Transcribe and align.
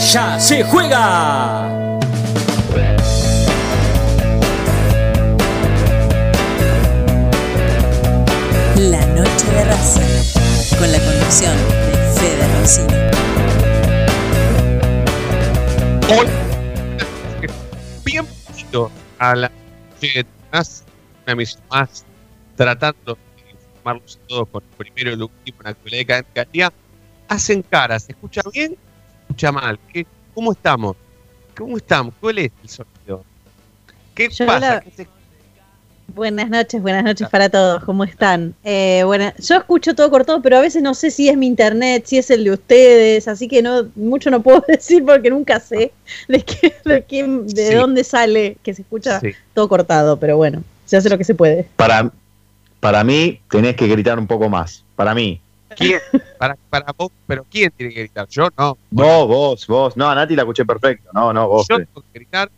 ya 0.00 0.40
se 0.40 0.64
juega. 0.64 1.68
La 8.76 9.06
noche 9.06 9.46
de 9.52 9.64
Racing, 9.64 10.78
con 10.78 10.90
la 10.90 10.98
conducción 10.98 11.56
de 11.56 11.96
Fede 12.14 12.60
Rossini. 12.60 12.94
Bienvenido 18.04 18.90
a 19.18 19.34
la 19.34 19.48
noche 19.48 20.12
de 20.14 20.26
Racing, 20.50 20.84
una 21.24 21.32
emisión 21.32 21.62
más 21.70 22.06
tratando 22.56 23.14
de 23.36 23.50
informarlos 23.52 24.18
a 24.24 24.26
todos 24.28 24.48
con 24.48 24.62
el 24.64 24.76
primero 24.76 25.10
y 25.10 25.14
el 25.14 25.22
último 25.22 25.58
en 25.60 25.64
la 25.64 25.70
actualidad 25.70 26.24
de 26.34 26.70
Hacen 27.28 27.62
caras, 27.62 28.04
¿se 28.04 28.12
escucha 28.12 28.40
bien? 28.52 28.76
¿Se 29.30 29.46
escucha 29.46 29.52
mal? 29.52 29.78
¿Qué, 29.92 30.06
¿Cómo 30.34 30.50
estamos? 30.52 30.96
¿Cómo 31.56 31.76
estamos? 31.76 32.12
¿Cuál 32.20 32.38
es 32.38 32.50
el 32.64 32.68
sonido? 32.68 33.24
¿Qué 34.12 34.28
Yo 34.28 34.44
pasa? 34.46 34.60
la- 34.74 34.80
¿Qué 34.80 34.90
se- 34.90 35.06
Buenas 36.12 36.50
noches, 36.50 36.82
buenas 36.82 37.04
noches 37.04 37.28
para 37.28 37.48
todos, 37.48 37.84
¿cómo 37.84 38.02
están? 38.02 38.52
Eh, 38.64 39.02
bueno, 39.06 39.32
yo 39.38 39.58
escucho 39.58 39.94
todo 39.94 40.10
cortado, 40.10 40.42
pero 40.42 40.56
a 40.56 40.60
veces 40.60 40.82
no 40.82 40.92
sé 40.94 41.12
si 41.12 41.28
es 41.28 41.36
mi 41.36 41.46
internet, 41.46 42.02
si 42.06 42.18
es 42.18 42.28
el 42.32 42.42
de 42.42 42.50
ustedes, 42.50 43.28
así 43.28 43.46
que 43.46 43.62
no 43.62 43.86
mucho 43.94 44.28
no 44.32 44.42
puedo 44.42 44.64
decir 44.66 45.04
porque 45.04 45.30
nunca 45.30 45.60
sé 45.60 45.92
de 46.26 46.42
qué, 46.42 46.74
de 46.84 47.04
quién, 47.04 47.46
de 47.46 47.68
Sí. 47.68 47.74
dónde 47.74 48.02
sale 48.02 48.56
que 48.64 48.74
se 48.74 48.82
escucha 48.82 49.20
Sí. 49.20 49.28
todo 49.54 49.68
cortado, 49.68 50.16
pero 50.18 50.36
bueno, 50.36 50.64
se 50.86 50.96
hace 50.96 51.08
lo 51.08 51.16
que 51.16 51.22
se 51.22 51.36
puede. 51.36 51.68
Para, 51.76 52.10
para 52.80 53.04
mí 53.04 53.40
tenés 53.48 53.76
que 53.76 53.86
gritar 53.86 54.18
un 54.18 54.26
poco 54.26 54.48
más. 54.48 54.82
Para 54.96 55.14
mí. 55.14 55.40
¿Quién? 55.76 56.00
Para, 56.38 56.56
para 56.68 56.92
vos, 56.96 57.10
pero 57.26 57.44
¿quién 57.50 57.70
tiene 57.76 57.92
que 57.94 58.00
gritar? 58.00 58.26
Yo 58.28 58.48
no. 58.56 58.76
Vos, 58.90 59.28
vos, 59.28 59.66
vos. 59.66 59.96
No, 59.96 60.08
a 60.10 60.14
Nati 60.14 60.34
la 60.34 60.42
escuché 60.42 60.64
perfecto. 60.64 61.10
No, 61.12 61.32
no, 61.32 61.48
vos. 61.48 61.66
Yo 61.68 61.76
tengo 61.76 62.02
que 62.12 62.18
gritar. 62.18 62.50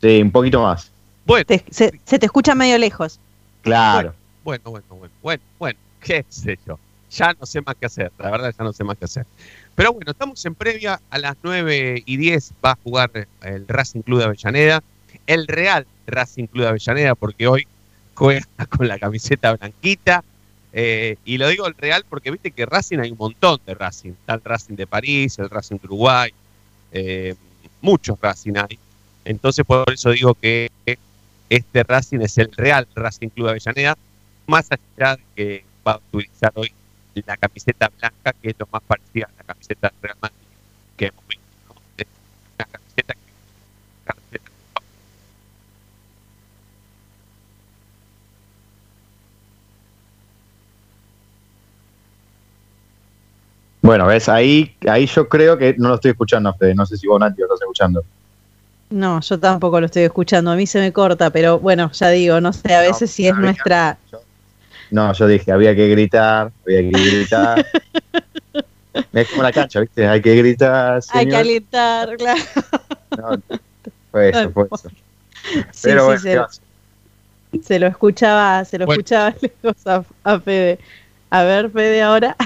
Sí, 0.00 0.22
un 0.22 0.30
poquito 0.30 0.62
más. 0.62 0.90
Bueno, 1.26 1.44
Te- 1.44 1.64
se, 1.70 1.92
se 2.04 2.18
te 2.18 2.26
escucha 2.26 2.54
medio 2.54 2.78
lejos. 2.78 3.18
Claro. 3.62 4.14
bueno, 4.44 4.62
bueno, 4.70 4.86
bueno, 4.88 5.14
bueno, 5.22 5.42
bueno, 5.58 5.78
qué 6.00 6.24
sé 6.28 6.58
yo. 6.66 6.78
Ya 7.10 7.34
no 7.38 7.44
sé 7.44 7.60
más 7.60 7.74
qué 7.78 7.86
hacer, 7.86 8.12
la 8.18 8.30
verdad 8.30 8.54
ya 8.56 8.64
no 8.64 8.72
sé 8.72 8.84
más 8.84 8.96
qué 8.96 9.04
hacer. 9.04 9.26
Pero 9.74 9.92
bueno, 9.92 10.12
estamos 10.12 10.44
en 10.46 10.54
previa, 10.54 11.00
a 11.10 11.18
las 11.18 11.36
9 11.42 12.02
y 12.06 12.16
10 12.16 12.52
va 12.64 12.72
a 12.72 12.78
jugar 12.82 13.10
el 13.42 13.66
Racing 13.68 14.02
Club 14.02 14.20
de 14.20 14.24
Avellaneda, 14.26 14.82
el 15.26 15.46
Real 15.48 15.86
Racing 16.06 16.46
Club 16.46 16.62
de 16.64 16.68
Avellaneda, 16.68 17.14
porque 17.16 17.48
hoy 17.48 17.66
juega 18.14 18.46
con 18.70 18.86
la 18.88 18.98
camiseta 18.98 19.54
blanquita. 19.56 20.22
Eh, 20.72 21.16
y 21.24 21.38
lo 21.38 21.48
digo 21.48 21.66
el 21.66 21.74
Real 21.74 22.04
porque 22.08 22.30
viste 22.30 22.50
que 22.50 22.66
Racing 22.66 22.98
hay 22.98 23.10
un 23.10 23.18
montón 23.18 23.60
de 23.66 23.74
Racing. 23.74 24.10
Está 24.12 24.34
el 24.34 24.42
Racing 24.44 24.74
de 24.76 24.86
París, 24.86 25.38
el 25.38 25.50
Racing 25.50 25.76
de 25.76 25.86
Uruguay, 25.86 26.30
eh, 26.92 27.34
muchos 27.80 28.18
Racing 28.20 28.54
hay. 28.56 28.78
Entonces 29.24 29.64
por 29.64 29.90
eso 29.92 30.10
digo 30.10 30.34
que 30.34 30.70
este 31.48 31.82
Racing 31.82 32.20
es 32.20 32.38
el 32.38 32.50
Real 32.52 32.86
Racing 32.94 33.28
Club 33.28 33.46
de 33.46 33.50
Avellaneda, 33.52 33.98
más 34.46 34.68
allá 34.70 35.16
de 35.16 35.22
que 35.34 35.64
va 35.86 35.92
a 35.92 36.00
utilizar 36.12 36.52
hoy 36.54 36.72
la 37.26 37.36
camiseta 37.36 37.90
blanca, 37.98 38.32
que 38.40 38.50
es 38.50 38.56
lo 38.58 38.68
más 38.72 38.82
parecida 38.82 39.26
a 39.26 39.32
la 39.38 39.44
camiseta 39.44 39.92
Real 40.00 40.16
Madrid 40.22 40.36
que 40.96 41.06
hemos 41.06 41.26
visto. 41.26 41.42
¿no? 41.68 41.74
Es 41.98 42.06
una 42.56 42.66
camiseta 42.66 43.14
que 43.14 43.20
camiseta- 44.04 44.50
Bueno, 53.82 54.06
ves, 54.06 54.28
ahí, 54.28 54.76
ahí 54.88 55.06
yo 55.06 55.28
creo 55.28 55.56
que 55.56 55.74
no 55.78 55.88
lo 55.88 55.94
estoy 55.94 56.10
escuchando, 56.10 56.52
Fede. 56.54 56.74
No 56.74 56.84
sé 56.84 56.96
si 56.96 57.06
vos, 57.06 57.18
Nati, 57.18 57.40
lo 57.40 57.46
estás 57.46 57.60
escuchando. 57.62 58.02
No, 58.90 59.20
yo 59.20 59.38
tampoco 59.38 59.78
lo 59.80 59.86
estoy 59.86 60.02
escuchando, 60.02 60.50
a 60.50 60.56
mí 60.56 60.66
se 60.66 60.80
me 60.80 60.92
corta, 60.92 61.30
pero 61.30 61.58
bueno, 61.60 61.90
ya 61.92 62.08
digo, 62.10 62.40
no 62.40 62.52
sé, 62.52 62.74
a 62.74 62.80
veces 62.80 63.10
si 63.10 63.26
es 63.26 63.32
había- 63.32 63.42
nuestra... 63.52 63.98
No, 64.90 65.12
yo 65.12 65.28
dije, 65.28 65.52
había 65.52 65.74
que 65.76 65.86
gritar, 65.86 66.50
había 66.66 66.80
que 66.80 66.90
gritar. 66.90 67.64
es 69.12 69.28
como 69.28 69.42
la 69.44 69.52
cancha, 69.52 69.78
¿viste? 69.80 70.06
Hay 70.08 70.20
que 70.20 70.34
gritar, 70.34 71.00
Hay 71.12 71.26
que 71.26 71.30
señor. 71.30 71.40
alentar, 71.40 72.16
claro. 72.16 72.40
No, 73.16 73.42
fue 74.10 74.28
eso, 74.30 74.50
fue 74.50 74.66
eso. 74.72 74.88
Sí, 75.72 75.80
Pero 75.84 76.00
sí, 76.00 76.06
bueno, 76.06 76.20
se- 76.20 76.28
¿qué 76.30 76.36
va 76.36 76.42
a 76.42 76.46
hacer? 76.46 76.64
Se 77.62 77.78
lo 77.78 77.86
escuchaba, 77.86 78.64
se 78.64 78.78
lo 78.78 78.86
Bueno. 78.86 79.00
escuchaba 79.00 79.34
lejos 79.40 79.86
a, 79.86 80.04
a 80.24 80.40
Fede. 80.40 80.78
A 81.30 81.44
ver, 81.44 81.70
Fede, 81.70 82.02
ahora 82.02 82.36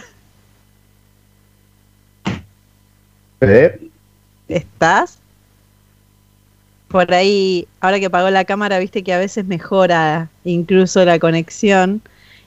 Fede, 3.46 3.80
estás. 4.48 5.18
Por 6.88 7.12
ahí, 7.12 7.66
ahora 7.80 7.98
que 7.98 8.06
apagó 8.06 8.30
la 8.30 8.44
cámara, 8.44 8.78
viste 8.78 9.02
que 9.02 9.12
a 9.12 9.18
veces 9.18 9.44
mejora 9.44 10.28
incluso 10.44 11.04
la 11.04 11.18
conexión 11.18 12.00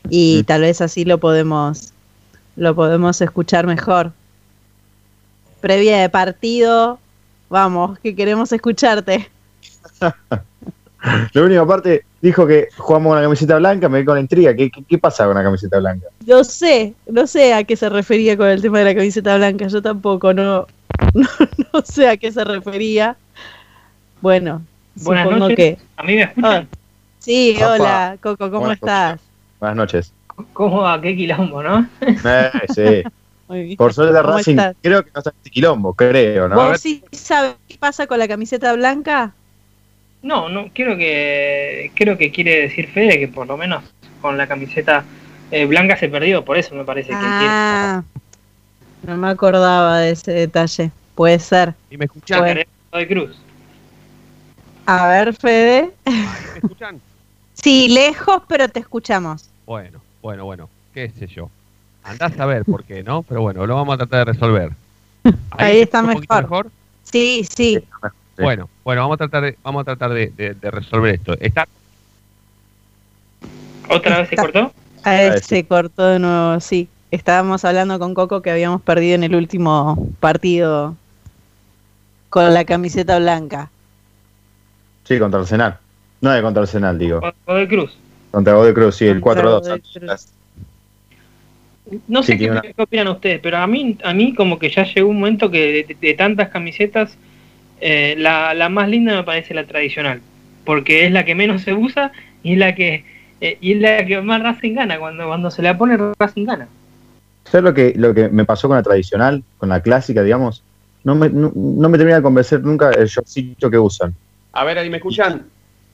y 0.10 0.40
Mm. 0.42 0.46
tal 0.46 0.62
vez 0.62 0.80
así 0.82 1.04
lo 1.04 1.18
podemos, 1.18 1.92
lo 2.56 2.74
podemos 2.76 3.20
escuchar 3.22 3.68
mejor. 3.68 4.12
Previa 5.60 5.98
de 5.98 6.10
partido, 6.10 6.98
vamos, 7.50 8.00
que 8.00 8.16
queremos 8.16 8.52
escucharte. 8.54 9.30
La 11.34 11.42
única 11.44 11.66
parte 11.66 12.04
dijo 12.22 12.46
que 12.48 12.68
jugamos 12.76 13.12
con 13.12 13.18
la 13.18 13.24
camiseta 13.24 13.58
blanca, 13.58 13.88
me 13.88 14.00
quedé 14.00 14.06
con 14.06 14.16
la 14.16 14.22
intriga. 14.22 14.56
¿Qué, 14.56 14.70
qué, 14.70 14.84
qué 14.84 14.98
pasa 14.98 15.26
con 15.26 15.36
la 15.36 15.44
camiseta 15.44 15.78
blanca? 15.80 16.08
No 16.26 16.44
sé, 16.44 16.94
no 17.08 17.28
sé 17.28 17.54
a 17.54 17.64
qué 17.64 17.76
se 17.78 17.88
refería 17.88 18.36
con 18.36 18.48
el 18.48 18.62
tema 18.62 18.80
de 18.80 18.86
la 18.86 18.96
camiseta 18.96 19.38
blanca, 19.38 19.68
yo 19.68 19.82
tampoco, 19.82 20.34
no, 20.34 20.68
no, 21.14 21.28
no 21.74 21.82
sé 21.84 22.08
a 22.10 22.18
qué 22.18 22.32
se 22.32 22.44
refería. 22.44 23.16
Bueno, 24.22 24.62
Buenas 24.96 25.24
supongo 25.26 25.50
noches. 25.50 25.78
que... 25.78 25.78
¿A 25.98 26.04
mí 26.04 26.16
me 26.16 26.24
Ah, 26.24 26.28
escuchan? 26.28 26.68
sí, 27.20 27.56
Opa. 27.58 27.74
hola, 27.74 28.18
Coco, 28.22 28.46
¿cómo 28.50 28.60
Buenas 28.60 28.78
estás? 28.78 29.22
Buenas 29.60 29.76
noches. 29.78 30.14
¿Cómo 30.54 30.82
va? 30.82 31.00
Qué 31.02 31.16
quilombo, 31.16 31.64
¿no? 31.64 31.88
Eh, 32.02 32.52
sí. 32.74 33.04
Muy 33.48 33.64
bien. 33.64 33.78
Por 33.78 33.94
suerte 33.94 34.14
¿Cómo 34.22 34.34
Racing, 34.36 34.52
estás? 34.58 34.76
creo 34.82 35.04
que 35.06 35.12
no 35.14 35.20
está 35.20 35.30
en 35.30 35.36
este 35.38 35.50
quilombo, 35.52 35.94
creo, 35.94 36.50
¿no? 36.50 36.56
¿Vos 36.56 36.82
sí 36.82 37.02
sabés 37.12 37.56
qué 37.68 37.78
pasa 37.78 38.06
con 38.06 38.20
la 38.20 38.28
camiseta 38.28 38.74
blanca? 38.74 39.34
No, 40.22 40.50
no, 40.50 40.66
creo 40.74 40.98
que 40.98 41.92
creo 41.96 42.18
que 42.18 42.32
quiere 42.32 42.62
decir 42.62 42.88
Fede 42.90 43.20
que 43.20 43.28
por 43.30 43.48
lo 43.48 43.56
menos 43.56 43.84
con 44.22 44.38
la 44.38 44.48
camiseta 44.48 45.06
eh, 45.52 45.66
blanca 45.66 45.96
se 45.96 46.10
perdió, 46.10 46.44
por 46.44 46.58
eso 46.58 46.76
me 46.76 46.84
parece 46.84 47.10
que 47.10 47.16
Ah, 47.16 48.04
no 49.04 49.18
me 49.18 49.30
acordaba 49.30 50.00
de 50.00 50.12
ese 50.12 50.32
detalle. 50.32 50.92
Puede 51.16 51.40
ser. 51.40 51.74
¿Y 51.90 51.98
me 51.98 52.06
escuchan? 52.06 52.44
De 52.94 53.08
Cruz. 53.08 53.38
A 54.86 55.08
ver, 55.08 55.34
Fede. 55.36 55.94
¿Me 56.06 56.60
escuchan? 56.60 57.02
Sí, 57.60 57.88
lejos, 57.90 58.44
pero 58.48 58.70
te 58.70 58.80
escuchamos. 58.80 59.50
Bueno, 59.66 60.00
bueno, 60.22 60.46
bueno, 60.46 60.70
qué 60.94 61.10
sé 61.10 61.26
yo. 61.26 61.50
Andás 62.04 62.40
a 62.40 62.46
ver 62.46 62.64
por 62.66 62.84
qué, 62.84 63.02
¿no? 63.02 63.24
Pero 63.24 63.42
bueno, 63.42 63.66
lo 63.66 63.74
vamos 63.74 63.96
a 63.96 63.98
tratar 63.98 64.26
de 64.28 64.34
resolver. 64.34 64.70
Ahí 65.58 65.78
¿se 65.78 65.82
está 65.82 66.04
poquito 66.04 66.36
mejor. 66.36 66.70
Sí, 67.04 67.44
sí. 67.50 67.80
Bueno, 68.38 68.70
bueno, 68.86 69.02
vamos 69.02 69.16
a 69.16 69.18
tratar 69.18 69.44
de, 69.44 69.58
vamos 69.64 69.82
a 69.82 69.86
tratar 69.86 70.14
de, 70.14 70.28
de- 70.28 70.54
de 70.54 70.72
resolver 70.72 71.16
esto. 71.16 71.34
Está 71.40 71.66
¿Otra 73.90 74.20
vez 74.20 74.30
se 74.30 74.36
cortó? 74.36 74.72
A 75.04 75.12
ver, 75.12 75.34
Ah, 75.34 75.38
sí. 75.40 75.46
se 75.48 75.66
cortó 75.68 76.06
de 76.06 76.20
nuevo, 76.20 76.60
sí. 76.60 76.88
Estábamos 77.12 77.64
hablando 77.64 78.00
con 78.00 78.14
Coco 78.14 78.42
que 78.42 78.52
habíamos 78.52 78.82
perdido 78.82 79.16
en 79.16 79.24
el 79.24 79.36
último 79.36 80.10
partido 80.20 80.96
con 82.30 82.54
la 82.54 82.66
camiseta 82.66 83.18
blanca. 83.20 83.70
Sí, 85.06 85.18
contra 85.18 85.40
Arsenal. 85.40 85.78
No 86.20 86.34
es 86.34 86.42
contra 86.42 86.64
Arsenal, 86.64 87.00
digo. 87.00 87.22
¿O 87.46 87.54
de 87.54 87.68
Cruz? 87.68 87.96
Contra 88.32 88.54
Godoy 88.56 88.74
Cruz, 88.74 88.96
sí, 88.98 89.06
el 89.08 89.22
Contra 89.22 89.44
4-2. 89.46 89.62
Godoy 89.62 89.82
Cruz. 89.82 90.28
No 92.10 92.22
sé 92.22 92.34
Sí, 92.34 92.40
qué, 92.40 92.52
una- 92.52 92.62
qué 92.62 92.74
opinan 92.78 93.08
ustedes, 93.08 93.40
pero 93.42 93.58
a 93.58 93.68
mí, 93.68 93.98
a 94.04 94.14
mí 94.14 94.34
como 94.36 94.60
que 94.60 94.70
ya 94.70 94.84
llegó 94.84 95.08
un 95.10 95.20
momento 95.20 95.50
que 95.50 95.86
de, 95.88 95.96
de 95.96 96.14
tantas 96.16 96.50
camisetas, 96.50 97.18
eh, 97.80 98.16
la, 98.18 98.54
la 98.54 98.68
más 98.68 98.90
linda 98.90 99.16
me 99.16 99.24
parece 99.24 99.54
la 99.54 99.66
tradicional, 99.66 100.20
porque 100.66 101.06
es 101.06 101.12
la 101.14 101.24
que 101.24 101.34
menos 101.36 101.62
se 101.62 101.74
usa 101.74 102.12
y 102.44 102.54
es 102.54 102.58
la 102.58 102.76
que 102.76 103.06
eh, 103.40 103.58
y 103.62 103.72
es 103.74 103.80
la 103.80 104.06
que 104.06 104.20
más 104.20 104.42
Racing 104.44 104.74
gana, 104.74 105.00
cuando, 105.00 105.26
cuando 105.28 105.50
se 105.50 105.62
la 105.62 105.78
pone 105.78 105.96
Racing 106.20 106.44
gana. 106.46 106.68
¿Sabes 107.52 107.64
lo 107.64 107.74
que, 107.74 107.94
lo 107.96 108.14
que 108.14 108.30
me 108.30 108.46
pasó 108.46 108.68
con 108.68 108.78
la 108.78 108.84
tradicional, 108.84 109.44
con 109.58 109.70
la 109.70 109.82
clásica, 109.82 110.24
digamos? 110.24 110.64
no 111.08 111.16
me, 111.16 111.30
no, 111.30 111.54
no 111.56 111.88
me 111.88 111.98
termina 111.98 112.18
de 112.18 112.22
convencer 112.22 112.62
nunca 112.62 112.92
el 112.92 113.08
shortcito 113.08 113.70
que 113.70 113.80
usan. 113.80 114.14
A 114.52 114.66
ver, 114.66 114.78
ahí 114.78 114.90
me 114.90 114.98
escuchan. 114.98 115.46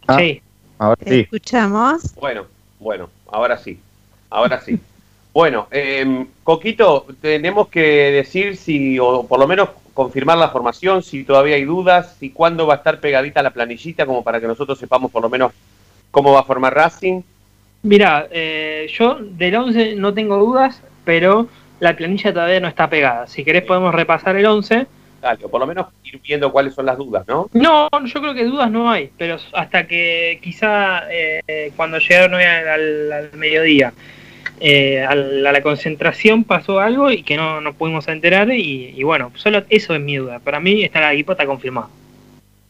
Ah. 0.07 0.17
Sí. 0.17 0.41
Ahora 0.79 0.95
Te 0.95 1.09
sí. 1.11 1.19
escuchamos. 1.19 2.15
Bueno, 2.15 2.45
bueno, 2.79 3.11
ahora 3.27 3.55
sí. 3.59 3.79
Ahora 4.31 4.59
sí. 4.59 4.79
Bueno, 5.31 5.67
eh, 5.69 6.25
Coquito, 6.43 7.05
tenemos 7.21 7.67
que 7.67 7.81
decir 7.81 8.57
si, 8.57 8.97
o 8.97 9.27
por 9.27 9.39
lo 9.39 9.47
menos 9.47 9.69
confirmar 9.93 10.39
la 10.39 10.49
formación, 10.49 11.03
si 11.03 11.23
todavía 11.23 11.57
hay 11.57 11.65
dudas, 11.65 12.15
si 12.19 12.31
cuándo 12.31 12.65
va 12.65 12.73
a 12.73 12.77
estar 12.77 12.99
pegadita 12.99 13.43
la 13.43 13.51
planillita, 13.51 14.07
como 14.07 14.23
para 14.23 14.41
que 14.41 14.47
nosotros 14.47 14.79
sepamos 14.79 15.11
por 15.11 15.21
lo 15.21 15.29
menos 15.29 15.51
cómo 16.09 16.33
va 16.33 16.39
a 16.39 16.43
formar 16.43 16.73
Racing. 16.73 17.21
Mira, 17.83 18.27
eh, 18.31 18.87
yo 18.97 19.19
del 19.21 19.55
11 19.55 19.95
no 19.95 20.11
tengo 20.11 20.37
dudas, 20.37 20.81
pero 21.05 21.47
la 21.79 21.95
planilla 21.95 22.31
todavía 22.33 22.59
no 22.59 22.67
está 22.67 22.89
pegada. 22.89 23.27
Si 23.27 23.43
querés 23.43 23.63
podemos 23.63 23.93
repasar 23.93 24.35
el 24.35 24.45
11. 24.45 24.87
Dale, 25.21 25.45
o 25.45 25.49
por 25.49 25.59
lo 25.61 25.67
menos 25.67 25.87
ir 26.03 26.19
viendo 26.21 26.51
cuáles 26.51 26.73
son 26.73 26.85
las 26.85 26.97
dudas, 26.97 27.25
¿no? 27.27 27.49
No, 27.53 27.87
yo 28.05 28.19
creo 28.21 28.33
que 28.33 28.43
dudas 28.43 28.69
no 28.69 28.91
hay, 28.91 29.09
pero 29.17 29.37
hasta 29.53 29.87
que 29.87 30.39
quizá 30.41 31.03
eh, 31.09 31.71
cuando 31.77 31.97
llegaron 31.97 32.33
hoy 32.33 32.43
al, 32.43 33.11
al- 33.11 33.29
mediodía 33.33 33.93
eh, 34.59 35.01
a 35.01 35.15
la 35.15 35.61
concentración 35.61 36.43
pasó 36.43 36.79
algo 36.81 37.09
y 37.09 37.23
que 37.23 37.37
no 37.37 37.61
nos 37.61 37.75
pudimos 37.75 38.07
enterar 38.09 38.51
y, 38.51 38.93
y 38.95 39.03
bueno, 39.03 39.31
solo 39.35 39.63
eso 39.69 39.95
es 39.95 40.01
mi 40.01 40.17
duda. 40.17 40.39
Para 40.39 40.59
mí 40.59 40.83
está 40.83 40.99
la 40.99 41.13
equipo 41.13 41.31
está 41.31 41.45
confirmado. 41.45 41.89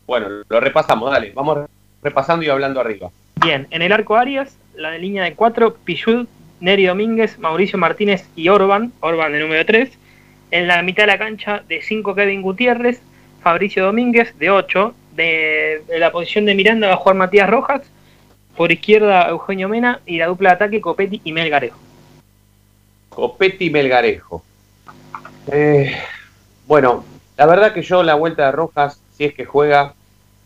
Bueno, 0.05 0.27
lo 0.47 0.59
repasamos, 0.59 1.11
dale, 1.11 1.31
vamos 1.33 1.67
repasando 2.03 2.45
y 2.45 2.49
hablando 2.49 2.79
arriba. 2.81 3.09
Bien, 3.43 3.67
en 3.71 3.81
el 3.81 3.91
arco 3.91 4.15
Arias, 4.15 4.57
la 4.75 4.91
de 4.91 4.99
línea 4.99 5.23
de 5.23 5.33
4, 5.33 5.75
Pichud, 5.83 6.27
Neri 6.63 6.85
Domínguez, 6.85 7.37
Mauricio 7.39 7.77
Martínez 7.77 8.25
y 8.37 8.47
Orban, 8.47 8.93
Orban 9.01 9.33
de 9.33 9.39
número 9.41 9.65
3. 9.65 9.89
En 10.51 10.69
la 10.69 10.81
mitad 10.81 11.03
de 11.03 11.07
la 11.07 11.17
cancha, 11.17 11.61
de 11.67 11.81
5, 11.81 12.15
Kevin 12.15 12.41
Gutiérrez, 12.41 13.01
Fabricio 13.41 13.83
Domínguez, 13.83 14.33
de 14.39 14.49
8. 14.49 14.95
De, 15.13 15.83
la 15.99 16.13
posición 16.13 16.45
de 16.45 16.55
Miranda 16.55 16.87
va 16.87 16.93
a 16.93 16.97
jugar 16.97 17.17
Matías 17.17 17.49
Rojas. 17.49 17.81
Por 18.55 18.71
izquierda, 18.71 19.27
Eugenio 19.27 19.67
Mena. 19.67 19.99
Y 20.05 20.19
la 20.19 20.27
dupla 20.27 20.51
de 20.51 20.55
ataque, 20.55 20.79
Copetti 20.79 21.19
y 21.25 21.33
Melgarejo. 21.33 21.77
Copetti 23.09 23.65
y 23.65 23.69
Melgarejo. 23.69 24.41
Eh, 25.51 25.93
bueno, 26.65 27.03
la 27.35 27.45
verdad 27.45 27.73
que 27.73 27.81
yo 27.81 28.03
la 28.03 28.15
vuelta 28.15 28.45
de 28.45 28.53
Rojas, 28.53 29.01
si 29.17 29.25
es 29.25 29.33
que 29.33 29.43
juega, 29.43 29.95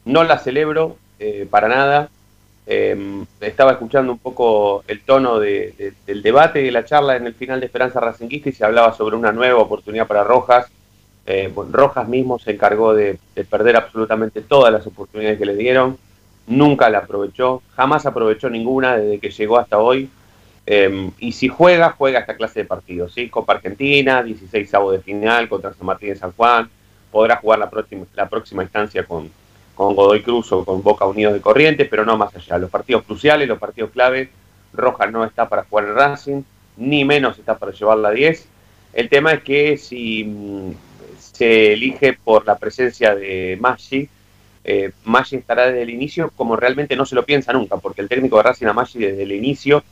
no 0.04 0.24
la 0.24 0.40
celebro 0.40 0.98
eh, 1.20 1.48
para 1.48 1.68
nada. 1.68 2.10
Eh, 2.69 3.24
estaba 3.40 3.72
escuchando 3.72 4.12
un 4.12 4.18
poco 4.19 4.84
el 4.88 5.02
tono 5.02 5.40
de- 5.40 5.74
de- 5.78 5.94
del 6.06 6.22
debate 6.22 6.62
y 6.62 6.66
de 6.66 6.72
la 6.72 6.84
charla 6.84 7.16
en 7.16 7.25
el 7.25 7.34
final 7.34 7.62
de 7.62 7.68
Esperanza 7.68 8.02
Racinguista 8.02 8.50
y 8.50 8.52
se 8.54 8.66
hablaba 8.66 8.94
sobre 8.94 9.16
una 9.16 9.31
nueva 9.31 9.60
oportunidad 9.62 10.06
para 10.06 10.24
Rojas. 10.25 10.68
Eh, 11.25 11.52
Rojas 11.72 12.08
mismo 12.08 12.40
se 12.40 12.52
encargó 12.52 12.94
de, 12.94 13.18
de 13.36 13.44
perder 13.46 13.78
absolutamente 13.78 14.42
todas 14.42 14.72
las 14.74 14.86
oportunidades 14.86 15.40
que 15.40 15.46
le 15.46 15.56
dieron. 15.56 15.98
Nunca 16.48 16.90
la 16.90 17.00
aprovechó, 17.00 17.62
jamás 17.75 18.06
aprovechó 18.06 18.50
ninguna 18.50 18.98
desde 18.98 19.20
que 19.20 19.30
llegó 19.31 19.58
hasta 19.58 19.78
hoy. 19.80 20.10
Eh, 20.66 21.12
y 21.20 21.31
si 21.31 21.48
juega, 21.48 21.92
juega 21.98 22.20
esta 22.20 22.36
clase 22.36 22.62
de 22.62 22.66
partidos, 22.66 23.13
¿sí? 23.13 23.30
Copa 23.30 23.54
Argentina, 23.54 24.22
16 24.24 24.74
avos 24.74 24.92
de 24.92 25.00
final 25.00 25.48
contra 25.48 25.74
San 25.74 25.86
Martín 25.88 26.10
de 26.10 26.16
San 26.18 26.34
Juan, 26.34 26.70
podrá 27.12 27.38
jugar 27.38 27.60
la 27.60 27.70
próxima, 27.70 28.06
la 28.13 28.28
próxima 28.28 28.63
instancia 28.63 29.04
con, 29.06 29.30
con 29.77 29.95
Godoy 29.95 30.24
Cruz 30.24 30.51
o 30.51 30.65
con 30.65 30.81
Boca 30.81 31.06
Unidos 31.06 31.35
de 31.35 31.39
Corrientes, 31.39 31.88
pero 31.88 32.03
no 32.03 32.18
más 32.18 32.35
allá. 32.35 32.57
Los 32.57 32.71
partidos 32.71 33.03
cruciales, 33.03 33.47
los 33.47 33.59
partidos 33.59 33.91
clave, 33.91 34.29
Rojas 34.74 35.12
no 35.12 35.24
está 35.24 35.47
para 35.47 35.63
jugar 35.65 35.85
en 35.85 35.95
Racing, 35.95 36.41
ni 36.77 37.06
menos 37.06 37.38
está 37.38 37.57
para 37.57 37.71
llevar 37.71 38.00
la 38.00 38.09
10. 38.09 38.47
El 38.94 39.07
tema 39.07 39.33
es 39.33 39.44
que 39.44 39.77
si 39.77 40.24
mm, 40.24 40.71
se 41.19 41.74
elige 41.74 42.13
por 42.13 42.47
la 42.47 42.57
presencia 42.57 43.13
de 43.13 43.56
Maggi, 43.62 44.09
eh, 44.63 44.91
Maggi 45.06 45.35
estará 45.35 45.68
desde 45.68 45.83
el 45.83 45.91
inicio 45.91 46.31
como 46.35 46.56
realmente 46.56 46.95
no 46.95 47.06
se 47.06 47.13
lo 47.13 47.24
piensa 47.24 47.53
nunca, 47.53 47.77
porque 47.77 48.01
el 48.01 48.09
técnico 48.09 48.38
de 48.38 48.44
Racing 48.44 48.65
a 48.65 48.74
Maggi 48.74 48.97
desde 48.97 49.24
el 49.24 49.31
inicio 49.31 49.83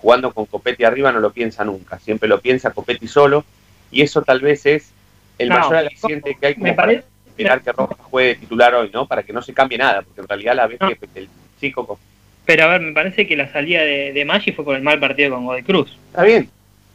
jugando 0.00 0.32
con 0.32 0.46
Copetti 0.46 0.84
arriba 0.84 1.12
no 1.12 1.20
lo 1.20 1.32
piensa 1.32 1.64
nunca, 1.64 1.98
siempre 1.98 2.30
lo 2.30 2.40
piensa 2.40 2.72
Copetti 2.72 3.08
solo, 3.08 3.44
y 3.90 4.00
eso 4.00 4.22
tal 4.22 4.40
vez 4.40 4.64
es 4.64 4.90
el 5.38 5.50
No, 5.50 5.58
mayor 5.58 5.76
aliciente 5.76 6.36
que 6.40 6.46
hay 6.46 6.56
Me 6.56 6.72
parece. 6.72 7.13
Esperar 7.36 7.60
que 7.62 7.72
Rojas 7.72 7.98
juegue 8.00 8.36
titular 8.36 8.74
hoy, 8.74 8.90
¿no? 8.92 9.06
Para 9.06 9.22
que 9.22 9.32
no 9.32 9.42
se 9.42 9.52
cambie 9.52 9.76
nada, 9.78 10.02
porque 10.02 10.20
en 10.20 10.28
realidad 10.28 10.54
la 10.54 10.66
vez 10.66 10.80
No. 10.80 10.88
que 10.88 10.98
el 11.16 11.28
chico 11.60 11.98
Pero 12.46 12.64
a 12.64 12.68
ver, 12.68 12.80
me 12.80 12.92
parece 12.92 13.26
que 13.26 13.36
la 13.36 13.50
salida 13.52 13.80
de, 13.82 14.12
de 14.12 14.24
Maggi 14.24 14.52
fue 14.52 14.64
por 14.64 14.76
el 14.76 14.82
mal 14.82 15.00
partido 15.00 15.30
con 15.34 15.44
Godoy 15.46 15.62
Cruz. 15.62 15.96
está 16.08 16.22
bien. 16.22 16.48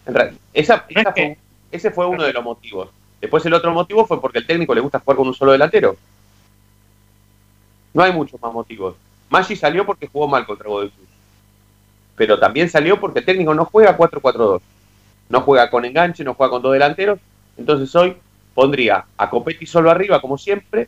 En 0.05 0.15
esa, 0.53 0.75
No 0.77 0.81
es 0.89 0.97
esa 1.01 1.13
que- 1.13 1.21
fue- 1.25 1.37
ese 1.71 1.91
fue 1.91 2.05
uno 2.07 2.23
de 2.23 2.33
los 2.33 2.43
motivos. 2.43 2.89
Después 3.21 3.45
el 3.45 3.53
otro 3.53 3.71
motivo 3.73 4.05
fue 4.07 4.21
porque 4.21 4.39
el 4.39 4.47
técnico 4.47 4.73
le 4.73 4.81
gusta 4.81 4.99
jugar 4.99 5.17
con 5.17 5.27
un 5.27 5.33
solo 5.33 5.51
delantero. 5.51 5.97
No 7.93 8.03
hay 8.03 8.13
muchos 8.13 8.41
más 8.41 8.53
motivos. 8.53 8.95
Maggi 9.29 9.55
salió 9.55 9.85
porque 9.85 10.07
jugó 10.07 10.27
mal 10.27 10.45
contra 10.45 10.67
Godoy 10.69 10.89
Cruz. 10.89 11.07
Pero 12.15 12.39
también 12.39 12.69
salió 12.69 12.99
porque 12.99 13.19
el 13.19 13.25
técnico 13.25 13.53
no 13.53 13.65
juega 13.65 13.95
4-4-2. 13.97 14.61
No 15.29 15.41
juega 15.41 15.69
con 15.69 15.85
enganche, 15.85 16.23
no 16.23 16.33
juega 16.33 16.51
con 16.51 16.61
dos 16.61 16.73
delanteros. 16.73 17.19
Entonces 17.57 17.93
hoy 17.95 18.15
pondría 18.59 19.05
a 19.17 19.29
Copetti 19.29 19.65
solo 19.65 19.89
arriba, 19.89 20.19
como 20.19 20.37
siempre, 20.37 20.87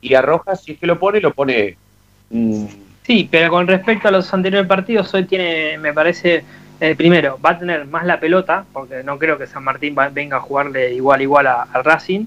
y 0.00 0.14
a 0.14 0.22
Rojas, 0.22 0.62
si 0.62 0.72
es 0.72 0.78
que 0.78 0.86
lo 0.86 0.96
pone, 0.96 1.20
lo 1.20 1.32
pone. 1.32 1.76
mm, 2.30 2.66
Sí, 3.04 3.28
pero 3.28 3.50
con 3.50 3.66
respecto 3.66 4.06
a 4.06 4.12
los 4.12 4.32
anteriores 4.32 4.68
partidos, 4.68 5.12
hoy 5.14 5.24
tiene, 5.24 5.76
me 5.78 5.92
parece, 5.92 6.44
eh, 6.80 6.94
primero, 6.94 7.36
va 7.44 7.50
a 7.50 7.58
tener 7.58 7.84
más 7.86 8.04
la 8.06 8.20
pelota, 8.20 8.64
porque 8.72 9.02
no 9.02 9.18
creo 9.18 9.36
que 9.36 9.48
San 9.48 9.64
Martín 9.64 9.96
venga 10.12 10.36
a 10.36 10.40
jugarle 10.40 10.94
igual 10.94 11.20
igual 11.20 11.48
al 11.48 11.82
Racing, 11.84 12.26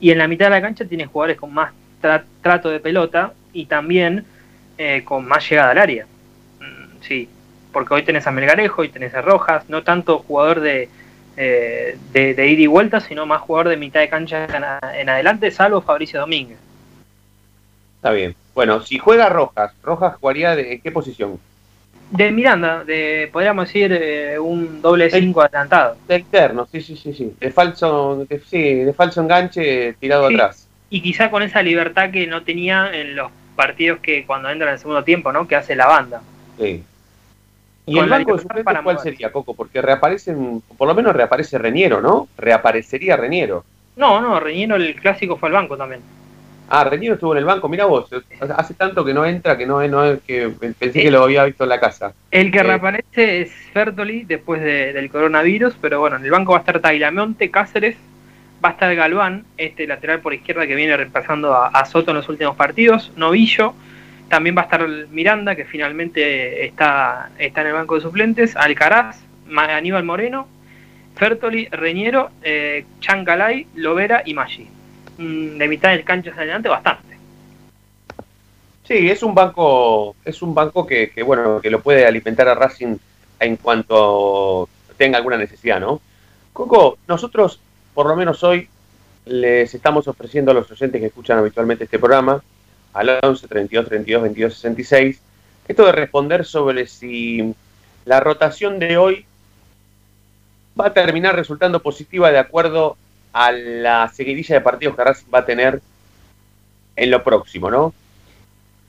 y 0.00 0.10
en 0.10 0.18
la 0.18 0.26
mitad 0.26 0.46
de 0.46 0.50
la 0.50 0.60
cancha 0.62 0.84
tiene 0.84 1.06
jugadores 1.06 1.38
con 1.38 1.54
más 1.54 1.70
tra- 2.02 2.24
trato 2.42 2.70
de 2.70 2.80
pelota 2.80 3.32
y 3.52 3.66
también 3.66 4.24
eh, 4.78 5.02
con 5.04 5.24
más 5.28 5.48
llegada 5.48 5.70
al 5.70 5.78
área. 5.78 6.06
Mm, 6.58 7.02
sí, 7.06 7.28
porque 7.72 7.94
hoy 7.94 8.02
tenés 8.02 8.26
a 8.26 8.32
Melgarejo, 8.32 8.82
hoy 8.82 8.88
tenés 8.88 9.14
a 9.14 9.22
Rojas, 9.22 9.62
no 9.68 9.84
tanto 9.84 10.18
jugador 10.26 10.58
de, 10.58 10.88
eh, 11.36 11.96
de, 12.12 12.34
de 12.34 12.46
ida 12.48 12.62
y 12.62 12.66
vuelta, 12.66 13.00
sino 13.00 13.26
más 13.26 13.40
jugador 13.42 13.68
de 13.70 13.76
mitad 13.76 14.00
de 14.00 14.08
cancha 14.08 14.44
en, 14.44 14.64
en 15.00 15.08
adelante, 15.08 15.50
salvo 15.50 15.80
Fabricio 15.82 16.20
Domínguez. 16.20 16.58
está 17.96 18.10
bien. 18.12 18.34
Bueno, 18.54 18.80
si 18.82 18.98
juega 18.98 19.28
Rojas, 19.28 19.72
Rojas 19.82 20.16
jugaría 20.20 20.54
de, 20.54 20.74
en 20.74 20.80
qué 20.80 20.90
posición? 20.92 21.40
De 22.10 22.30
Miranda, 22.30 22.84
de 22.84 23.28
podríamos 23.32 23.66
decir 23.66 23.90
eh, 23.92 24.38
un 24.38 24.80
doble 24.80 25.10
5 25.10 25.40
adelantado. 25.40 25.96
De 26.06 26.16
externo, 26.16 26.68
sí, 26.70 26.80
sí, 26.80 26.96
sí, 26.96 27.12
sí. 27.14 27.32
De 27.40 27.50
falso, 27.50 28.24
de- 28.28 28.38
sí, 28.40 28.74
de 28.74 28.92
falso 28.92 29.20
enganche 29.22 29.94
tirado 29.94 30.28
Sí. 30.28 30.34
atrás. 30.34 30.68
Y 30.90 31.00
quizá 31.02 31.30
con 31.30 31.42
esa 31.42 31.62
libertad 31.62 32.10
que 32.12 32.26
no 32.28 32.42
tenía 32.44 32.90
en 32.94 33.16
los 33.16 33.32
partidos 33.56 33.98
que 34.00 34.24
cuando 34.26 34.50
entra 34.50 34.68
en 34.68 34.74
el 34.74 34.78
segundo 34.78 35.02
tiempo, 35.02 35.32
¿no? 35.32 35.48
Que 35.48 35.56
hace 35.56 35.74
la 35.74 35.86
banda. 35.86 36.22
Sí. 36.60 36.84
¿Y 37.86 37.98
el 37.98 38.08
banco 38.08 38.34
de 38.34 38.42
suplentes 38.42 38.78
cuál 38.82 38.98
sería, 39.00 39.30
Coco? 39.30 39.54
Porque 39.54 39.82
reaparecen, 39.82 40.62
por 40.78 40.88
lo 40.88 40.94
menos 40.94 41.14
reaparece 41.14 41.58
Reñero, 41.58 42.00
¿no? 42.00 42.28
Reaparecería 42.38 43.16
Reñero. 43.16 43.64
No, 43.96 44.20
no, 44.20 44.40
Reñero 44.40 44.76
el 44.76 44.94
clásico 44.96 45.36
fue 45.36 45.48
al 45.50 45.54
banco 45.54 45.76
también. 45.76 46.00
Ah, 46.70 46.82
Reñero 46.84 47.14
estuvo 47.14 47.32
en 47.32 47.38
el 47.40 47.44
banco, 47.44 47.68
mira 47.68 47.84
vos, 47.84 48.08
hace 48.56 48.72
tanto 48.72 49.04
que 49.04 49.12
no 49.12 49.26
entra 49.26 49.56
que 49.58 49.66
no, 49.66 49.86
no 49.86 50.16
que 50.26 50.48
pensé 50.48 50.92
que 51.02 51.10
lo 51.10 51.22
había 51.24 51.44
visto 51.44 51.64
en 51.64 51.68
la 51.68 51.78
casa. 51.78 52.14
El 52.30 52.50
que 52.50 52.60
Eh. 52.60 52.62
reaparece 52.62 53.42
es 53.42 53.52
Fertoli 53.74 54.24
después 54.24 54.62
de- 54.62 54.94
del 54.94 55.10
coronavirus, 55.10 55.76
pero 55.80 56.00
bueno, 56.00 56.16
en 56.16 56.24
el 56.24 56.30
banco 56.30 56.52
va 56.52 56.58
a 56.58 56.60
estar 56.60 56.80
Tagliamonte, 56.80 57.50
Cáceres, 57.50 57.96
va 58.64 58.70
a 58.70 58.72
estar 58.72 58.94
Galván, 58.94 59.44
este 59.58 59.86
lateral 59.86 60.20
por 60.20 60.32
izquierda 60.32 60.66
que 60.66 60.74
viene 60.74 60.96
reemplazando 60.96 61.52
a, 61.52 61.66
a 61.68 61.84
Soto 61.84 62.12
en 62.12 62.16
los 62.16 62.28
últimos 62.30 62.56
partidos, 62.56 63.12
Novillo, 63.14 63.74
también 64.34 64.56
va 64.56 64.62
a 64.62 64.64
estar 64.64 64.84
Miranda, 65.12 65.54
que 65.54 65.64
finalmente 65.64 66.66
está, 66.66 67.30
está 67.38 67.60
en 67.60 67.68
el 67.68 67.72
banco 67.74 67.94
de 67.94 68.00
suplentes, 68.00 68.56
Alcaraz, 68.56 69.20
Aníbal 69.56 70.02
Moreno, 70.02 70.48
Fertoli, 71.14 71.68
Reñero, 71.68 72.30
eh, 72.42 72.84
Chancalay, 72.98 73.68
Lovera 73.76 74.24
y 74.26 74.34
Maggi. 74.34 74.66
Mm, 75.18 75.56
De 75.56 75.68
mitad 75.68 75.90
del 75.90 76.02
cancho 76.02 76.30
hacia 76.30 76.42
adelante, 76.42 76.68
bastante. 76.68 77.16
Sí, 78.82 79.08
es 79.08 79.22
un 79.22 79.36
banco, 79.36 80.16
es 80.24 80.42
un 80.42 80.52
banco 80.52 80.84
que, 80.84 81.10
que, 81.10 81.22
bueno, 81.22 81.60
que 81.60 81.70
lo 81.70 81.80
puede 81.80 82.04
alimentar 82.04 82.48
a 82.48 82.56
Racing 82.56 82.96
en 83.38 83.56
cuanto 83.56 84.68
tenga 84.96 85.18
alguna 85.18 85.36
necesidad, 85.36 85.78
¿no? 85.78 86.00
Coco, 86.52 86.98
nosotros, 87.06 87.60
por 87.94 88.06
lo 88.06 88.16
menos 88.16 88.42
hoy, 88.42 88.68
les 89.26 89.72
estamos 89.72 90.08
ofreciendo 90.08 90.50
a 90.50 90.54
los 90.54 90.68
oyentes 90.72 91.00
que 91.00 91.06
escuchan 91.06 91.38
habitualmente 91.38 91.84
este 91.84 92.00
programa, 92.00 92.42
al 92.94 93.18
11 93.22 93.48
32 93.48 93.86
32 93.86 94.22
22 94.22 94.54
66, 94.54 95.20
esto 95.68 95.84
de 95.84 95.92
responder 95.92 96.44
sobre 96.44 96.86
si 96.86 97.54
la 98.04 98.20
rotación 98.20 98.78
de 98.78 98.96
hoy 98.96 99.26
va 100.78 100.86
a 100.86 100.94
terminar 100.94 101.36
resultando 101.36 101.82
positiva 101.82 102.30
de 102.30 102.38
acuerdo 102.38 102.96
a 103.32 103.52
la 103.52 104.08
seguidilla 104.14 104.54
de 104.54 104.60
partidos 104.60 104.96
que 104.96 105.04
Racing 105.04 105.26
va 105.34 105.40
a 105.40 105.44
tener 105.44 105.82
en 106.96 107.10
lo 107.10 107.22
próximo, 107.24 107.70
¿no? 107.70 107.92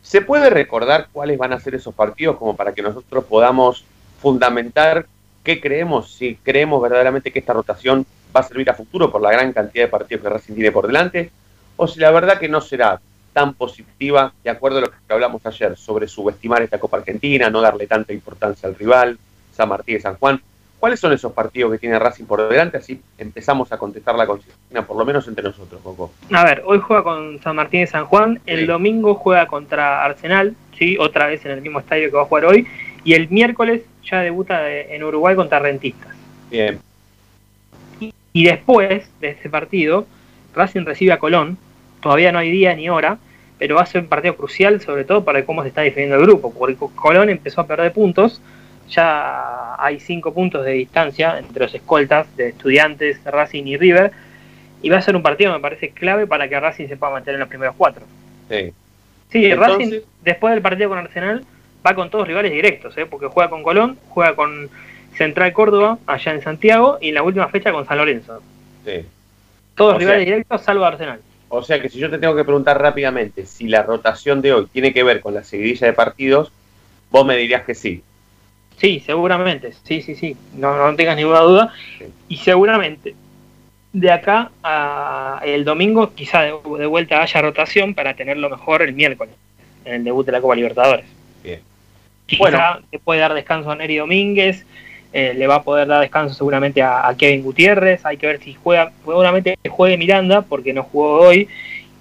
¿Se 0.04 0.22
puede 0.22 0.52
recordar 0.52 1.08
cuáles 1.12 1.38
van 1.38 1.54
a 1.54 1.60
ser 1.60 1.74
esos 1.74 1.94
partidos 1.94 2.38
como 2.38 2.56
para 2.56 2.74
que 2.74 2.84
nosotros 2.84 3.26
podamos 3.26 3.86
fundamentar 4.22 5.08
qué 5.44 5.60
creemos, 5.60 6.14
si 6.14 6.36
creemos 6.36 6.82
verdaderamente 6.82 7.32
que 7.32 7.40
esta 7.40 7.54
rotación 7.54 8.06
va 8.36 8.42
a 8.42 8.44
servir 8.44 8.70
a 8.70 8.76
futuro 8.76 9.12
por 9.12 9.22
la 9.22 9.32
gran 9.32 9.52
cantidad 9.52 9.86
de 9.86 9.90
partidos 9.90 10.24
que 10.24 10.30
Racing 10.30 10.54
tiene 10.54 10.72
por 10.72 10.86
delante? 10.86 11.32
o 11.78 11.88
si 11.88 12.00
la 12.00 12.12
verdad 12.12 12.40
que 12.40 12.48
no 12.48 12.62
será 12.62 13.00
tan 13.36 13.54
positiva, 13.54 14.32
de 14.46 14.50
acuerdo 14.50 14.78
a 14.78 14.82
lo 14.82 14.88
que 14.90 14.96
hablamos 15.10 15.46
ayer, 15.46 15.76
sobre 15.76 16.08
subestimar 16.08 16.62
esta 16.62 16.80
Copa 16.80 16.96
Argentina, 16.98 17.50
no 17.50 17.60
darle 17.60 17.86
tanta 17.86 18.14
importancia 18.14 18.70
al 18.70 18.76
rival, 18.76 19.20
San 19.54 19.68
Martín 19.68 19.98
y 19.98 20.00
San 20.00 20.16
Juan. 20.16 20.42
¿Cuáles 20.80 21.02
son 21.02 21.12
esos 21.12 21.34
partidos 21.34 21.74
que 21.74 21.78
tiene 21.80 22.00
Racing 22.00 22.24
por 22.24 22.48
delante? 22.48 22.78
Así 22.78 23.02
empezamos 23.18 23.74
a 23.74 23.78
contestar 23.78 24.16
la 24.16 24.26
consigna, 24.26 24.86
por 24.88 24.96
lo 24.96 25.04
menos 25.04 25.28
entre 25.28 25.44
nosotros, 25.44 25.82
Coco. 25.84 26.14
A 26.32 26.46
ver, 26.46 26.64
hoy 26.66 26.80
juega 26.80 27.04
con 27.04 27.42
San 27.42 27.58
Martín 27.58 27.82
y 27.82 27.88
San 27.88 28.06
Juan, 28.06 28.40
el 28.46 28.62
Sí. 28.62 28.66
domingo 28.68 29.16
juega 29.16 29.48
contra 29.48 30.06
Arsenal, 30.06 30.56
sí, 30.78 30.96
otra 30.98 31.28
vez 31.28 31.44
en 31.44 31.52
el 31.52 31.62
mismo 31.62 31.80
estadio 31.82 32.10
que 32.10 32.16
va 32.16 32.22
a 32.22 32.26
jugar 32.26 32.46
hoy, 32.46 32.66
y 33.04 33.16
el 33.16 33.28
miércoles 33.30 33.82
ya 34.10 34.22
debuta 34.22 34.62
de- 34.62 34.96
en 34.96 35.04
Uruguay 35.04 35.36
contra 35.36 35.60
Rentistas. 35.60 36.16
Bien, 36.50 36.80
Y 38.32 38.46
después 38.46 39.10
de 39.20 39.30
ese 39.30 39.50
partido, 39.50 40.06
Racing 40.54 40.86
recibe 40.86 41.12
a 41.14 41.20
Colón. 41.20 41.58
Todavía 42.06 42.32
no 42.32 42.38
hay 42.38 42.52
día 42.52 42.76
ni 42.76 42.88
hora, 42.88 43.18
pero 43.58 43.78
va 43.78 43.82
a 43.82 43.86
ser 43.88 44.02
un 44.02 44.08
partido 44.08 44.36
crucial, 44.36 44.80
sobre 44.80 45.06
todo 45.06 45.24
para 45.26 45.44
cómo 45.44 45.64
se 45.64 45.70
está 45.70 45.82
definiendo 45.82 46.16
el 46.18 46.22
grupo. 46.22 46.54
Porque 46.54 46.76
Colón 46.94 47.32
empezó 47.32 47.62
a 47.62 47.66
perder 47.66 47.92
puntos. 47.94 48.40
Ya 48.92 49.74
hay 49.84 50.00
cinco 50.00 50.32
puntos 50.32 50.64
de 50.64 50.74
distancia 50.74 51.40
entre 51.40 51.64
los 51.64 51.74
escoltas 51.74 52.28
de 52.38 52.50
Estudiantes, 52.50 53.24
Racing 53.24 53.64
y 53.66 53.76
River. 53.76 54.12
Y 54.84 54.90
va 54.90 54.98
a 54.98 55.02
ser 55.02 55.16
un 55.16 55.24
partido, 55.24 55.52
me 55.52 55.60
parece, 55.60 55.90
clave 55.90 56.28
para 56.28 56.48
que 56.48 56.60
Racing 56.60 56.88
se 56.88 56.96
pueda 56.96 57.12
mantener 57.14 57.38
en 57.38 57.40
los 57.40 57.50
primeros 57.50 57.74
cuatro. 57.76 58.04
sí. 58.50 58.72
Sí, 59.32 59.44
Entonces- 59.48 59.78
Racing, 59.90 60.00
después 60.24 60.54
del 60.54 60.62
partido 60.62 60.90
con 60.90 61.00
Arsenal, 61.00 61.44
va 61.86 61.96
con 61.96 62.12
todos 62.12 62.28
rivales 62.28 62.52
directos, 62.52 62.96
¿eh? 63.00 63.08
porque 63.08 63.26
juega 63.26 63.50
con 63.50 63.64
Colón, 63.64 63.98
juega 64.10 64.36
con 64.36 64.70
Central 65.18 65.52
Córdoba, 65.54 65.98
allá 66.06 66.32
en 66.34 66.42
Santiago, 66.44 67.00
y 67.02 67.10
en 67.10 67.16
la 67.16 67.24
última 67.24 67.48
fecha 67.48 67.72
con 67.72 67.88
San 67.88 67.98
Lorenzo. 67.98 68.44
sí. 68.86 69.04
Todos 69.74 69.96
O 69.96 69.98
rivales 69.98 70.20
sea- 70.20 70.26
directos, 70.36 70.62
salvo 70.62 70.86
Arsenal. 70.86 71.20
O 71.50 71.64
sea 71.64 71.82
que 71.82 71.90
si 71.90 72.00
yo 72.00 72.10
te 72.10 72.18
tengo 72.18 72.36
que 72.36 72.44
preguntar 72.44 72.82
rápidamente 72.82 73.46
si 73.46 73.68
la 73.68 73.84
rotación 73.84 74.42
de 74.42 74.54
hoy 74.54 74.68
tiene 74.72 74.94
que 74.94 75.04
ver 75.04 75.22
con 75.22 75.34
la 75.34 75.44
seguidilla 75.44 75.88
de 75.88 75.94
partidos, 75.94 76.52
vos 77.12 77.26
me 77.26 77.38
dirías 77.38 77.64
que 77.64 77.76
sí. 77.76 78.04
Sí, 78.78 79.02
seguramente, 79.06 79.74
sí, 79.84 80.02
sí, 80.02 80.16
sí, 80.16 80.36
no, 80.58 80.76
no 80.76 80.96
tengas 80.96 81.16
ninguna 81.16 81.40
duda. 81.40 81.74
Sí. 81.98 82.06
Y 82.30 82.38
seguramente 82.38 83.16
de 83.94 84.12
acá 84.12 84.52
a 84.62 85.42
el 85.46 85.64
domingo 85.64 86.14
quizá 86.14 86.42
de, 86.42 86.54
de 86.80 86.86
vuelta 86.86 87.22
haya 87.22 87.42
rotación 87.42 87.94
para 87.96 88.14
tenerlo 88.16 88.50
mejor 88.50 88.82
el 88.82 88.92
miércoles, 88.92 89.34
en 89.86 89.94
el 89.94 90.04
debut 90.04 90.26
de 90.26 90.34
la 90.34 90.42
Copa 90.42 90.56
Libertadores. 90.56 91.06
Bien. 91.42 91.62
Quizá 92.26 92.40
Bueno. 92.42 92.86
le 92.92 93.00
puede 93.00 93.22
dar 93.22 93.34
descanso 93.34 93.72
a 93.72 93.76
Neri 93.76 93.96
Domínguez, 93.96 94.66
eh, 95.18 95.34
le 95.34 95.48
va 95.48 95.56
a 95.56 95.64
poder 95.64 95.88
dar 95.88 96.02
descanso 96.02 96.36
seguramente 96.36 96.82
a, 96.82 97.08
a 97.08 97.16
Kevin 97.16 97.42
Gutiérrez, 97.42 98.06
hay 98.06 98.18
que 98.18 98.28
ver 98.28 98.42
si 98.44 98.54
juega, 98.54 98.92
seguramente 99.06 99.58
juegue 99.70 99.98
Miranda 99.98 100.42
porque 100.42 100.74
no 100.74 100.84
jugó 100.84 101.22
hoy, 101.22 101.48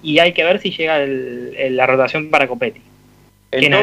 y 0.03 0.19
hay 0.19 0.33
que 0.33 0.43
ver 0.43 0.59
si 0.59 0.71
llega 0.71 1.01
el- 1.01 1.55
el- 1.57 1.77
la 1.77 1.87
rotación 1.87 2.29
para 2.29 2.45
Copetti. 2.47 2.81
Que 3.51 3.65
en 3.67 3.73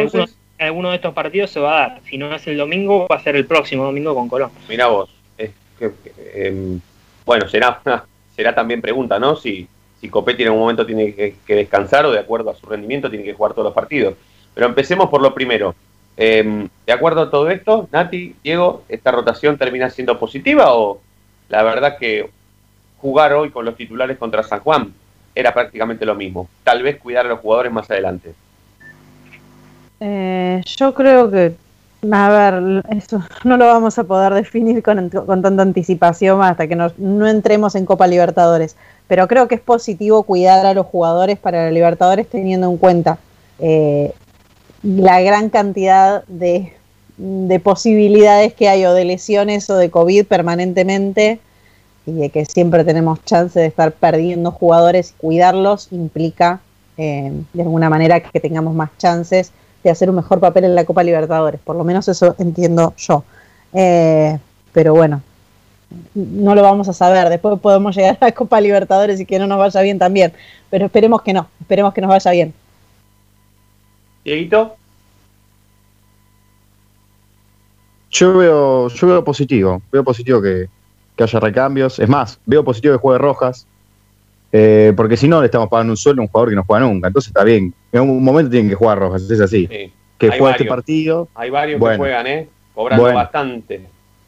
alguno 0.59 0.91
de 0.91 0.97
estos 0.97 1.15
partidos 1.15 1.51
se 1.51 1.61
va 1.61 1.77
a 1.77 1.89
dar. 1.89 2.01
Si 2.09 2.19
no 2.19 2.33
es 2.35 2.47
el 2.47 2.59
domingo, 2.59 3.07
va 3.11 3.17
a 3.17 3.23
ser 3.23 3.35
el 3.37 3.47
próximo 3.47 3.85
domingo 3.85 4.15
con 4.15 4.29
Colón. 4.29 4.51
mira 4.69 4.87
vos, 4.89 5.09
es 5.39 5.51
que, 5.79 5.91
que, 6.05 6.47
em, 6.49 6.79
bueno, 7.25 7.49
será, 7.49 7.81
será 8.37 8.55
también 8.55 8.83
pregunta, 8.83 9.19
¿no? 9.19 9.35
Si, 9.37 9.67
si 10.01 10.09
Copetti 10.11 10.43
en 10.43 10.49
algún 10.49 10.61
momento 10.63 10.85
tiene 10.85 11.15
que, 11.15 11.37
que 11.47 11.55
descansar 11.55 12.05
o 12.05 12.13
de 12.13 12.19
acuerdo 12.19 12.51
a 12.51 12.55
su 12.55 12.67
rendimiento 12.67 13.09
tiene 13.09 13.25
que 13.25 13.33
jugar 13.33 13.53
todos 13.55 13.65
los 13.65 13.75
partidos. 13.75 14.15
Pero 14.55 14.67
empecemos 14.67 15.09
por 15.09 15.23
lo 15.23 15.33
primero. 15.33 15.75
Em, 16.17 16.69
de 16.87 16.93
acuerdo 16.93 17.23
a 17.23 17.31
todo 17.31 17.51
esto, 17.51 17.89
Nati, 17.91 18.37
Diego, 18.43 18.83
¿esta 18.89 19.11
rotación 19.11 19.57
termina 19.57 19.89
siendo 19.91 20.19
positiva 20.19 20.75
o 20.75 21.01
la 21.49 21.63
verdad 21.63 21.97
que 21.99 22.29
jugar 22.99 23.33
hoy 23.33 23.51
con 23.51 23.65
los 23.65 23.77
titulares 23.77 24.19
contra 24.19 24.43
San 24.43 24.61
Juan 24.61 24.93
era 25.35 25.55
prácticamente 25.55 26.05
lo 26.05 26.15
mismo? 26.15 26.49
Tal 26.65 26.83
vez 26.83 26.99
cuidar 26.99 27.27
a 27.27 27.31
los 27.31 27.41
jugadores 27.41 27.73
más 27.73 27.91
adelante. 27.91 28.35
Eh, 30.01 30.61
yo 30.77 30.93
creo 30.93 31.31
que, 31.31 31.55
a 32.11 32.29
ver, 32.29 32.83
eso 32.91 33.23
no 33.45 33.57
lo 33.57 33.67
vamos 33.67 33.99
a 33.99 34.05
poder 34.05 34.35
definir 34.35 34.83
con, 34.83 35.09
con 35.09 35.43
tanta 35.43 35.63
anticipación 35.63 36.43
hasta 36.43 36.67
que 36.67 36.77
no 36.77 37.27
entremos 37.27 37.75
en 37.75 37.87
Copa 37.87 38.07
Libertadores. 38.07 38.77
Pero 39.09 39.29
creo 39.29 39.49
que 39.49 39.57
es 39.57 39.61
positivo 39.61 40.23
cuidar 40.23 40.65
a 40.67 40.75
los 40.75 40.87
jugadores 40.87 41.39
para 41.39 41.65
la 41.65 41.71
Libertadores 41.71 42.29
teniendo 42.29 42.71
en 42.71 42.77
cuenta 42.79 43.19
eh, 43.59 44.13
la 44.83 45.21
gran 45.21 45.51
cantidad 45.51 46.25
de, 46.27 46.73
de 47.17 47.61
posibilidades 47.61 48.55
que 48.55 48.69
hay 48.69 48.85
o 48.85 48.95
de 48.95 49.05
lesiones 49.05 49.69
o 49.71 49.77
de 49.77 49.91
COVID 49.91 50.27
permanentemente 50.27 51.41
y 52.07 52.13
de 52.13 52.31
que 52.31 52.45
siempre 52.45 52.85
tenemos 52.85 53.25
chance 53.25 53.59
de 53.59 53.67
estar 53.67 53.93
perdiendo 53.93 54.51
jugadores 54.51 55.11
y 55.11 55.21
cuidarlos 55.21 55.89
implica 55.93 56.61
eh, 56.99 57.33
de 57.53 57.63
alguna 57.63 57.89
manera 57.89 58.21
que 58.21 58.41
tengamos 58.41 58.75
más 58.75 58.91
chances 58.99 59.53
de 59.83 59.91
hacer 59.91 60.11
un 60.11 60.17
mejor 60.17 60.41
papel 60.41 60.65
en 60.65 60.75
la 60.75 60.85
Copa 60.85 61.03
Libertadores. 61.03 61.61
Por 61.61 61.77
lo 61.77 61.85
menos 61.85 62.07
eso 62.09 62.35
entiendo 62.39 62.95
yo. 62.97 63.25
Eh, 63.73 64.39
pero 64.73 64.95
bueno, 64.95 65.23
no 66.15 66.55
lo 66.55 66.63
vamos 66.63 66.89
a 66.89 66.93
saber. 66.93 67.29
Después 67.29 67.59
podemos 67.61 67.97
llegar 67.97 68.19
a 68.21 68.27
la 68.27 68.33
Copa 68.33 68.61
Libertadores 68.61 69.21
y 69.21 69.27
que 69.27 69.39
no 69.39 69.47
nos 69.47 69.59
vaya 69.59 69.81
bien 69.81 69.99
también. 69.99 70.33
Pero 70.71 70.87
esperemos 70.87 71.23
que 71.23 71.33
no, 71.33 71.49
esperemos 71.61 71.95
que 71.95 72.01
nos 72.01 72.11
vaya 72.11 72.31
bien. 72.31 72.55
Dieguito, 74.25 74.77
Yo 78.11 78.37
veo, 78.37 78.89
yo 78.89 79.07
veo 79.07 79.25
positivo, 79.25 79.81
veo 79.91 80.05
positivo 80.05 80.43
que, 80.43 80.69
que 81.17 81.25
haya 81.25 81.41
recambios. 81.41 81.99
Es 81.99 82.09
más, 82.09 82.39
veo 82.45 82.63
positivo 82.63 82.95
que 82.95 82.99
juegue 83.01 83.19
Rojas, 83.19 83.67
eh, 84.53 84.93
porque 84.95 85.17
si 85.17 85.29
no 85.29 85.41
le 85.41 85.47
estamos 85.47 85.71
pagando 85.71 85.95
un 85.95 85.97
sueldo 85.97 86.21
a 86.21 86.25
un 86.25 86.29
jugador 86.29 86.51
que 86.51 86.57
no 86.57 86.65
juega 86.65 86.85
nunca. 86.87 87.07
Entonces 87.09 87.29
está 87.29 87.43
bien. 87.43 87.73
En 87.91 88.03
un 88.03 88.23
momento 88.23 88.51
tienen 88.51 88.69
que 88.69 88.75
jugar 88.75 88.99
Rojas, 88.99 89.23
es 89.31 89.41
así. 89.41 89.67
sí. 89.67 89.93
Que 90.19 90.31
Hay 90.31 90.39
juegue 90.39 90.53
este 90.53 90.65
varios. 90.65 90.69
partido, 90.77 91.29
hay 91.35 91.51
varios 91.51 91.81
Bueno. 91.81 91.95
que 91.95 91.99
juegan, 91.99 92.27
¿eh? 92.27 92.49
Cobrando 92.75 93.03
Bueno. 93.03 93.17
bastante. 93.19 93.87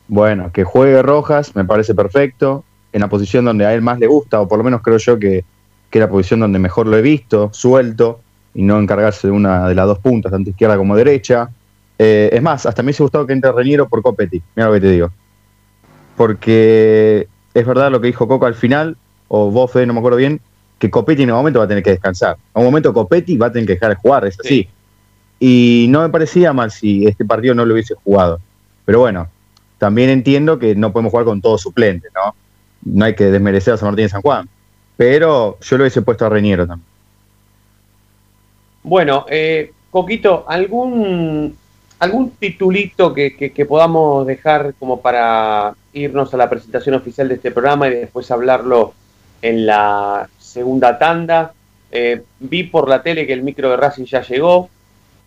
bueno, 0.09 0.51
que 0.51 0.65
juegue 0.65 1.03
Rojas, 1.03 1.55
me 1.55 1.65
parece 1.65 1.95
perfecto. 1.95 2.65
En 2.93 3.01
la 3.03 3.09
posición 3.09 3.45
donde 3.45 3.67
a 3.67 3.75
él 3.75 3.83
más 3.83 3.99
le 3.99 4.07
gusta, 4.07 4.41
o 4.41 4.49
por 4.49 4.57
lo 4.59 4.65
menos 4.65 4.81
creo 4.83 4.97
yo 4.99 5.19
que, 5.19 5.45
que 5.91 5.99
es 5.99 6.01
la 6.01 6.09
posición 6.09 6.41
donde 6.41 6.59
mejor 6.59 6.87
lo 6.87 6.97
he 6.97 7.03
visto, 7.03 7.51
suelto, 7.53 8.21
y 8.55 8.63
no 8.63 8.79
encargarse 8.79 9.27
de 9.27 9.33
una 9.33 9.69
de 9.69 9.75
las 9.75 9.87
dos 9.87 9.99
puntas, 9.99 10.33
tanto 10.33 10.51
izquierda 10.51 10.77
como 10.77 10.97
derecha. 10.97 11.51
Eh, 11.99 12.31
es 12.33 12.43
más, 12.43 12.67
hasta 12.67 12.83
me 12.83 12.87
hubiese 12.87 13.03
gustado 13.03 13.27
que 13.27 13.33
entre 13.33 13.53
Reñero 13.53 13.89
por 13.89 14.03
Copetti, 14.03 14.43
mira 14.55 14.69
lo 14.69 14.75
que 14.75 14.81
te 14.81 14.91
digo. 14.91 15.11
Porque 16.17 17.29
es 17.53 17.67
verdad 17.67 17.91
lo 17.91 18.01
que 18.01 18.07
dijo 18.07 18.29
Coco 18.29 18.47
al 18.47 18.55
final, 18.55 18.97
o 19.29 19.51
vos, 19.51 19.71
Fede, 19.71 19.87
no 19.87 19.93
me 19.93 19.99
acuerdo 19.99 20.19
bien, 20.19 20.41
que 20.79 20.91
Copetti 20.91 21.23
en 21.23 21.31
un 21.31 21.37
momento 21.37 21.59
va 21.59 21.65
a 21.65 21.69
tener 21.69 21.83
que 21.83 21.91
descansar. 21.91 22.37
A 22.53 22.59
un 22.61 22.67
momento 22.67 22.93
Copetti 22.93 23.37
va 23.37 23.47
a 23.47 23.53
tener 23.53 23.67
que 23.67 23.75
dejar 23.75 23.91
de 23.91 23.97
jugar, 23.97 24.25
es 24.27 24.39
así. 24.39 24.49
Sí. 24.49 24.69
Y 25.41 25.87
no 25.89 26.03
me 26.03 26.09
parecía 26.09 26.53
mal 26.53 26.71
si 26.71 27.07
este 27.07 27.25
partido 27.25 27.55
no 27.55 27.65
lo 27.65 27.75
hubiese 27.75 27.95
jugado. 27.95 28.41
Pero 28.85 29.01
bueno, 29.01 29.29
también 29.79 30.11
entiendo 30.11 30.59
que 30.59 30.75
no 30.75 30.93
podemos 30.93 31.11
jugar 31.11 31.27
con 31.27 31.41
todos 31.41 31.61
suplentes, 31.61 32.11
¿no? 32.15 32.35
No 32.85 33.05
hay 33.05 33.15
que 33.15 33.25
desmerecer 33.25 33.75
a 33.75 33.77
San 33.77 33.89
Martín 33.89 34.07
y 34.07 34.09
San 34.09 34.23
Juan. 34.23 34.49
Pero 34.97 35.59
yo 35.61 35.77
lo 35.77 35.83
hubiese 35.83 36.03
puesto 36.03 36.27
a 36.27 36.29
Reñero 36.29 36.67
también. 36.67 36.94
Bueno, 38.85 39.25
eh, 39.31 39.73
Coquito, 39.91 40.45
¿algún, 40.47 41.57
algún 42.01 42.31
titulito 42.33 43.15
que, 43.15 43.35
que- 43.37 43.51
que 43.53 43.65
podamos 43.67 44.27
dejar 44.27 44.75
como 44.79 45.01
para 45.01 45.75
irnos 45.95 46.35
a 46.35 46.37
la 46.37 46.51
presentación 46.51 46.95
oficial 46.95 47.29
de 47.29 47.37
este 47.37 47.51
programa 47.51 47.89
y 47.89 47.93
después 47.95 48.31
hablarlo 48.31 48.93
en 49.41 49.65
la 49.67 50.29
segunda 50.39 50.99
tanda? 50.99 51.53
Eh, 51.91 52.23
vi 52.41 52.65
por 52.65 52.89
la 52.89 53.03
tele 53.03 53.27
que 53.27 53.33
el 53.33 53.43
micro 53.43 53.71
de 53.71 53.77
Racing 53.77 54.05
ya 54.05 54.21
llegó. 54.23 54.69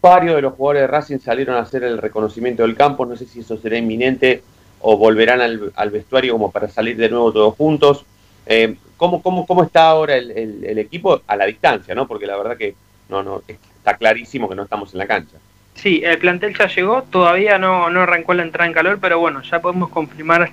Varios 0.01 0.35
de 0.35 0.41
los 0.43 0.53
jugadores 0.53 0.83
de 0.83 0.87
Racing 0.87 1.19
salieron 1.19 1.55
a 1.55 1.61
hacer 1.61 1.83
el 1.83 1.97
reconocimiento 1.97 2.61
del 2.63 2.75
campo. 2.75 3.05
No 3.07 3.15
sé 3.15 3.25
si 3.25 3.39
eso 3.39 3.57
será 3.57 3.77
inminente 3.77 4.43
o 4.81 4.97
volverán 4.97 5.41
al, 5.41 5.71
al 5.75 5.89
vestuario 5.89 6.33
como 6.33 6.51
para 6.51 6.67
salir 6.67 6.97
de 6.97 7.09
nuevo 7.09 7.31
todos 7.33 7.55
juntos. 7.55 8.05
Eh, 8.45 8.75
¿cómo, 8.97 9.21
cómo, 9.23 9.47
cómo 9.47 9.63
está 9.63 9.87
ahora 9.89 10.15
el, 10.17 10.29
el- 10.31 10.63
el 10.65 10.77
equipo 10.77 11.21
a 11.25 11.35
la 11.35 11.45
distancia? 11.45 11.95
¿no? 11.95 12.07
Porque 12.07 12.27
la 12.27 12.37
verdad 12.37 12.55
que 12.57 12.75
no, 13.09 13.23
no, 13.23 13.41
está 13.47 13.95
clarísimo 13.97 14.47
que 14.49 14.55
no 14.55 14.63
estamos 14.63 14.93
en 14.93 14.99
la 14.99 15.07
cancha. 15.07 15.37
Sí, 15.75 16.01
el 16.03 16.17
plantel 16.17 16.57
ya 16.57 16.67
llegó, 16.67 17.03
todavía 17.03 17.57
no, 17.59 17.89
no 17.89 18.01
arrancó 18.01 18.33
la 18.33 18.43
entrada 18.43 18.67
en 18.67 18.73
calor, 18.73 18.97
pero 18.99 19.19
bueno, 19.19 19.41
ya 19.43 19.61
podemos 19.61 19.89
confirmar 19.89 20.49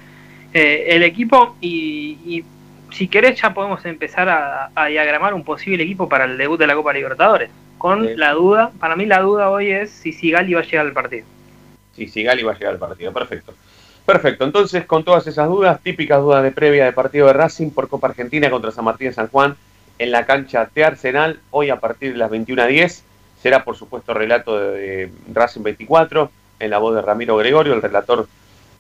eh, 0.53 0.85
el 0.89 1.03
equipo 1.03 1.57
y, 1.61 2.19
y 2.27 2.45
si 2.93 3.09
querés 3.09 3.41
ya 3.41 3.55
podemos 3.55 3.85
empezar 3.87 4.29
a, 4.29 4.71
a 4.75 4.87
diagramar 4.87 5.33
un 5.35 5.43
posible 5.43 5.83
equipo 5.83 6.09
para 6.09 6.27
el 6.27 6.37
debut 6.37 6.59
de 6.59 6.67
la 6.67 6.75
Copa 6.75 6.93
Libertadores. 6.93 7.51
Con 7.79 8.07
Sí. 8.07 8.15
la 8.17 8.33
duda, 8.33 8.71
para 8.79 8.97
mí 8.97 9.05
la 9.07 9.21
duda 9.21 9.51
hoy 9.51 9.71
es 9.71 9.91
si 9.91 10.13
Sigali 10.13 10.55
va 10.55 10.61
a 10.61 10.65
llegar 10.65 10.87
al 10.87 10.93
partido. 10.93 11.27
Sí, 11.97 12.07
Sigali 12.09 12.43
va 12.43 12.53
a 12.53 12.59
llegar 12.59 12.75
al 12.75 12.79
partido. 12.79 13.13
Perfecto. 13.13 13.55
Perfecto. 14.07 14.45
Entonces, 14.45 14.85
con 14.85 15.03
todas 15.05 15.27
esas 15.27 15.49
dudas, 15.49 15.81
típicas 15.83 16.21
dudas 16.21 16.43
de 16.43 16.51
previa 16.51 16.85
de 16.85 16.93
partido 16.93 17.27
de 17.27 17.33
Racing 17.33 17.71
por 17.71 17.89
Copa 17.89 18.09
Argentina 18.09 18.51
contra 18.51 18.71
San 18.71 18.85
Martín 18.85 19.09
de 19.09 19.15
San 19.15 19.29
Juan 19.29 19.57
en 19.99 20.11
la 20.11 20.27
cancha 20.27 20.69
de 20.75 20.85
Arsenal, 20.85 21.41
hoy 21.51 21.71
a 21.71 21.81
partir 21.81 22.13
de 22.13 22.19
las 22.19 22.31
21.10. 22.31 23.03
Será, 23.43 23.65
por 23.65 23.77
supuesto, 23.77 24.15
relato 24.15 24.59
de, 24.59 25.11
Racing 25.33 25.63
24 25.63 26.31
en 26.61 26.71
la 26.71 26.79
voz 26.79 26.95
de 26.95 27.03
Ramiro 27.03 27.37
Gregorio, 27.37 27.75
el 27.75 27.83
relator 27.83 28.27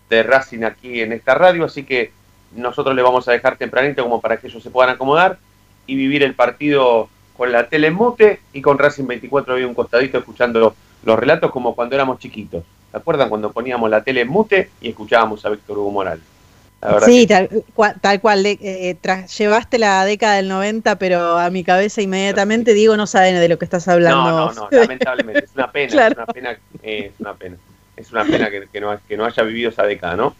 de 0.09 0.23
Racing 0.23 0.64
aquí 0.64 1.00
en 1.00 1.12
esta 1.12 1.35
radio. 1.35 1.64
Así 1.64 1.85
que 1.85 2.12
nosotros 2.54 2.94
le 2.94 3.02
vamos 3.02 3.28
a 3.28 3.33
dejar 3.33 3.56
tempranito 3.56 4.02
como 4.02 4.21
para 4.21 4.38
que 4.38 4.47
ellos 4.47 4.62
se 4.62 4.71
puedan 4.71 4.94
acomodar. 4.94 5.38
y 5.87 5.97
vivir 5.97 6.23
el 6.23 6.35
partido 6.35 7.11
con 7.37 7.52
la 7.52 7.68
tele 7.68 7.88
en 7.88 7.94
mute 7.94 8.40
y 8.54 8.62
con 8.62 8.78
Racing 8.78 9.06
24 9.06 9.52
había 9.52 9.66
un 9.66 9.75
costadito 9.75 10.16
escuchando 10.16 10.75
los 11.04 11.18
relatos 11.18 11.50
como 11.50 11.75
cuando 11.75 11.94
éramos 11.94 12.18
chiquitos. 12.18 12.64
¿Se 12.90 12.97
acuerdan 12.97 13.28
cuando 13.28 13.52
poníamos 13.52 13.90
la 13.90 14.02
tele 14.02 14.23
en 14.23 14.28
mute 14.28 14.71
y 14.80 14.88
escuchábamos 14.88 15.44
a 15.44 15.50
Víctor 15.50 15.76
Hugo 15.76 15.90
Morales? 15.90 16.34
Sí, 17.05 17.26
tal, 17.26 17.49
cual, 17.75 17.95
tal 18.00 18.21
cual 18.21 18.45
eh, 18.45 18.97
llevaste 19.38 19.79
la 19.79 20.05
década 20.05 20.35
del 20.37 20.49
90, 20.49 20.99
pero 20.99 21.38
a 21.38 21.49
mi 21.49 21.64
cabeza 21.64 22.03
inmediatamente 22.03 22.75
digo, 22.75 22.97
no 22.97 23.07
saben 23.07 23.37
de 23.37 23.49
lo 23.49 23.59
que 23.59 23.64
estás 23.64 23.88
hablando. 23.88 24.31
No, 24.31 24.53
no, 24.53 24.55
no, 24.55 24.69
lamentablemente, 24.71 25.47
es 25.47 25.55
una 25.55 25.73
pena, 25.73 26.07
es 26.07 26.12
una 26.14 26.26
pena, 26.26 26.59
eh, 26.83 27.11
es 27.12 27.21
una 27.21 27.35
pena, 27.35 27.57
es 27.97 28.12
una 28.12 28.25
pena 28.25 28.50
que, 28.50 28.81
no, 28.81 28.99
que 29.09 29.17
no 29.17 29.25
haya 29.25 29.43
vivido 29.45 29.71
esa 29.71 29.85
década, 29.85 30.17
¿no? 30.17 30.37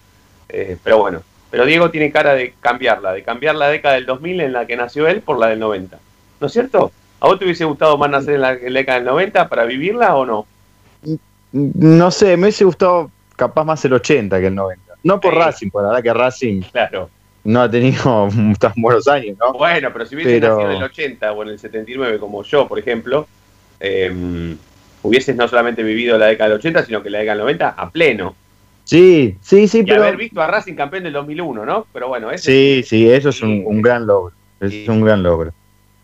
Eh, 0.51 0.77
pero 0.85 0.99
bueno, 0.99 1.23
pero 1.51 1.65
Diego 1.65 1.91
tiene 1.91 2.13
cara 2.13 2.35
de 2.35 2.53
cambiarla, 2.61 3.13
de 3.13 3.23
cambiar 3.23 3.55
la 3.55 3.69
década 3.69 3.95
del 3.95 4.05
2000 4.05 4.41
en 4.43 4.53
la 4.53 4.67
que 4.67 4.77
nació 4.77 5.09
él 5.09 5.23
por 5.23 5.39
la 5.39 5.49
del 5.49 5.61
90. 5.61 5.99
¿No 6.41 6.47
es 6.47 6.53
cierto? 6.53 6.93
¿A 7.21 7.27
vos 7.27 7.39
te 7.39 7.47
hubiese 7.47 7.65
gustado 7.65 7.97
más 7.97 8.11
nacer 8.11 8.35
en 8.35 8.41
la, 8.43 8.55
década 8.57 8.99
del 8.99 9.07
90 9.07 9.49
para 9.49 9.65
vivirla 9.65 10.15
o 10.15 10.27
no? 10.27 10.47
No 11.53 12.11
sé, 12.11 12.37
me 12.37 12.45
hubiese 12.45 12.65
gustado 12.65 13.11
capaz 13.37 13.65
más 13.65 13.83
el 13.87 13.95
80 13.95 14.41
que 14.41 14.49
el 14.49 14.55
90. 14.55 14.84
No 15.05 15.21
por 15.21 15.35
Racing, 15.35 15.71
por 15.71 15.83
la 15.83 15.91
verdad 15.91 16.03
que 16.03 16.15
Racing 16.15 16.63
claro. 16.73 17.11
no 17.45 17.63
ha 17.63 17.71
tenido 17.71 18.29
tan 18.59 18.73
buenos 18.77 19.07
años, 19.07 19.37
¿no? 19.39 19.53
Bueno, 19.53 19.91
pero 19.93 20.07
si 20.07 20.17
hubiese 20.17 20.41
nacido 20.41 20.71
en 20.71 20.77
el 20.79 20.83
80 20.83 21.33
o 21.33 21.43
en 21.43 21.49
el 21.51 21.59
79 21.59 22.19
como 22.19 22.43
yo, 22.43 22.67
por 22.67 22.79
ejemplo, 22.79 23.29
eh, 23.79 24.57
hubieses 25.03 25.37
no 25.37 25.47
solamente 25.47 25.83
vivido 25.83 26.19
la 26.19 26.27
década 26.27 26.51
del 26.51 26.59
80, 26.59 26.87
sino 26.87 27.03
que 27.03 27.11
la 27.11 27.19
década 27.19 27.37
del 27.37 27.45
90 27.45 27.69
a 27.69 27.91
pleno. 27.91 28.35
Sí, 28.85 29.37
sí, 29.41 29.69
sí, 29.69 29.81
y 29.81 29.85
pero... 29.85 30.03
haber 30.03 30.17
visto 30.17 30.41
a 30.43 30.47
Racing 30.47 30.75
campeón 30.75 31.05
del 31.05 31.13
2001, 31.13 31.65
¿no? 31.65 31.87
Pero 31.93 32.09
bueno, 32.09 32.31
ese 32.31 32.51
Sí, 32.51 32.83
sí, 32.87 33.11
eso 33.11 33.29
es 33.29 33.41
un, 33.43 33.81
gran 33.81 34.07
logro. 34.07 34.35
Es 34.61 34.89
un 34.89 35.03
gran 35.03 35.23
logro. 35.23 35.53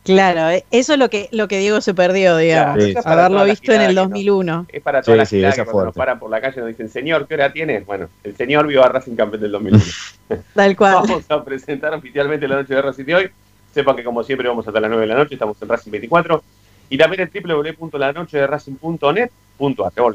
Claro, 0.02 0.49
eh, 0.49 0.64
eso 0.71 0.95
es 0.95 0.99
lo 0.99 1.11
que, 1.11 1.28
lo 1.30 1.47
que 1.47 1.59
Diego 1.59 1.83
se 1.83 1.92
perdió, 1.92 2.38
digamos, 2.38 2.83
haberlo 3.04 3.45
visto 3.45 3.71
en 3.73 3.83
el 3.83 3.95
2001. 3.95 4.66
es 4.71 4.83
para 4.83 5.02
todas 5.02 5.19
las 5.19 5.28
sí, 5.28 5.42
que 5.42 5.64
cuando 5.64 5.85
nos 5.87 5.95
paran 5.95 6.19
por 6.19 6.30
la 6.30 6.40
calle 6.40 6.61
nos 6.61 6.69
dicen, 6.69 6.88
señor, 6.88 7.28
¿qué 7.28 7.35
hora 7.35 7.52
tiene? 7.52 7.80
Bueno, 7.80 8.09
el 8.25 8.35
señor 8.35 8.66
vio 8.66 8.83
a 8.83 8.88
Racing 8.88 9.14
campeón 9.14 9.42
del 9.42 9.52
2001. 9.52 9.85
Tal 10.54 10.75
cual. 10.76 10.95
Vamos 10.95 11.25
a 11.28 11.45
presentar 11.45 11.92
oficialmente 11.92 12.49
la 12.49 12.57
noche 12.57 12.75
de 12.75 12.83
Racing 12.83 13.04
de 13.04 13.14
hoy. 13.14 13.30
Sepan 13.75 13.95
que 13.95 14.02
como 14.02 14.25
siempre 14.25 14.49
vamos 14.49 14.66
hasta 14.66 14.80
las 14.80 14.88
9 14.88 15.02
de 15.02 15.09
la 15.09 15.16
noche, 15.16 15.35
estamos 15.35 15.61
en 15.61 15.69
Racing 15.69 15.90
24. 15.90 16.42
Y 16.88 16.97
también 16.97 17.21
en 17.23 17.30
www.lanochederacing.net.ar. 17.30 20.14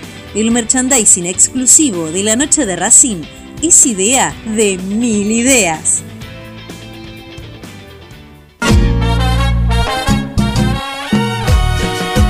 el 0.35 0.51
merchandising 0.51 1.25
exclusivo 1.25 2.11
de 2.11 2.23
la 2.23 2.35
noche 2.35 2.65
de 2.65 2.75
Racing 2.75 3.23
es 3.61 3.85
idea 3.85 4.33
de 4.45 4.77
mil 4.77 5.31
ideas. 5.31 6.03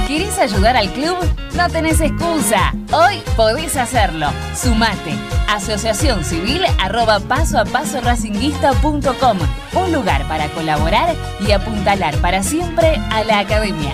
¿Querés 0.07 0.37
ayudar 0.39 0.75
al 0.75 0.91
club? 0.93 1.17
No 1.55 1.69
tenés 1.69 2.01
excusa. 2.01 2.73
Hoy 2.91 3.21
podés 3.35 3.75
hacerlo. 3.77 4.27
Sumate. 4.55 5.13
Asociación 5.47 6.23
Civil 6.23 6.61
arroba 6.79 7.19
paso 7.19 7.59
a 7.59 7.65
paso 7.65 7.99
Un 9.73 9.91
lugar 9.91 10.27
para 10.27 10.47
colaborar 10.49 11.15
y 11.45 11.51
apuntalar 11.51 12.17
para 12.17 12.41
siempre 12.41 12.95
a 13.11 13.23
la 13.23 13.39
academia. 13.39 13.93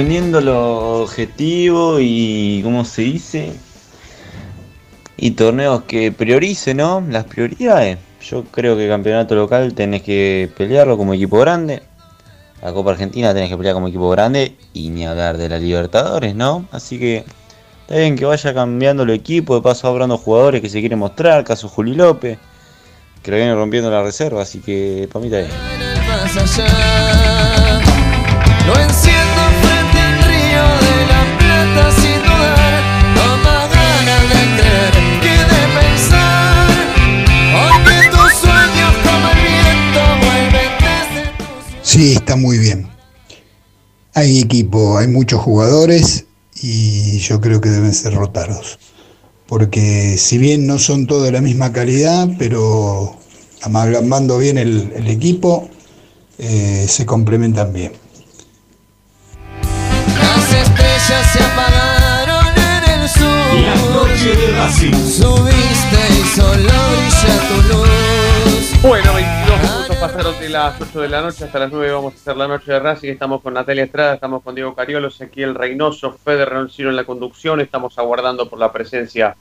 Está 0.00 0.08
bien, 0.08 0.30
dependiendo 0.32 0.40
lo 0.40 1.02
objetivo 1.02 1.98
y 2.00 2.62
cómo 2.64 2.86
se 2.86 3.02
dice, 3.02 3.52
y 5.18 5.32
torneos 5.32 5.82
que 5.82 6.10
prioricen, 6.10 6.78
¿no? 6.78 7.04
Las 7.06 7.24
prioridades. 7.24 7.98
Yo 8.22 8.44
creo 8.44 8.78
que 8.78 8.88
campeonato 8.88 9.34
local 9.34 9.74
tenés 9.74 10.00
que 10.00 10.50
pelearlo 10.56 10.96
como 10.96 11.12
equipo 11.12 11.38
grande. 11.40 11.82
La 12.62 12.72
Copa 12.72 12.92
Argentina 12.92 13.34
tenés 13.34 13.50
que 13.50 13.58
pelear 13.58 13.74
como 13.74 13.88
equipo 13.88 14.08
grande 14.08 14.56
y 14.72 14.88
ni 14.88 15.06
hablar 15.06 15.36
de 15.36 15.50
la 15.50 15.58
Libertadores, 15.58 16.34
¿no? 16.34 16.64
Así 16.72 16.98
que 16.98 17.26
está 17.82 17.96
bien 17.96 18.16
que 18.16 18.24
vaya 18.24 18.54
cambiando 18.54 19.02
el 19.02 19.10
equipo, 19.10 19.54
de 19.54 19.60
paso 19.60 19.86
hablando 19.86 20.16
jugadores 20.16 20.62
que 20.62 20.70
se 20.70 20.80
quieren 20.80 20.98
mostrar, 20.98 21.44
caso 21.44 21.68
Juli 21.68 21.94
López, 21.94 22.38
que 23.22 23.30
lo 23.30 23.36
viene 23.36 23.54
rompiendo 23.54 23.90
la 23.90 24.02
reserva, 24.02 24.40
así 24.40 24.60
que 24.60 25.10
para 25.12 25.22
mí 25.22 25.30
está 25.30 25.46
Hay 44.20 44.38
equipo, 44.38 44.98
hay 44.98 45.08
muchos 45.08 45.40
jugadores 45.40 46.26
y 46.60 47.20
yo 47.20 47.40
creo 47.40 47.62
que 47.62 47.70
deben 47.70 47.94
ser 47.94 48.12
rotados. 48.12 48.78
Porque 49.46 50.18
si 50.18 50.36
bien 50.36 50.66
no 50.66 50.78
son 50.78 51.06
todos 51.06 51.24
de 51.24 51.32
la 51.32 51.40
misma 51.40 51.72
calidad, 51.72 52.28
pero 52.38 53.16
amalgamando 53.62 54.36
bien 54.36 54.58
el, 54.58 54.92
el 54.94 55.08
equipo, 55.08 55.70
eh, 56.36 56.84
se 56.86 57.06
complementan 57.06 57.72
bien. 57.72 57.92
Las 59.62 60.52
estrellas 60.52 61.32
se 61.32 61.42
apagaron 61.42 62.46
en 62.58 63.00
el 63.00 63.08
sur. 63.08 63.24
La 63.24 63.74
noche 63.74 64.36
de. 64.36 64.50
Subiste 65.10 66.00
y 66.10 66.36
solo 66.36 66.72
brilla 66.92 67.34
tu 67.48 67.56
luz. 67.72 68.82
Bueno, 68.82 69.14
22 69.14 69.30
minutos 69.30 69.39
pasaron 70.00 70.40
de 70.40 70.48
las 70.48 70.80
8 70.80 70.98
de 70.98 71.08
la 71.10 71.20
noche 71.20 71.44
hasta 71.44 71.58
las 71.58 71.70
9 71.70 71.92
vamos 71.92 72.14
a 72.14 72.16
hacer 72.16 72.34
la 72.34 72.48
noche 72.48 72.72
de 72.72 72.80
Racing. 72.80 73.10
Estamos 73.10 73.42
con 73.42 73.52
Natalia 73.52 73.84
Estrada, 73.84 74.14
estamos 74.14 74.42
con 74.42 74.54
Diego 74.54 74.74
Cariolo, 74.74 75.08
Ezequiel 75.08 75.54
Reynoso, 75.54 76.12
Fede 76.12 76.46
Roncino 76.46 76.88
en 76.88 76.96
la 76.96 77.04
conducción. 77.04 77.60
Estamos 77.60 77.98
aguardando 77.98 78.48
por 78.48 78.58
la 78.58 78.72
presencia 78.72 79.36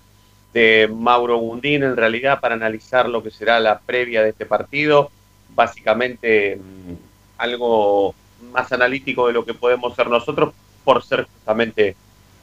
de 0.54 0.91
Mauro 0.93 1.38
Gundín, 1.38 1.84
en 1.84 1.95
realidad, 1.95 2.41
para 2.41 2.56
analizar 2.56 3.08
lo 3.08 3.24
que 3.24 3.32
será 3.32 3.62
la 3.62 3.80
previa 3.80 4.22
de 4.22 4.32
este 4.32 4.45
partido. 4.45 5.12
Básicamente, 5.56 6.58
mm, 6.58 6.93
algo 7.38 8.13
más 8.52 8.69
analítico 8.74 9.28
de 9.28 9.34
lo 9.34 9.45
que 9.45 9.54
podemos 9.54 9.95
ser 9.95 10.08
nosotros, 10.08 10.54
por 10.84 11.02
ser 11.04 11.24
justamente 11.24 11.95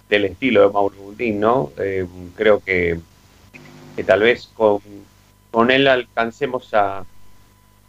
del 0.09 0.24
estilo 0.24 0.62
de 0.62 0.72
Mauro 0.72 0.96
Gundín, 0.96 1.38
¿no? 1.38 1.70
Eh, 1.76 2.07
creo 2.35 2.61
que, 2.61 2.98
que 3.94 4.05
tal 4.05 4.20
vez 4.20 4.48
con, 4.55 4.81
con 5.50 5.70
él 5.70 5.87
alcancemos 5.87 6.72
a, 6.72 7.05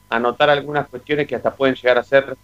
a 0.09 0.19
notar 0.19 0.49
algunas 0.49 0.87
cuestiones 0.87 1.27
que 1.27 1.35
hasta 1.35 1.53
pueden 1.53 1.75
llegar 1.75 1.97
a 1.97 2.03
ser 2.03 2.35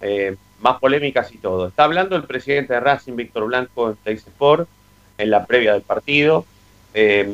eh, 0.00 0.36
más 0.60 0.78
polémicas 0.78 1.32
y 1.32 1.38
todo. 1.38 1.68
Está 1.68 1.84
hablando 1.84 2.16
el 2.16 2.24
presidente 2.24 2.74
de 2.74 2.80
Racing, 2.80 3.16
Víctor 3.16 3.46
Blanco, 3.46 3.90
en 3.90 3.96
Teis 3.96 4.26
Sport, 4.26 4.68
en 5.16 5.30
la 5.30 5.46
previa 5.46 5.72
del 5.72 5.82
partido. 5.82 6.44
Eh, 6.94 7.28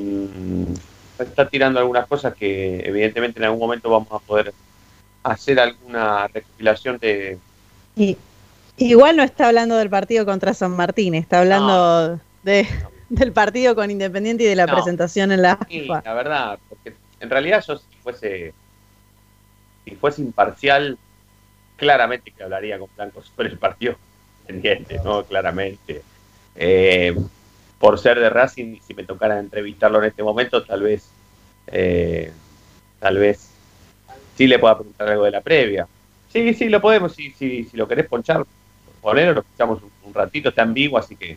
está 1.19 1.49
tirando 1.49 1.79
algunas 1.81 2.07
cosas 2.07 2.35
que 2.35 2.81
evidentemente 2.85 3.39
en 3.39 3.45
algún 3.45 3.61
momento 3.61 3.91
vamos 3.91 4.09
a 4.11 4.19
poder 4.19 4.53
hacer 5.23 5.59
alguna 5.59 6.29
recopilación 6.29 6.99
de... 6.99 7.39
Y, 7.97 8.17
igual 8.77 9.17
no 9.17 9.23
está 9.23 9.49
hablando 9.49 9.77
del 9.77 9.91
partido 9.91 10.25
contra 10.27 10.55
San 10.55 10.73
Martín, 10.73 11.15
está 11.15 11.41
hablando 11.41 12.21
de, 12.43 12.67
del 13.09 13.33
partido 13.33 13.75
con 13.75 13.91
Independiente 13.91 14.45
y 14.45 14.47
de 14.47 14.57
la 14.57 14.67
No. 14.67 14.75
presentación 14.75 15.33
en 15.33 15.43
la 15.43 15.59
Sí, 15.69 15.87
la 15.87 16.15
verdad, 16.15 16.59
porque 16.69 16.95
en 17.21 17.31
realidad 17.31 17.65
yo 17.67 17.77
si 17.77 17.85
fuese, 18.03 18.53
si 19.85 19.95
fuese 19.97 20.23
imparcial, 20.23 20.99
claramente 21.77 22.31
que 22.31 22.43
hablaría 22.43 22.79
con 22.79 22.89
Blanco 22.97 23.23
sobre 23.23 23.49
el 23.49 23.59
partido 23.59 23.97
pendiente, 24.47 25.01
¿no? 25.05 25.25
Claramente. 25.25 26.03
Eh, 26.57 27.15
por 27.79 27.99
ser 27.99 28.19
de 28.19 28.31
Racing, 28.31 28.79
si 28.87 28.95
me 28.95 29.05
tocara 29.05 29.39
entrevistarlo 29.39 29.99
en 29.99 30.09
este 30.09 30.23
momento, 30.23 30.65
tal 30.65 30.83
vez, 30.83 31.09
eh, 31.67 32.33
tal 32.99 33.19
vez 33.19 33.51
sí 34.37 34.47
le 34.47 34.59
pueda 34.59 34.77
preguntar 34.77 35.09
algo 35.09 35.25
de 35.25 35.31
la 35.31 35.41
previa. 35.41 35.87
Sí, 36.33 36.55
sí, 36.55 36.69
lo 36.69 36.81
podemos, 36.81 37.13
si, 37.13 37.31
si, 37.33 37.65
si 37.65 37.77
lo 37.77 37.87
querés 37.87 38.07
ponchar, 38.07 38.45
ponerlo, 39.01 39.35
lo 39.35 39.41
escuchamos 39.41 39.81
un, 40.03 40.15
ratito, 40.15 40.49
está 40.49 40.63
en 40.63 40.75
vivo, 40.75 40.97
así 40.97 41.17
que 41.17 41.37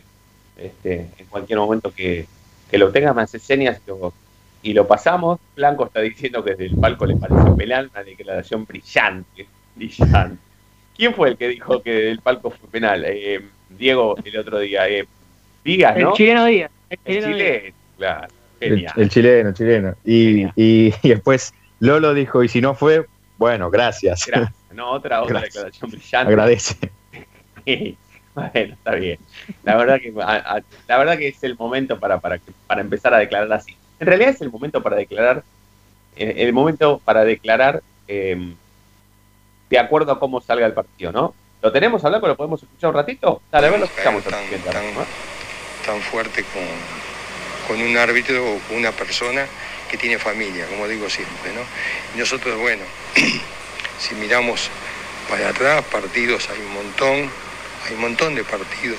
este, 0.56 1.08
en 1.18 1.26
cualquier 1.26 1.58
momento 1.58 1.92
que, 1.92 2.26
que 2.70 2.78
lo 2.78 2.90
tengas 2.90 3.14
me 3.14 3.22
hace 3.22 3.38
señas 3.38 3.80
lo, 3.86 4.12
y 4.62 4.72
lo 4.72 4.86
pasamos. 4.86 5.38
Blanco 5.56 5.86
está 5.86 6.00
diciendo 6.00 6.42
que 6.44 6.50
desde 6.52 6.66
el 6.66 6.76
palco 6.76 7.06
le 7.06 7.16
pareció 7.16 7.54
penal, 7.56 7.90
una 7.92 8.02
declaración 8.02 8.64
brillante, 8.64 9.46
brillante. 9.74 10.36
¿Quién 10.96 11.14
fue 11.14 11.28
el 11.30 11.36
que 11.36 11.48
dijo 11.48 11.82
que 11.82 11.92
desde 11.92 12.10
el 12.10 12.20
palco 12.20 12.50
fue 12.50 12.68
penal? 12.68 13.04
Eh, 13.06 13.40
Diego, 13.70 14.16
el 14.24 14.36
otro 14.38 14.58
día. 14.58 14.88
Eh, 14.88 15.06
Digas, 15.64 15.96
El 15.96 16.04
¿no? 16.04 16.12
chileno 16.14 16.44
Díaz. 16.46 16.70
El 16.90 16.98
El 17.04 17.14
chileno 17.22 17.36
Díaz. 17.36 17.50
chileno, 17.60 17.74
claro. 17.98 18.28
Genial. 18.60 18.92
el 18.96 19.08
chileno, 19.08 19.52
chileno. 19.52 19.94
Y, 20.04 20.42
y, 20.56 20.94
y 21.02 21.08
después 21.10 21.52
Lolo 21.80 22.14
dijo, 22.14 22.42
y 22.42 22.48
si 22.48 22.60
no 22.60 22.74
fue, 22.74 23.06
bueno, 23.36 23.70
gracias. 23.70 24.24
Gracias. 24.26 24.52
No, 24.72 24.90
otra, 24.92 25.22
otra 25.22 25.40
Gracias. 25.40 25.54
declaración 25.54 25.90
brillante. 25.90 26.32
Agradece. 26.32 26.76
bueno, 28.34 28.74
está 28.74 28.94
bien. 28.94 29.18
La 29.64 29.76
verdad 29.76 30.00
que 30.00 30.12
a- 30.20 30.56
a- 30.56 30.62
la 30.86 30.98
verdad 30.98 31.18
que 31.18 31.28
es 31.28 31.42
el 31.44 31.56
momento 31.56 31.98
para, 31.98 32.18
para, 32.20 32.40
para 32.66 32.80
empezar 32.80 33.12
a 33.14 33.18
declarar 33.18 33.52
así. 33.52 33.76
En 34.00 34.06
realidad 34.06 34.30
es 34.30 34.40
el 34.40 34.50
momento 34.50 34.82
para 34.82 34.96
declarar, 34.96 35.42
eh, 36.16 36.34
el 36.38 36.52
momento 36.52 37.00
para 37.04 37.24
declarar 37.24 37.82
eh, 38.06 38.54
de 39.70 39.78
acuerdo 39.78 40.12
a 40.12 40.20
cómo 40.20 40.40
salga 40.40 40.66
el 40.66 40.72
partido, 40.72 41.12
¿no? 41.12 41.34
¿Lo 41.60 41.72
tenemos 41.72 42.04
hablado? 42.04 42.28
¿Lo 42.28 42.36
podemos 42.36 42.62
escuchar 42.62 42.90
un 42.90 42.96
ratito? 42.96 43.42
Dale, 43.50 43.66
a 43.66 43.70
ver, 43.70 43.80
lo 43.80 43.86
escuchamos. 43.86 44.22
tan 45.84 46.00
fuerte 46.02 46.44
con, 46.44 46.62
con 47.66 47.84
un 47.84 47.96
árbitro 47.96 48.54
o 48.54 48.58
con 48.68 48.76
una 48.76 48.92
persona 48.92 49.46
que 49.90 49.96
tiene 49.96 50.18
familia, 50.18 50.66
como 50.66 50.86
digo 50.86 51.08
siempre, 51.10 51.52
¿no? 51.52 51.62
Y 52.14 52.18
nosotros, 52.18 52.58
bueno, 52.60 52.84
si 53.98 54.14
miramos 54.14 54.70
para 55.28 55.48
atrás, 55.48 55.84
partidos 55.90 56.48
hay 56.50 56.60
un 56.60 56.72
montón, 56.74 57.30
hay 57.86 57.94
un 57.94 58.00
montón 58.00 58.34
de 58.34 58.44
partidos 58.44 58.98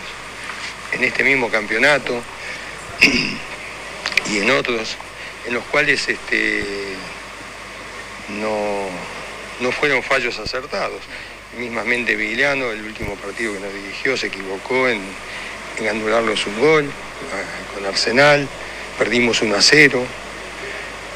en 0.91 1.03
este 1.03 1.23
mismo 1.23 1.49
campeonato 1.49 2.21
y 4.29 4.39
en 4.39 4.51
otros, 4.51 4.95
en 5.47 5.53
los 5.53 5.63
cuales 5.65 6.07
este, 6.07 6.63
no, 8.29 8.87
no 9.59 9.71
fueron 9.71 10.03
fallos 10.03 10.37
acertados. 10.39 11.01
Mismamente 11.57 12.15
Viliano, 12.15 12.71
el 12.71 12.83
último 12.83 13.15
partido 13.15 13.53
que 13.53 13.59
nos 13.59 13.73
dirigió, 13.73 14.15
se 14.17 14.27
equivocó 14.27 14.87
en, 14.87 15.01
en 15.79 15.87
anularnos 15.87 16.45
un 16.45 16.59
gol 16.59 16.91
con 17.73 17.85
Arsenal, 17.85 18.47
perdimos 18.97 19.41
1 19.41 19.55
a 19.55 19.61
0 19.61 20.05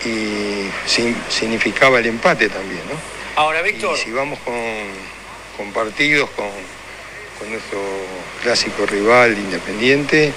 y 0.06 0.68
sin- 0.88 1.16
significaba 1.30 2.00
el 2.00 2.08
empate 2.08 2.50
también, 2.50 2.82
¿no? 2.92 3.00
Ahora, 3.42 3.62
Víctor. 3.62 3.98
Y 3.98 4.02
si 4.02 4.12
vamos 4.12 4.40
con, 4.40 4.56
con 5.58 5.72
partidos, 5.72 6.30
con, 6.32 6.50
con 7.40 7.50
nuestro 7.52 7.80
clásico 8.42 8.86
rival 8.86 9.34
Independiente, 9.38 10.34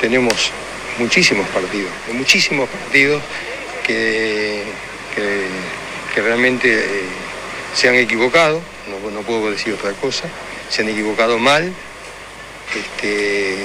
tenemos 0.00 0.50
muchísimos 0.98 1.46
partidos, 1.48 1.90
de 2.06 2.12
muchísimos 2.14 2.68
partidos 2.68 3.22
que, 3.86 4.62
que- 5.14 5.46
que 6.14 6.22
realmente 6.22 6.68
eh, 6.72 7.02
se 7.74 7.88
han 7.88 7.94
equivocado, 7.96 8.60
no, 8.88 9.10
no 9.10 9.20
puedo 9.20 9.50
decir 9.50 9.74
otra 9.74 9.92
cosa, 9.92 10.24
se 10.70 10.80
han 10.82 10.88
equivocado 10.88 11.38
mal 11.38 11.72
este, 12.74 13.56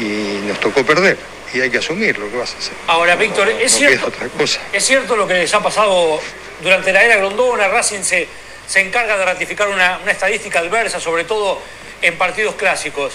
y 0.00 0.40
nos 0.46 0.58
tocó 0.60 0.84
perder. 0.84 1.18
Y 1.54 1.60
hay 1.60 1.70
que 1.70 1.78
asumirlo, 1.78 2.30
¿qué 2.30 2.36
vas 2.36 2.54
a 2.54 2.58
hacer? 2.58 2.72
Ahora, 2.86 3.14
Víctor, 3.16 3.48
es 3.48 3.72
no 3.72 3.78
cierto. 3.78 4.06
otra 4.08 4.28
cosa. 4.28 4.60
Es 4.72 4.84
cierto 4.84 5.16
lo 5.16 5.26
que 5.28 5.34
les 5.34 5.54
ha 5.54 5.62
pasado 5.62 6.20
durante 6.62 6.92
la 6.92 7.04
era 7.04 7.16
Grondona, 7.16 7.68
Racing 7.68 8.02
se, 8.02 8.26
se 8.66 8.80
encarga 8.80 9.16
de 9.16 9.24
ratificar 9.24 9.68
una, 9.68 9.98
una 10.02 10.10
estadística 10.12 10.58
adversa, 10.58 10.98
sobre 11.00 11.24
todo 11.24 11.60
en 12.02 12.16
partidos 12.18 12.56
clásicos. 12.56 13.12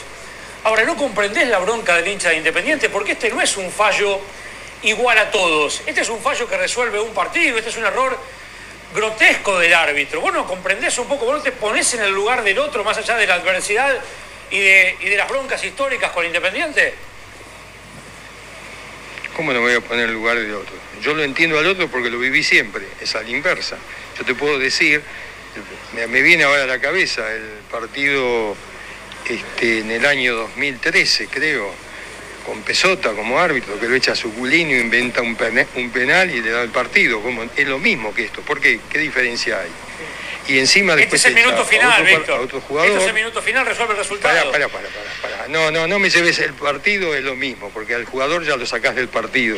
Ahora, 0.64 0.84
¿no 0.84 0.96
comprendés 0.96 1.48
la 1.48 1.58
bronca 1.58 1.96
del 1.96 2.08
hincha 2.08 2.30
de 2.30 2.36
Independiente? 2.36 2.90
Porque 2.90 3.14
este 3.14 3.30
no 3.30 3.42
es 3.42 3.58
un 3.58 3.72
fallo 3.72 4.20
igual 4.84 5.18
a 5.18 5.32
todos. 5.32 5.82
Este 5.88 6.02
es 6.02 6.10
un 6.10 6.22
fallo 6.22 6.48
que 6.48 6.56
resuelve 6.56 7.00
un 7.00 7.14
partido, 7.14 7.58
este 7.58 7.72
es 7.72 7.78
un 7.78 7.86
error 7.86 8.16
grotesco 8.94 9.58
del 9.58 9.74
árbitro. 9.74 10.22
Vos 10.22 10.34
no 10.34 10.46
comprendés 10.46 10.98
un 11.00 11.08
poco, 11.08 11.26
vos 11.26 11.38
no 11.38 11.42
te 11.42 11.52
pones 11.52 11.92
en 11.96 12.02
el 12.02 12.12
lugar 12.12 12.44
del 12.44 12.60
otro 12.60 12.84
más 12.84 12.98
allá 12.98 13.18
de 13.18 13.26
la 13.26 13.36
adversidad 13.36 13.98
y 14.52 14.60
de, 14.60 14.98
y 15.00 15.06
de 15.06 15.18
las 15.18 15.28
broncas 15.28 15.64
históricas 15.64 16.12
con 16.12 16.26
Independiente. 16.26 16.94
¿Cómo 19.36 19.54
no 19.54 19.62
voy 19.62 19.74
a 19.74 19.82
poner 19.82 20.04
en 20.04 20.10
el 20.10 20.16
lugar 20.16 20.38
del 20.38 20.54
otro? 20.54 20.76
Yo 21.02 21.16
lo 21.16 21.24
entiendo 21.24 21.58
al 21.58 21.66
otro 21.66 21.88
porque 21.88 22.12
lo 22.12 22.20
viví 22.20 22.44
siempre, 22.44 22.86
es 23.00 23.16
a 23.16 23.24
la 23.24 23.30
inversa. 23.30 23.78
Yo 24.20 24.26
te 24.26 24.36
puedo 24.36 24.60
decir, 24.60 25.02
me 25.96 26.22
viene 26.22 26.44
ahora 26.44 26.64
a 26.64 26.68
la 26.68 26.80
cabeza 26.80 27.34
el 27.34 27.62
partido 27.72 28.56
este, 29.32 29.80
en 29.80 29.92
el 29.92 30.06
año 30.06 30.36
2013, 30.36 31.28
creo, 31.28 31.74
con 32.46 32.62
Pesota 32.64 33.12
como 33.12 33.40
árbitro, 33.40 33.80
que 33.80 33.88
lo 33.88 33.96
echa 33.96 34.14
a 34.14 34.16
Suculini, 34.16 34.74
inventa 34.76 35.22
un, 35.22 35.36
pene- 35.36 35.68
un 35.76 35.90
penal 35.92 36.30
y 36.34 36.42
le 36.42 36.50
da 36.52 36.62
el 36.64 36.70
partido. 36.70 37.22
Como, 37.22 37.44
es 37.56 37.68
lo 37.68 37.80
mismo 37.80 38.14
que 38.14 38.26
esto. 38.26 38.42
¿Por 38.42 38.60
qué? 38.60 38.80
¿Qué 38.90 38.98
diferencia 39.00 39.60
hay? 39.60 39.70
Y 40.48 40.58
encima 40.58 40.94
Este 40.94 41.02
después 41.04 41.22
es 41.22 41.28
el 41.28 41.36
minuto 41.36 41.62
a 41.62 41.66
final, 41.66 42.02
otro, 42.02 42.06
Víctor. 42.18 42.36
a 42.40 42.42
otro 42.42 42.62
jugador. 42.62 42.90
Este 42.92 43.02
es 43.04 43.08
el 43.10 43.14
minuto 43.14 43.42
final, 43.44 43.66
resuelve 43.66 43.94
el 43.94 44.00
resultado. 44.00 44.34
Pará, 44.52 44.52
pará, 44.52 44.68
pará, 44.70 44.88
pará, 45.22 45.36
pará. 45.38 45.48
No, 45.50 45.70
no, 45.70 45.88
no 45.88 46.00
me 46.00 46.10
lleves 46.10 46.40
el 46.40 46.54
partido, 46.54 47.14
es 47.16 47.24
lo 47.24 47.36
mismo, 47.36 47.70
porque 47.70 47.94
al 47.94 48.06
jugador 48.06 48.44
ya 48.44 48.56
lo 48.58 48.66
sacás 48.66 48.96
del 48.96 49.08
partido. 49.08 49.58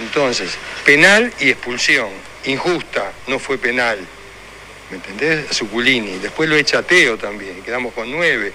Entonces, 0.00 0.50
penal 0.84 1.32
y 1.40 1.50
expulsión. 1.50 2.08
Injusta, 2.44 3.12
no 3.26 3.38
fue 3.40 3.58
penal. 3.58 3.98
¿Me 4.90 4.96
entendés? 4.98 5.50
A 5.50 5.54
Suculini. 5.54 6.18
Después 6.18 6.48
lo 6.48 6.56
echa 6.56 6.78
a 6.78 6.82
Teo 6.82 7.16
también, 7.18 7.62
quedamos 7.62 7.92
con 7.92 8.10
nueve. 8.10 8.52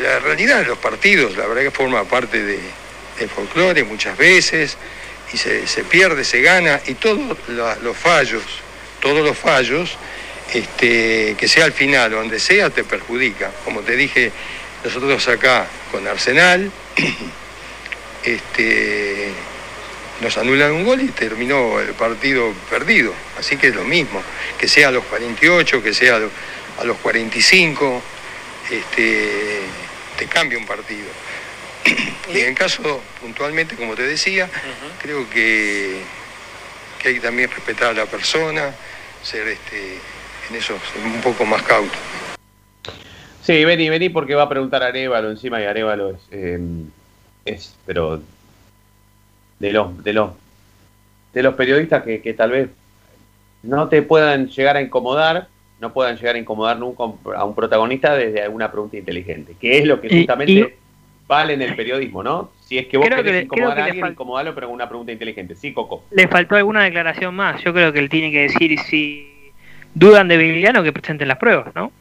La 0.00 0.18
realidad 0.18 0.60
de 0.60 0.66
los 0.66 0.78
partidos, 0.78 1.36
la 1.36 1.46
verdad 1.46 1.62
que 1.62 1.70
forma 1.70 2.04
parte 2.04 2.42
de, 2.42 2.58
del 3.18 3.28
folclore 3.28 3.84
muchas 3.84 4.16
veces, 4.16 4.76
y 5.32 5.36
se, 5.36 5.66
se 5.66 5.84
pierde, 5.84 6.24
se 6.24 6.40
gana, 6.40 6.80
y 6.86 6.94
todos 6.94 7.36
los 7.48 7.96
fallos, 7.96 8.42
todos 9.00 9.24
los 9.24 9.36
fallos, 9.36 9.96
este, 10.52 11.36
que 11.38 11.48
sea 11.48 11.66
al 11.66 11.72
final, 11.72 12.10
donde 12.10 12.40
sea, 12.40 12.70
te 12.70 12.84
perjudica. 12.84 13.50
Como 13.64 13.80
te 13.80 13.96
dije, 13.96 14.32
nosotros 14.82 15.28
acá 15.28 15.66
con 15.90 16.06
Arsenal, 16.06 16.70
este, 18.24 19.28
nos 20.20 20.36
anulan 20.38 20.72
un 20.72 20.84
gol 20.84 21.00
y 21.02 21.08
terminó 21.08 21.78
el 21.80 21.92
partido 21.94 22.52
perdido. 22.70 23.12
Así 23.38 23.56
que 23.56 23.68
es 23.68 23.74
lo 23.74 23.84
mismo, 23.84 24.22
que 24.58 24.68
sea 24.68 24.88
a 24.88 24.90
los 24.90 25.04
48, 25.04 25.82
que 25.82 25.94
sea 25.94 26.16
a 26.78 26.84
los 26.84 26.96
45, 26.98 28.02
este, 28.70 29.60
te 30.18 30.26
cambia 30.26 30.58
un 30.58 30.66
partido. 30.66 31.08
Y 32.34 32.40
en 32.40 32.54
caso, 32.54 33.00
puntualmente, 33.22 33.74
como 33.74 33.94
te 33.94 34.02
decía, 34.02 34.50
creo 35.00 35.28
que, 35.30 36.02
que 37.00 37.08
hay 37.08 37.14
que 37.14 37.20
también 37.20 37.50
respetar 37.50 37.88
a 37.88 37.94
la 37.94 38.04
persona, 38.04 38.74
ser 39.22 39.48
este, 39.48 39.94
en 40.50 40.56
eso 40.56 40.78
un 41.02 41.22
poco 41.22 41.46
más 41.46 41.62
cauto. 41.62 41.96
Sí, 43.42 43.64
vení, 43.64 43.88
vení 43.88 44.10
porque 44.10 44.34
va 44.34 44.42
a 44.42 44.48
preguntar 44.50 44.82
Arevalo 44.82 45.30
encima 45.30 45.58
y 45.58 45.64
Arevalo 45.64 46.10
es, 46.10 46.20
eh, 46.30 46.60
es 47.46 47.74
pero 47.86 48.20
de 49.58 49.72
los, 49.72 50.04
de 50.04 50.12
los, 50.12 50.32
de 51.32 51.42
los 51.42 51.54
periodistas 51.54 52.02
que, 52.02 52.20
que 52.20 52.34
tal 52.34 52.50
vez 52.50 52.68
no 53.62 53.88
te 53.88 54.02
puedan 54.02 54.48
llegar 54.48 54.76
a 54.76 54.82
incomodar, 54.82 55.48
no 55.80 55.92
puedan 55.92 56.16
llegar 56.16 56.34
a 56.34 56.38
incomodar 56.38 56.78
nunca 56.78 57.04
a 57.36 57.44
un 57.44 57.54
protagonista 57.54 58.14
desde 58.14 58.42
alguna 58.42 58.70
pregunta 58.70 58.96
inteligente, 58.96 59.54
que 59.60 59.78
es 59.78 59.86
lo 59.86 60.00
que 60.00 60.08
justamente 60.08 60.52
y- 60.52 60.68
vale 61.26 61.54
en 61.54 61.62
el 61.62 61.76
periodismo, 61.76 62.22
¿no? 62.22 62.50
Si 62.60 62.78
es 62.78 62.86
que 62.86 62.96
vos 62.96 63.06
Creo 63.06 63.22
querés 63.22 63.44
incomodar 63.44 63.76
que 63.76 63.82
a 63.82 63.84
alguien, 63.84 64.06
incomodarlo, 64.06 64.54
pero 64.54 64.66
con 64.66 64.74
una 64.74 64.88
pregunta 64.88 65.12
inteligente. 65.12 65.54
Sí, 65.54 65.72
Coco. 65.72 66.04
Le 66.10 66.26
faltó 66.26 66.56
alguna 66.56 66.84
declaración 66.84 67.34
más. 67.34 67.62
Yo 67.62 67.72
creo 67.72 67.92
que 67.92 67.98
él 67.98 68.08
tiene 68.08 68.32
que 68.32 68.40
decir 68.42 68.78
si 68.80 69.52
dudan 69.94 70.28
de 70.28 70.36
Vigliano 70.36 70.82
que 70.82 70.92
presenten 70.92 71.28
las 71.28 71.38
pruebas, 71.38 71.74
¿no? 71.74 71.92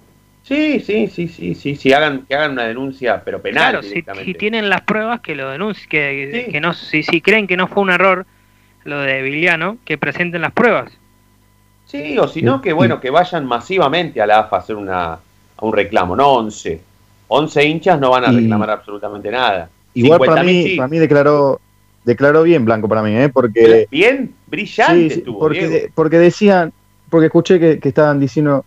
Sí, 0.44 0.80
sí, 0.80 1.08
sí, 1.08 1.28
sí, 1.28 1.56
sí, 1.56 1.76
sí, 1.76 1.92
hagan, 1.92 2.26
que 2.26 2.34
hagan 2.34 2.54
una 2.54 2.64
denuncia, 2.64 3.22
pero 3.26 3.42
penal 3.42 3.82
claro, 3.82 3.84
si, 4.24 4.34
tienen 4.34 4.70
las 4.70 4.80
pruebas 4.82 5.20
que 5.20 5.36
lo 5.36 5.50
denuncien, 5.50 5.90
que, 5.90 6.48
que 6.50 6.62
no, 6.62 6.74
si, 6.74 7.04
si 7.04 7.20
creen 7.20 7.48
que 7.48 7.58
no 7.58 7.68
fue 7.68 7.84
un 7.84 7.90
error 7.90 8.26
lo 8.86 9.02
de 9.02 9.22
Vigliano, 9.22 9.78
que 9.84 9.98
presenten 9.98 10.40
las 10.40 10.54
pruebas. 10.54 10.98
Sí, 11.88 12.18
o 12.20 12.28
si 12.28 12.42
no, 12.42 12.62
que 12.62 12.74
bueno, 12.74 13.00
que 13.00 13.10
vayan 13.10 13.46
masivamente 13.46 14.22
a 14.22 14.28
la 14.28 14.40
AFA 14.40 14.58
a 14.58 14.60
hacer 14.60 14.76
una, 14.76 15.14
a 15.14 15.20
un 15.62 15.74
reclamo, 15.74 16.16
no 16.16 16.28
11. 16.34 16.82
11 17.30 17.66
hinchas 17.66 18.00
no 18.00 18.10
van 18.12 18.26
a 18.26 18.32
Y- 18.32 18.42
reclamar 18.42 18.70
absolutamente 18.70 19.32
nada. 19.32 19.70
Igual 19.94 20.20
para 20.20 20.44
50.000 20.44 20.46
mí, 20.46 20.64
sí. 20.70 20.76
para 20.78 20.88
mí 20.90 20.98
declaró, 21.00 21.60
declaró 22.04 22.44
bien 22.44 22.66
Blanco 22.66 22.88
para 22.88 23.02
mí, 23.02 23.16
¿eh? 23.16 23.30
porque 23.30 23.88
Bien, 23.90 24.34
brillante 24.48 25.10
Sí, 25.10 25.20
estuvo, 25.20 25.40
porque, 25.40 25.68
de- 25.68 25.92
porque 25.96 26.20
decían, 26.20 26.72
porque 27.10 27.26
escuché 27.28 27.60
que, 27.60 27.80
que 27.80 27.90
estaban 27.90 28.20
diciendo 28.20 28.64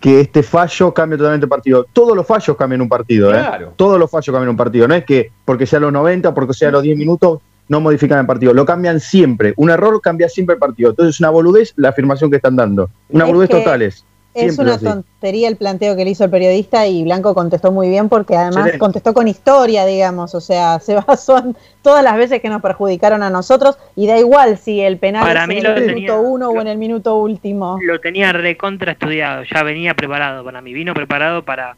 que 0.00 0.20
este 0.20 0.42
fallo 0.42 0.92
cambia 0.94 1.16
totalmente 1.18 1.44
el 1.44 1.50
partido. 1.50 1.86
Todos 1.92 2.16
los 2.16 2.26
fallos 2.26 2.56
cambian 2.56 2.80
un 2.80 2.88
partido, 2.88 3.30
Claro. 3.30 3.66
¿eh? 3.68 3.70
Todos 3.76 3.98
los 4.00 4.10
fallos 4.10 4.32
cambian 4.32 4.48
un 4.50 4.56
partido. 4.56 4.88
No 4.88 4.94
es 4.94 5.04
que 5.04 5.30
porque 5.44 5.66
sea 5.66 5.78
los 5.78 5.92
90 5.92 6.28
o 6.30 6.34
porque 6.34 6.54
sea 6.54 6.70
los 6.72 6.82
10 6.82 6.96
minutos 6.96 7.40
no 7.72 7.80
modifican 7.80 8.18
el 8.20 8.26
partido. 8.26 8.52
Lo 8.52 8.64
cambian 8.66 9.00
siempre. 9.00 9.54
Un 9.56 9.70
error 9.70 9.98
cambia 10.02 10.28
siempre 10.28 10.54
el 10.54 10.60
partido. 10.60 10.90
Entonces 10.90 11.14
es 11.16 11.20
una 11.20 11.30
boludez 11.30 11.72
la 11.76 11.88
afirmación 11.88 12.28
que 12.30 12.36
están 12.36 12.54
dando. 12.54 12.90
Una 13.08 13.24
Es 13.24 13.30
boludez 13.30 13.48
totales. 13.50 14.04
Es 14.34 14.58
una 14.58 14.74
así. 14.76 14.84
tontería 14.86 15.46
el 15.48 15.56
planteo 15.56 15.94
que 15.96 16.04
le 16.06 16.10
hizo 16.12 16.24
el 16.24 16.30
periodista 16.30 16.86
y 16.86 17.02
Blanco 17.04 17.34
contestó 17.34 17.70
muy 17.72 17.88
bien 17.90 18.08
porque 18.08 18.34
además 18.34 18.56
Excelente. 18.56 18.78
contestó 18.78 19.12
con 19.14 19.28
historia, 19.28 19.84
digamos, 19.84 20.34
o 20.34 20.40
sea, 20.40 20.78
se 20.86 20.94
basó 20.94 21.36
en 21.38 21.54
todas 21.82 22.02
las 22.04 22.16
veces 22.16 22.40
que 22.40 22.48
nos 22.48 22.62
perjudicaron 22.62 23.22
a 23.22 23.28
nosotros 23.30 23.76
y 23.96 24.06
da 24.06 24.18
igual 24.18 24.56
si 24.58 24.80
el 24.80 24.96
penal 24.98 25.24
Para 25.24 25.42
es 25.42 25.48
mí 25.48 25.56
en 25.58 25.64
lo 25.64 25.70
el 25.70 25.74
tenía- 25.86 25.94
minuto 25.94 26.20
uno 26.22 26.48
o 26.50 26.60
en 26.62 26.66
el 26.66 26.78
minuto 26.78 27.16
último. 27.16 27.78
Lo 27.82 28.00
tenía 28.00 28.32
recontra 28.32 28.92
estudiado, 28.92 29.42
ya 29.44 29.62
venía 29.62 29.92
preparado 29.94 30.42
para 30.44 30.60
mí, 30.62 30.72
vino 30.72 30.94
preparado 30.94 31.42
para, 31.44 31.76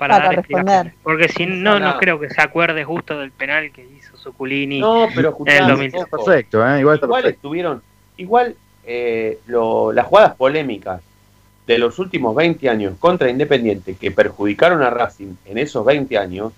para, 0.00 0.14
Para 0.14 0.26
dar 0.28 0.36
responder. 0.36 0.94
Porque 1.02 1.28
si 1.28 1.44
no, 1.46 1.78
No, 1.78 1.98
creo 1.98 2.18
que 2.18 2.30
se 2.30 2.40
acuerde 2.40 2.82
justo 2.84 3.18
del 3.18 3.30
penal 3.30 3.70
que 3.70 3.84
hizo 3.96 4.16
Suculini 4.16 4.80
No, 4.80 5.06
pero 5.14 5.36
en 5.46 5.48
el 5.52 5.60
escuchame, 5.64 5.70
2000. 5.70 5.92
Coco. 5.92 6.24
Perfecto, 6.24 6.66
¿eh? 6.66 6.80
Igual 6.80 6.94
está 6.96 7.06
Igual 7.06 7.22
perfecto. 7.22 7.36
estuvieron, 7.46 7.82
igual 8.16 8.56
eh, 8.84 9.38
lo- 9.46 9.92
las 9.92 10.06
jugadas 10.06 10.34
polémicas 10.36 11.02
de 11.66 11.78
los 11.78 11.98
últimos 11.98 12.34
20 12.34 12.68
años 12.68 12.94
contra 12.98 13.28
Independiente 13.30 13.94
que 13.94 14.10
perjudicaron 14.10 14.82
a 14.82 14.90
Racing 14.90 15.34
en 15.44 15.58
esos 15.58 15.84
20 15.84 16.16
años, 16.18 16.52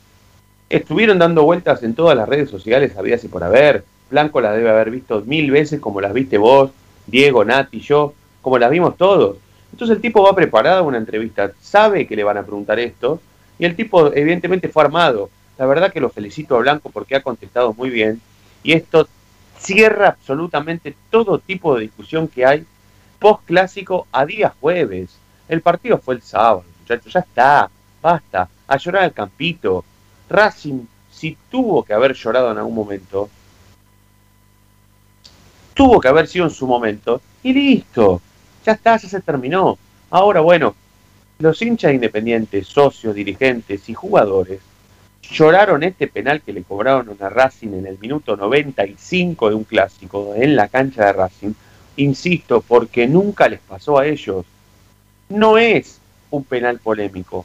estuvieron 0.71 1.19
dando 1.19 1.43
vueltas 1.43 1.83
en 1.83 1.95
todas 1.95 2.17
las 2.17 2.29
redes 2.29 2.49
sociales, 2.49 2.97
habías 2.97 3.23
y 3.25 3.29
por 3.29 3.45
haber. 3.45 3.85
Blanco 4.11 4.41
las 4.41 4.57
debe 4.57 4.71
haber 4.71 4.91
visto 4.91 5.23
mil 5.27 5.51
veces 5.51 5.81
como 5.81 6.01
las 6.01 6.13
viste 6.15 6.39
vos, 6.39 6.71
Diego, 7.07 7.45
Nati, 7.45 7.81
yo, 7.81 8.15
como 8.41 8.57
las 8.59 8.71
vimos 8.71 8.97
todos. 8.97 9.37
Entonces 9.73 9.97
el 9.97 10.03
tipo 10.03 10.23
va 10.23 10.35
preparado 10.35 10.81
a 10.81 10.83
una 10.83 10.99
entrevista, 10.99 11.51
sabe 11.61 12.07
que 12.07 12.15
le 12.17 12.23
van 12.25 12.37
a 12.37 12.43
preguntar 12.43 12.79
esto, 12.79 13.21
y 13.59 13.65
el 13.65 13.77
tipo 13.77 14.13
evidentemente 14.13 14.69
fue 14.69 14.85
armado. 14.85 15.31
La 15.59 15.67
verdad 15.67 15.93
que 15.93 16.01
lo 16.01 16.11
felicito 16.11 16.57
a 16.57 16.61
Blanco 16.61 16.91
porque 16.91 17.17
ha 17.17 17.23
contestado 17.23 17.73
muy 17.75 17.91
bien, 17.91 18.21
y 18.63 18.73
esto 18.73 19.09
cierra 19.59 20.09
absolutamente 20.09 20.97
todo 21.11 21.39
tipo 21.39 21.75
de 21.75 21.83
discusión 21.83 22.27
que 22.29 22.45
hay 22.45 22.67
post 23.19 23.45
clásico 23.45 24.07
a 24.11 24.27
día 24.27 24.55
jueves. 24.61 25.17
El 25.49 25.61
partido 25.61 25.99
fue 25.99 26.15
el 26.17 26.23
sábado, 26.23 26.65
muchachos, 26.81 27.13
ya 27.13 27.21
está, 27.21 27.71
basta, 28.01 28.49
a 28.67 28.77
llorar 28.77 29.05
al 29.05 29.13
campito. 29.13 29.85
Racing, 30.29 30.87
si 31.11 31.37
tuvo 31.51 31.85
que 31.85 31.93
haber 31.93 32.15
llorado 32.15 32.51
en 32.51 32.59
algún 32.59 32.75
momento, 32.75 33.29
tuvo 35.75 36.01
que 36.01 36.09
haber 36.09 36.27
sido 36.27 36.47
en 36.47 36.51
su 36.51 36.67
momento, 36.67 37.21
y 37.43 37.53
listo, 37.53 38.21
ya 38.65 38.73
está, 38.73 38.97
ya 38.97 39.09
se 39.09 39.21
terminó. 39.21 39.79
Ahora, 40.11 40.41
bueno, 40.41 40.75
los 41.43 41.61
hinchas 41.61 41.93
independientes, 41.93 42.69
socios, 42.69 43.17
dirigentes 43.17 43.89
y 43.89 43.95
jugadores 43.95 44.61
lloraron 45.29 45.83
este 45.83 46.07
penal 46.07 46.41
que 46.41 46.53
le 46.53 46.63
cobraron 46.63 47.17
a 47.21 47.29
Racing 47.29 47.75
en 47.75 47.87
el 47.89 47.99
minuto 47.99 48.37
95 48.37 49.49
de 49.49 49.55
un 49.57 49.65
clásico 49.65 50.35
en 50.37 50.55
la 50.55 50.69
cancha 50.69 51.07
de 51.07 51.13
Racing. 51.13 51.53
Insisto, 51.97 52.61
porque 52.61 53.09
nunca 53.09 53.49
les 53.49 53.59
pasó 53.59 53.99
a 53.99 54.07
ellos. 54.07 54.47
No 55.31 55.59
es 55.59 55.99
un 56.31 56.45
penal 56.45 56.79
polémico, 56.79 57.45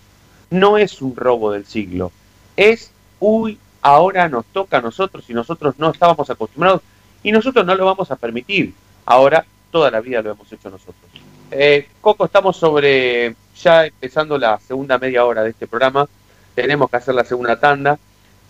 no 0.51 0.77
es 0.77 1.01
un 1.01 1.15
robo 1.15 1.51
del 1.51 1.65
siglo, 1.65 2.11
es, 2.55 2.91
uy, 3.19 3.57
ahora 3.81 4.29
nos 4.29 4.45
toca 4.45 4.77
a 4.77 4.81
nosotros 4.81 5.27
y 5.27 5.33
nosotros 5.33 5.73
no 5.79 5.89
estábamos 5.89 6.29
acostumbrados 6.29 6.81
y 7.23 7.31
nosotros 7.31 7.65
no 7.65 7.73
lo 7.73 7.85
vamos 7.85 8.11
a 8.11 8.15
permitir. 8.15 8.75
Ahora, 9.05 9.43
toda 9.71 9.89
la 9.89 10.01
vida 10.01 10.21
lo 10.21 10.31
hemos 10.31 10.51
hecho 10.53 10.69
nosotros. 10.69 11.26
Eh, 11.51 11.87
Coco, 12.01 12.25
estamos 12.25 12.57
sobre, 12.57 13.35
ya 13.55 13.85
empezando 13.85 14.37
la 14.37 14.59
segunda 14.59 14.97
media 14.97 15.25
hora 15.25 15.43
de 15.43 15.51
este 15.51 15.67
programa, 15.67 16.07
tenemos 16.55 16.89
que 16.89 16.97
hacer 16.97 17.15
la 17.15 17.23
segunda 17.23 17.59
tanda, 17.59 17.97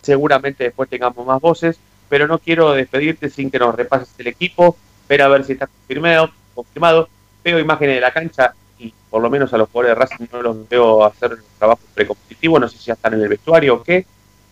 seguramente 0.02 0.64
después 0.64 0.90
tengamos 0.90 1.26
más 1.26 1.40
voces, 1.40 1.80
pero 2.10 2.28
no 2.28 2.40
quiero 2.40 2.72
despedirte 2.72 3.30
sin 3.30 3.52
que 3.52 3.60
nos 3.60 3.76
repases 3.76 4.10
el 4.18 4.28
equipo, 4.28 4.76
ver 5.08 5.22
a 5.22 5.28
ver 5.28 5.44
si 5.44 5.54
está 5.54 5.68
confirmado, 5.68 6.32
confirmado. 6.56 7.10
veo 7.44 7.60
imágenes 7.60 7.96
de 7.96 8.02
la 8.02 8.12
cancha 8.12 8.54
y 8.80 8.94
por 9.10 9.22
lo 9.22 9.30
menos 9.30 9.54
a 9.54 9.58
los 9.58 9.70
jugadores 9.70 9.96
de 9.96 10.02
Racing 10.02 10.26
no 10.32 10.42
los 10.42 10.70
veo 10.70 11.06
hacer 11.06 11.34
un 11.34 11.40
trabajo 11.60 11.82
precompetitivo, 11.94 12.60
no 12.60 12.68
sé 12.68 12.78
si 12.78 12.86
ya 12.86 12.94
están 12.94 13.14
en 13.14 13.22
el 13.22 13.30
vestuario 13.30 13.76
o 13.76 13.84
qué, 13.84 14.06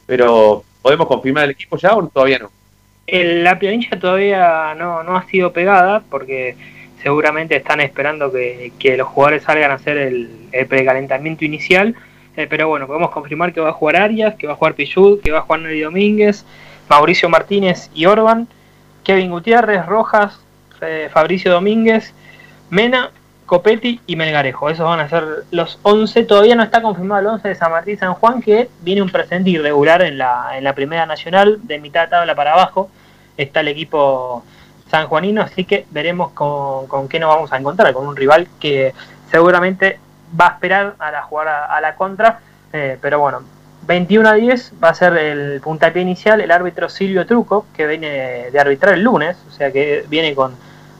pero 0.05 0.63
¿podemos 0.81 1.07
confirmar 1.07 1.45
el 1.45 1.51
equipo 1.51 1.77
ya 1.77 1.95
o 1.95 2.07
todavía 2.07 2.39
no? 2.39 2.51
La 3.07 3.57
planilla 3.57 3.99
todavía 3.99 4.75
no, 4.75 5.03
no 5.03 5.15
ha 5.15 5.25
sido 5.27 5.51
pegada 5.51 6.03
porque 6.09 6.55
seguramente 7.05 7.55
están 7.55 7.81
esperando 7.81 8.31
que, 8.31 8.73
que 8.79 8.97
los 8.97 9.07
jugadores 9.07 9.43
salgan 9.43 9.69
a 9.69 9.75
hacer 9.75 9.95
el, 9.95 10.27
precalentamiento 10.67 11.45
inicial. 11.45 11.93
Eh, 12.35 12.47
pero 12.49 12.67
bueno, 12.67 12.87
podemos 12.87 13.11
confirmar 13.11 13.53
que 13.53 13.61
va 13.61 13.69
a 13.69 13.73
jugar 13.73 13.97
Arias, 13.97 14.33
que 14.33 14.47
va 14.47 14.53
a 14.53 14.55
jugar 14.55 14.73
Pichud, 14.73 15.21
que 15.21 15.31
va 15.31 15.37
a 15.37 15.41
jugar 15.41 15.61
Nelly 15.61 15.81
Domínguez, 15.81 16.47
Mauricio 16.89 17.29
Martínez 17.29 17.91
y 17.93 18.07
Orban, 18.07 18.47
Kevin 19.03 19.29
Gutiérrez, 19.29 19.85
Rojas, 19.85 20.39
eh, 20.81 21.07
Fabricio 21.13 21.51
Domínguez, 21.51 22.11
Mena, 22.71 23.11
Copetti 23.45 24.01
y 24.07 24.15
Melgarejo. 24.15 24.71
Esos 24.71 24.87
van 24.87 25.01
a 25.01 25.07
ser 25.07 25.25
los 25.51 25.77
11. 25.83 26.23
Todavía 26.23 26.55
no 26.55 26.63
está 26.63 26.81
confirmado 26.81 27.21
el 27.21 27.27
11 27.27 27.49
de 27.49 27.53
San 27.53 27.69
Martín 27.69 27.99
San 27.99 28.15
Juan, 28.15 28.41
que 28.41 28.67
viene 28.81 29.03
un 29.03 29.11
presente 29.11 29.51
irregular 29.51 30.01
en 30.01 30.17
la, 30.17 30.57
en 30.57 30.63
la 30.63 30.73
primera 30.73 31.05
nacional, 31.05 31.59
de 31.61 31.77
mitad 31.77 32.05
de 32.05 32.07
tabla 32.07 32.33
para 32.33 32.53
abajo. 32.53 32.89
Está 33.37 33.59
el 33.59 33.67
equipo 33.67 34.43
sanjuanino, 34.95 35.41
así 35.41 35.65
que 35.65 35.85
veremos 35.91 36.31
con, 36.31 37.09
qué 37.09 37.19
nos 37.19 37.29
vamos 37.29 37.51
a 37.51 37.57
encontrar, 37.57 37.93
con 37.93 38.07
un 38.07 38.15
rival 38.15 38.47
que 38.59 38.93
seguramente 39.29 39.99
va 40.39 40.47
a 40.47 40.51
esperar 40.51 40.95
a 40.99 41.11
la 41.11 41.21
jugar 41.23 41.47
a, 41.47 41.81
la 41.81 41.95
contra, 41.95 42.39
eh, 42.71 42.97
pero 43.01 43.19
bueno, 43.19 43.41
21 43.87 44.29
a 44.29 44.33
10 44.33 44.73
va 44.81 44.89
a 44.89 44.93
ser 44.93 45.17
el 45.17 45.59
puntapié 45.61 46.01
inicial 46.01 46.39
el 46.39 46.49
árbitro 46.49 46.87
Silvio 46.87 47.25
Truco, 47.25 47.65
que 47.75 47.85
viene 47.87 48.49
de 48.51 48.59
arbitrar 48.59 48.93
el 48.93 49.03
lunes, 49.03 49.37
o 49.49 49.51
sea 49.51 49.71
que 49.71 50.05
viene 50.07 50.33
con 50.33 50.53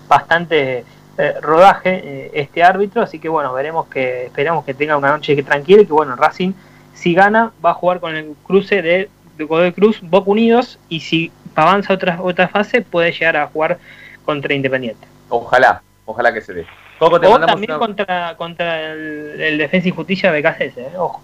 bastante 0.10 0.84
eh, 1.18 1.34
rodaje 1.42 2.02
eh, 2.04 2.32
este 2.34 2.64
árbitro, 2.64 3.02
así 3.02 3.20
que 3.20 3.30
bueno, 3.30 3.54
veremos 3.54 3.88
que 3.88 4.26
esperamos 4.26 4.66
que 4.66 4.74
tenga 4.74 4.98
una 4.98 5.12
noche 5.12 5.42
tranquila 5.42 5.82
y 5.84 5.86
que 5.86 5.94
bueno, 5.94 6.18
Racing 6.18 6.52
si 6.94 7.14
gana 7.14 7.54
va 7.64 7.72
a 7.72 7.74
jugar 7.74 8.02
con 8.02 8.16
el 8.16 8.36
cruce 8.44 8.82
de 8.82 9.10
Godoy 9.40 9.72
Cruz, 9.72 10.00
Boca 10.02 10.30
Unidos 10.32 10.80
y 10.90 11.00
si 11.00 11.32
avanza 11.56 11.94
otra 11.94 12.22
otra 12.22 12.48
fase 12.48 12.82
puede 12.82 13.12
llegar 13.12 13.38
a 13.38 13.48
jugar 13.48 13.78
contra 14.26 14.54
Independiente. 14.54 15.08
Ojalá, 15.30 15.82
ojalá 16.06 16.34
que 16.34 16.42
se 16.42 16.54
dé. 16.54 16.66
Coco, 17.00 17.20
te 17.20 17.28
o 17.28 17.40
también 17.40 17.72
una- 17.72 17.80
contra, 17.80 18.36
contra 18.38 18.92
el, 18.94 19.42
el 19.42 19.58
Defensa 19.58 19.88
y 19.88 19.92
Justicia 19.92 20.32
de 20.32 20.42
BKCS, 20.42 20.78
eh, 20.78 20.90
ojo. 20.98 21.22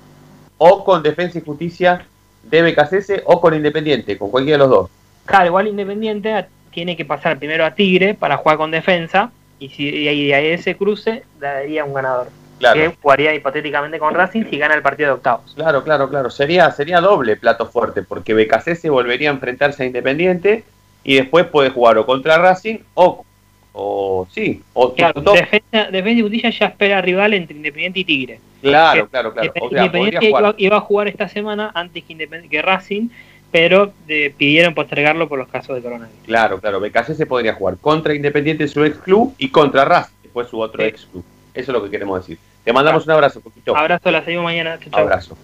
o 0.58 0.84
con 0.84 1.02
Defensa 1.02 1.38
y 1.38 1.41
Justicia 1.41 2.06
de 2.44 2.62
BKCS 2.62 3.22
o 3.26 3.39
con 3.39 3.54
Independiente, 3.54 4.17
con 4.17 4.30
cualquiera 4.32 4.58
de 4.58 4.63
los 4.63 4.70
dos. 4.70 4.89
Claro, 5.26 5.46
igual 5.46 5.67
Independiente 5.67 6.46
tiene 6.72 6.98
que 6.98 7.06
pasar 7.06 7.38
primero 7.38 7.65
a 7.65 7.72
Tigre 7.76 8.13
para 8.15 8.38
jugar 8.38 8.58
con 8.58 8.72
defensa 8.72 9.32
y 9.60 9.70
si 9.70 9.88
y 9.89 10.08
ahí 10.08 10.28
de 10.28 10.36
ahí 10.36 10.48
ese 10.48 10.76
cruce 10.76 11.24
daría 11.39 11.84
un 11.86 11.94
ganador. 11.94 12.30
Claro. 12.62 12.80
Que 12.80 12.95
jugaría 13.02 13.34
hipotéticamente 13.34 13.97
con 13.97 14.13
Racing 14.13 14.43
si 14.47 14.60
gana 14.60 14.76
el 14.76 14.84
partido 14.84 15.08
de 15.08 15.13
octavos. 15.15 15.52
Claro, 15.56 15.84
claro, 15.84 16.08
claro. 16.10 16.30
Sería, 16.30 16.69
sería 16.69 17.02
doble 17.02 17.36
plato 17.36 17.65
fuerte, 17.65 18.04
porque 18.04 18.36
BKC 18.36 18.88
volvería 18.89 19.32
a 19.32 19.34
enfrentarse 19.34 19.82
a 19.82 19.88
Independiente 19.88 20.63
y 21.04 21.15
después 21.15 21.47
puede 21.47 21.71
jugar 21.71 21.97
o 21.97 22.06
contra 22.06 22.38
Racing 22.38 22.78
o, 22.93 23.26
o 23.74 24.28
sí, 24.32 24.62
o 24.74 24.93
Claro, 24.93 25.21
defensa, 25.21 25.89
defensa 25.89 26.12
y 26.12 26.21
Justicia 26.21 26.50
ya 26.52 26.65
espera 26.67 27.02
rival 27.02 27.34
entre 27.34 27.58
Independiente 27.58 28.02
y 28.02 28.06
Tigre. 28.06 28.39
claro, 28.62 29.08
claro, 29.10 29.34
claro. 29.34 29.52
O 29.60 29.69
sea, 29.69 29.86
Independiente 29.86 30.56
iba, 30.60 30.78
a 30.78 30.82
jugar 30.82 31.08
esta 31.08 31.28
semana 31.28 31.71
antes 31.74 32.04
que, 32.04 32.15
que 32.47 32.62
Racing, 32.62 33.10
pero 33.50 33.91
eh, 34.08 34.32
pidieron 34.38 34.76
postergarlo 34.76 35.28
por 35.28 35.39
los 35.39 35.47
casos 35.47 35.76
de 35.76 35.82
coronavirus. 35.82 36.26
Claro, 36.28 36.60
claro. 36.60 36.80
BKC 36.80 37.26
podría 37.28 37.56
jugar 37.56 37.78
contra 37.78 38.13
Independiente, 38.13 38.67
su 38.67 38.86
ex 38.86 39.00
club, 39.00 39.34
y 39.39 39.50
contra 39.50 39.84
Racing, 39.84 40.13
después 40.21 40.47
su 40.47 40.60
otro 40.60 40.84
ex 40.84 41.08
club. 41.08 41.24
Eso 41.56 41.71
es 41.71 41.76
lo 41.76 41.84
que 41.84 41.89
queremos 41.89 42.19
decir. 42.19 42.38
Te 42.63 42.74
mandamos 42.74 43.06
un 43.06 43.12
abrazo, 43.12 43.41
Coquito. 43.41 43.76
Abrazo, 43.76 44.12
la 44.12 44.24
seguimos 44.24 44.45
mañana. 44.45 44.78
Chau, 44.80 44.91
chau. 44.91 45.00
Abrazo. 45.02 45.38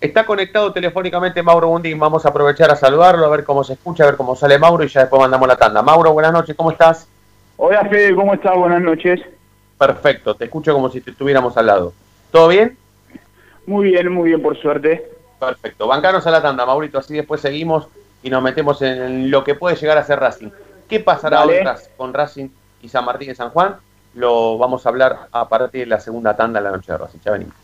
Está 0.00 0.26
conectado 0.26 0.72
telefónicamente 0.72 1.42
Mauro 1.42 1.68
Bundín. 1.68 1.98
Vamos 1.98 2.26
a 2.26 2.30
aprovechar 2.30 2.70
a 2.70 2.76
saludarlo, 2.76 3.24
a 3.24 3.28
ver 3.28 3.44
cómo 3.44 3.62
se 3.62 3.74
escucha, 3.74 4.02
a 4.02 4.06
ver 4.06 4.16
cómo 4.16 4.34
sale 4.34 4.58
Mauro 4.58 4.82
y 4.82 4.88
ya 4.88 5.00
después 5.00 5.20
mandamos 5.20 5.46
la 5.46 5.56
tanda. 5.56 5.80
Mauro, 5.82 6.12
buenas 6.12 6.32
noches, 6.32 6.56
¿cómo 6.56 6.72
estás? 6.72 7.06
Hola 7.56 7.84
Fede, 7.88 8.14
¿cómo 8.14 8.34
estás? 8.34 8.56
Buenas 8.56 8.82
noches. 8.82 9.20
Perfecto, 9.78 10.34
te 10.34 10.46
escucho 10.46 10.72
como 10.72 10.88
si 10.88 11.00
te 11.00 11.12
estuviéramos 11.12 11.56
al 11.56 11.66
lado. 11.66 11.92
¿Todo 12.32 12.48
bien? 12.48 12.76
Muy 13.66 13.90
bien, 13.90 14.10
muy 14.10 14.30
bien, 14.30 14.42
por 14.42 14.60
suerte. 14.60 15.08
Perfecto. 15.38 15.86
Bancanos 15.86 16.26
a 16.26 16.30
la 16.30 16.42
tanda, 16.42 16.66
Maurito, 16.66 16.98
así 16.98 17.14
después 17.14 17.40
seguimos 17.40 17.86
y 18.22 18.30
nos 18.30 18.42
metemos 18.42 18.82
en 18.82 19.30
lo 19.30 19.44
que 19.44 19.54
puede 19.54 19.76
llegar 19.76 19.98
a 19.98 20.04
ser 20.04 20.18
Racing. 20.18 20.50
¿Qué 20.88 21.00
pasará 21.00 21.44
hoy 21.44 21.56
con 21.96 22.12
Racing 22.12 22.48
y 22.80 22.88
San 22.88 23.04
Martín 23.04 23.28
de 23.28 23.34
San 23.34 23.50
Juan? 23.50 23.76
Lo 24.14 24.58
vamos 24.58 24.84
a 24.84 24.90
hablar 24.90 25.28
a 25.32 25.48
partir 25.48 25.80
de 25.80 25.86
la 25.86 26.00
segunda 26.00 26.36
tanda 26.36 26.60
de 26.60 26.64
la 26.64 26.76
noche 26.76 26.92
de 26.92 26.98
Racing. 26.98 27.18
Ya 27.24 27.32
venimos. 27.32 27.54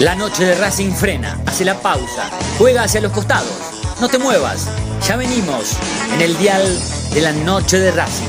La 0.00 0.14
noche 0.14 0.44
de 0.44 0.54
Racing 0.54 0.92
frena, 0.92 1.38
hace 1.44 1.64
la 1.64 1.74
pausa, 1.74 2.30
juega 2.56 2.84
hacia 2.84 3.00
los 3.00 3.12
costados. 3.12 3.52
No 4.00 4.08
te 4.08 4.18
muevas, 4.18 4.68
ya 5.06 5.16
venimos 5.16 5.76
en 6.14 6.20
el 6.20 6.38
dial 6.38 6.62
de 7.12 7.20
la 7.20 7.32
noche 7.32 7.78
de 7.78 7.90
Racing. 7.90 8.28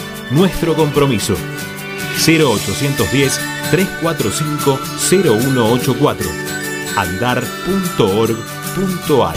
nuestro 0.31 0.75
compromiso. 0.75 1.35
0810 2.25 3.39
345 3.71 4.79
0184 5.09 6.27
andar.org.ar 6.97 9.35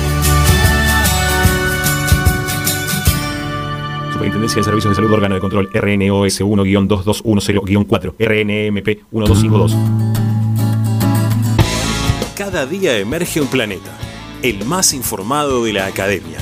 Superintendencia 4.13 4.59
de 4.59 4.65
Servicios 4.65 4.91
de 4.91 4.97
Salud 4.97 5.13
Órgano 5.13 5.35
de 5.35 5.41
Control 5.41 5.69
RNOS 5.73 6.41
1-2210-4 6.41 8.15
RNMP 8.19 8.87
1252 9.11 9.77
Cada 12.35 12.67
día 12.67 12.99
emerge 12.99 13.41
un 13.41 13.49
planeta, 13.49 13.97
el 14.43 14.65
más 14.65 14.93
informado 14.93 15.65
de 15.65 15.73
la 15.73 15.87
academia. 15.87 16.39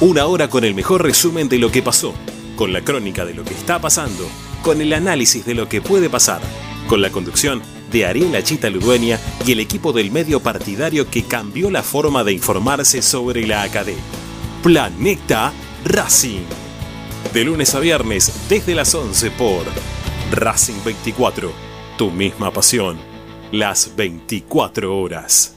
Una 0.00 0.26
hora 0.26 0.48
con 0.48 0.64
el 0.64 0.74
mejor 0.74 1.02
resumen 1.02 1.48
de 1.48 1.58
lo 1.58 1.70
que 1.70 1.82
pasó, 1.82 2.14
con 2.56 2.72
la 2.72 2.82
crónica 2.82 3.24
de 3.24 3.34
lo 3.34 3.44
que 3.44 3.54
está 3.54 3.80
pasando, 3.80 4.28
con 4.62 4.80
el 4.80 4.92
análisis 4.92 5.44
de 5.44 5.54
lo 5.54 5.68
que 5.68 5.80
puede 5.80 6.10
pasar, 6.10 6.40
con 6.88 7.00
la 7.00 7.10
conducción 7.10 7.62
de 7.92 8.06
Ariel 8.06 8.42
Chita 8.42 8.70
Ludueña 8.70 9.20
y 9.46 9.52
el 9.52 9.60
equipo 9.60 9.92
del 9.92 10.10
medio 10.10 10.40
partidario 10.40 11.08
que 11.08 11.22
cambió 11.22 11.70
la 11.70 11.82
forma 11.82 12.24
de 12.24 12.32
informarse 12.32 13.02
sobre 13.02 13.46
la 13.46 13.62
academia. 13.62 14.02
Planeta 14.62 15.52
Racing. 15.84 16.44
De 17.32 17.44
lunes 17.44 17.74
a 17.74 17.80
viernes 17.80 18.32
desde 18.48 18.74
las 18.74 18.94
11 18.94 19.30
por 19.32 19.64
Racing 20.32 20.82
24. 20.84 21.52
Tu 21.98 22.10
misma 22.10 22.50
pasión. 22.52 22.98
Las 23.52 23.94
24 23.94 24.98
horas. 24.98 25.56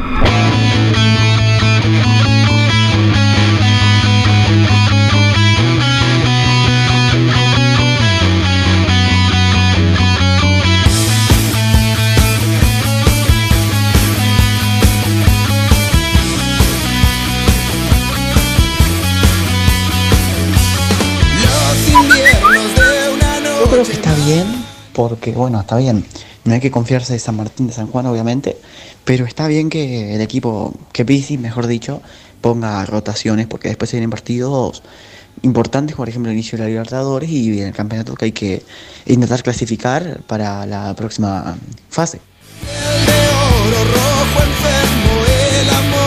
Porque 24.93 25.31
bueno, 25.31 25.59
está 25.59 25.77
bien. 25.77 26.05
No 26.43 26.53
hay 26.53 26.59
que 26.59 26.71
confiarse 26.71 27.13
de 27.13 27.19
San 27.19 27.35
Martín 27.35 27.67
de 27.67 27.73
San 27.73 27.87
Juan, 27.87 28.05
obviamente, 28.07 28.57
pero 29.05 29.25
está 29.25 29.47
bien 29.47 29.69
que 29.69 30.15
el 30.15 30.21
equipo, 30.21 30.73
que 30.91 31.05
Pizzi, 31.05 31.37
mejor 31.37 31.67
dicho, 31.67 32.01
ponga 32.41 32.83
rotaciones, 32.85 33.47
porque 33.47 33.67
después 33.67 33.89
se 33.89 33.97
vienen 33.97 34.09
partidos 34.09 34.81
importantes, 35.43 35.95
por 35.95 36.09
ejemplo, 36.09 36.31
el 36.31 36.37
inicio 36.37 36.57
de 36.57 36.63
la 36.63 36.69
Libertadores 36.69 37.29
y 37.29 37.61
el 37.61 37.73
campeonato 37.73 38.15
que 38.15 38.25
hay 38.25 38.31
que 38.31 38.63
intentar 39.05 39.41
clasificar 39.43 40.21
para 40.27 40.65
la 40.65 40.93
próxima 40.95 41.57
fase. 41.89 42.19
oro 42.63 43.83
rojo 43.85 44.43
enfermo, 44.43 45.25
el 45.61 45.69
amor 45.69 46.00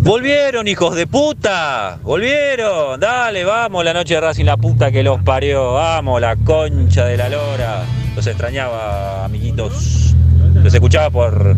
Volvieron, 0.00 0.68
hijos 0.68 0.94
de 0.94 1.06
puta. 1.06 1.98
Volvieron. 2.02 3.00
Dale, 3.00 3.44
vamos, 3.44 3.84
la 3.84 3.92
noche 3.92 4.14
de 4.14 4.20
Racing, 4.20 4.44
la 4.44 4.56
puta 4.56 4.90
que 4.92 5.02
los 5.02 5.20
parió. 5.22 5.72
Vamos, 5.72 6.20
la 6.20 6.36
concha 6.36 7.04
de 7.06 7.16
la 7.16 7.28
lora. 7.28 7.82
Los 8.14 8.24
extrañaba, 8.26 9.24
amiguitos. 9.24 10.14
Los 10.54 10.72
escuchaba 10.72 11.10
por, 11.10 11.56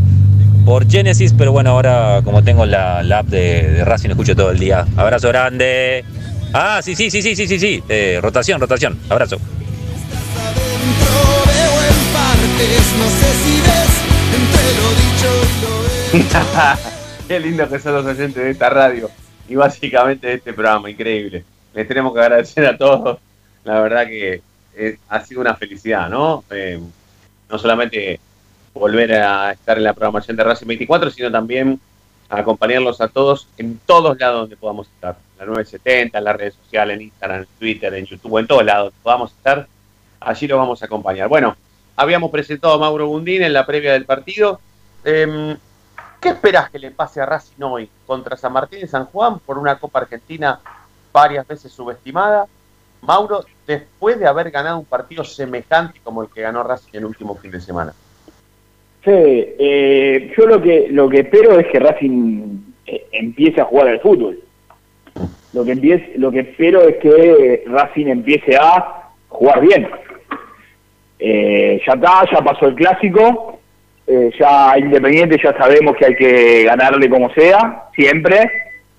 por 0.65 0.91
Genesis, 0.91 1.35
pero 1.37 1.53
bueno, 1.53 1.71
ahora 1.71 2.21
como 2.25 2.43
tengo 2.43 2.65
la, 2.67 3.03
la 3.03 3.19
app 3.21 3.27
de, 3.27 3.71
de 3.71 3.85
Racing, 3.85 4.09
escucho 4.11 4.35
todo 4.35 4.51
el 4.51 4.59
día. 4.59 4.87
Abrazo 4.97 5.29
grande. 5.29 6.05
Ah, 6.53 6.81
sí, 6.83 6.95
sí, 6.97 7.11
sí, 7.11 7.21
sí, 7.23 7.37
sí, 7.37 7.47
sí, 7.47 7.59
sí. 7.59 7.83
Eh, 7.89 8.19
rotación, 8.23 8.61
rotación. 8.61 8.99
Abrazo. 9.09 9.37
veo 9.37 9.45
en 11.85 12.13
partes, 12.13 12.95
no 12.99 13.09
sé 13.11 13.33
si 13.45 13.61
ves 13.61 13.91
entre 14.35 14.75
lo 14.81 14.89
dicho 14.97 15.29
y 15.45 15.47
lo 15.63 15.88
Qué 17.29 17.39
lindo 17.39 17.69
que 17.69 17.79
son 17.79 17.93
los 17.93 18.07
oyentes 18.07 18.43
de 18.43 18.51
esta 18.51 18.71
radio 18.71 19.11
y 19.47 19.57
básicamente 19.57 20.27
de 20.27 20.35
este 20.35 20.55
programa, 20.55 20.89
increíble. 20.89 21.45
Les 21.75 21.87
tenemos 21.87 22.15
que 22.15 22.21
agradecer 22.21 22.65
a 22.65 22.79
todos. 22.79 23.19
La 23.63 23.81
verdad 23.81 24.07
que 24.07 24.41
eh, 24.75 24.99
ha 25.11 25.21
sido 25.23 25.43
una 25.43 25.55
felicidad, 25.55 26.09
¿no? 26.09 26.45
Eh, 26.51 26.81
no 27.51 27.59
solamente 27.59 28.19
volver 28.73 29.13
a 29.17 29.53
estar 29.53 29.77
en 29.77 29.85
la 29.85 29.93
programación 29.93 30.35
de 30.39 30.45
Racing 30.45 30.67
24, 30.67 31.11
sino 31.11 31.31
también 31.31 31.79
acompañarlos 32.31 33.03
a 33.03 33.09
todos 33.09 33.47
en 33.59 33.79
todos 33.85 34.19
lados 34.19 34.41
donde 34.43 34.57
podamos 34.57 34.87
estar. 34.87 35.19
En 35.35 35.41
la 35.41 35.47
970, 35.47 36.19
en 36.19 36.25
las 36.25 36.37
redes 36.37 36.55
sociales, 36.55 36.97
en 36.97 37.03
Instagram, 37.03 37.41
en 37.41 37.49
Twitter, 37.59 37.93
en 37.93 38.07
YouTube, 38.07 38.39
en 38.39 38.47
todos 38.47 38.65
lados 38.65 38.85
donde 38.85 39.03
podamos 39.03 39.33
estar. 39.33 39.67
Allí 40.21 40.47
los 40.47 40.59
vamos 40.59 40.83
a 40.83 40.87
acompañar. 40.87 41.29
Bueno, 41.29 41.55
habíamos 41.97 42.31
presentado 42.31 42.73
a 42.73 42.79
Mauro 42.79 43.09
Bundín 43.09 43.43
en 43.43 43.53
la 43.53 43.67
previa 43.67 43.93
del 43.93 44.07
partido. 44.07 44.59
Eh, 45.05 45.57
¿Qué 46.21 46.31
esperás 46.31 46.71
que 46.71 46.79
le 46.79 46.91
pase 46.91 47.21
a 47.21 47.27
Racing 47.27 47.63
hoy 47.63 47.89
contra 48.07 48.37
San 48.37 48.53
Martín 48.53 48.81
de 48.81 48.89
San 48.89 49.07
Juan 49.07 49.39
por 49.39 49.57
una 49.57 49.79
Copa 49.79 50.01
Argentina 50.01 50.59
varias 51.13 51.47
veces 51.47 51.71
subestimada? 51.71 52.47
Mauro, 53.03 53.45
después 53.67 54.19
de 54.19 54.27
haber 54.27 54.51
ganado 54.51 54.81
un 54.81 54.85
partido 54.85 55.23
semejante 55.23 56.01
como 56.03 56.23
el 56.23 56.29
que 56.29 56.43
ganó 56.43 56.65
Racing 56.65 56.91
el 56.95 57.05
último 57.05 57.37
fin 57.37 57.53
de 57.53 57.61
semana. 57.61 57.93
Sí, 59.05 59.13
eh, 59.13 60.33
yo 60.37 60.47
lo 60.47 60.61
que 60.61 60.89
lo 60.91 61.09
que 61.09 61.21
espero 61.21 61.59
es 61.61 61.69
que 61.69 61.79
Racing 61.79 62.59
eh, 62.87 63.07
empiece 63.13 63.61
a 63.61 63.65
jugar 63.65 63.87
al 63.89 64.01
fútbol. 64.01 64.41
Lo 65.53 65.65
que 65.65 65.73
empiece, 65.73 66.15
lo 66.17 66.33
que 66.33 66.41
espero 66.41 66.83
es 66.83 66.97
que 66.97 67.63
Racing 67.67 68.07
empiece 68.07 68.57
a 68.57 69.11
jugar 69.29 69.61
bien. 69.61 69.89
Eh, 71.21 71.81
ya 71.87 71.93
está, 71.93 72.25
ya 72.31 72.43
pasó 72.43 72.67
el 72.67 72.75
clásico, 72.75 73.48
eh, 74.09 74.31
ya 74.39 74.79
Independiente 74.79 75.39
ya 75.43 75.57
sabemos 75.59 75.95
que 75.97 76.07
hay 76.07 76.15
que 76.15 76.65
ganarle 76.65 77.11
como 77.11 77.31
sea, 77.35 77.85
siempre, 77.95 78.51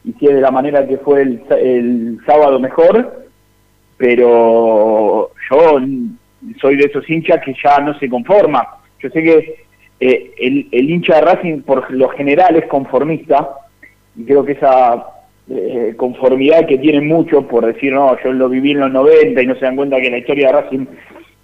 y 0.06 0.14
si 0.14 0.28
es 0.28 0.36
de 0.36 0.42
la 0.42 0.52
manera 0.52 0.88
que 0.88 0.98
fue 0.98 1.24
el, 1.24 1.42
el 1.50 2.20
sábado 2.28 2.60
mejor, 2.60 3.26
pero 3.98 5.32
yo 5.50 5.80
soy 6.62 6.76
de 6.78 6.86
esos 6.86 7.10
hinchas 7.10 7.42
que 7.44 7.56
ya 7.62 7.80
no 7.80 7.98
se 7.98 8.08
conforma. 8.08 8.66
Yo 9.00 9.10
sé 9.10 9.24
que 9.24 9.66
eh, 10.00 10.32
el, 10.38 10.68
el 10.72 10.90
hincha 10.90 11.16
de 11.16 11.22
Racing 11.22 11.62
por 11.64 11.90
lo 11.92 12.10
general 12.10 12.56
es 12.56 12.68
conformista 12.68 13.50
y 14.16 14.24
creo 14.26 14.46
que 14.46 14.54
esa 14.54 15.08
eh, 15.50 15.96
conformidad 15.98 16.68
que 16.68 16.78
tienen 16.78 17.08
muchos 17.08 17.46
por 17.46 17.66
decir, 17.66 17.94
no, 17.94 18.16
yo 18.24 18.32
lo 18.32 18.48
viví 18.48 18.72
en 18.72 18.82
los 18.82 18.92
90 18.92 19.42
y 19.42 19.48
no 19.48 19.56
se 19.56 19.66
dan 19.66 19.76
cuenta 19.76 20.00
que 20.00 20.12
la 20.12 20.20
historia 20.20 20.48
de 20.48 20.54
Racing 20.54 20.86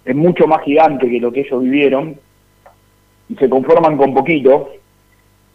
es 0.04 0.14
mucho 0.14 0.46
más 0.46 0.62
gigante 0.62 1.10
que 1.10 1.20
lo 1.20 1.32
que 1.32 1.40
ellos 1.40 1.62
vivieron 1.62 2.16
y 3.28 3.34
se 3.34 3.48
conforman 3.48 3.96
con 3.96 4.14
poquito, 4.14 4.70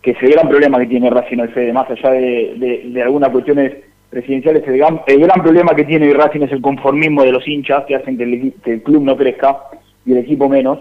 que 0.01 0.11
es 0.11 0.23
el 0.23 0.31
gran 0.31 0.49
problema 0.49 0.79
que 0.79 0.87
tiene 0.87 1.09
Racing 1.09 1.39
el 1.39 1.49
Fede, 1.49 1.73
más 1.73 1.89
allá 1.89 2.11
de, 2.11 2.83
de, 2.85 3.03
algunas 3.03 3.29
cuestiones 3.29 3.73
presidenciales, 4.09 4.67
el 4.67 4.77
gran, 4.77 5.01
el 5.07 5.21
gran 5.21 5.41
problema 5.41 5.73
que 5.75 5.85
tiene 5.85 6.13
Racing 6.13 6.41
es 6.41 6.51
el 6.51 6.61
conformismo 6.61 7.23
de 7.23 7.31
los 7.31 7.47
hinchas 7.47 7.85
que 7.85 7.95
hacen 7.95 8.17
que 8.17 8.23
el, 8.23 8.53
que 8.63 8.73
el 8.73 8.83
club 8.83 9.03
no 9.03 9.15
crezca 9.15 9.57
y 10.05 10.11
el 10.11 10.17
equipo 10.19 10.49
menos. 10.49 10.79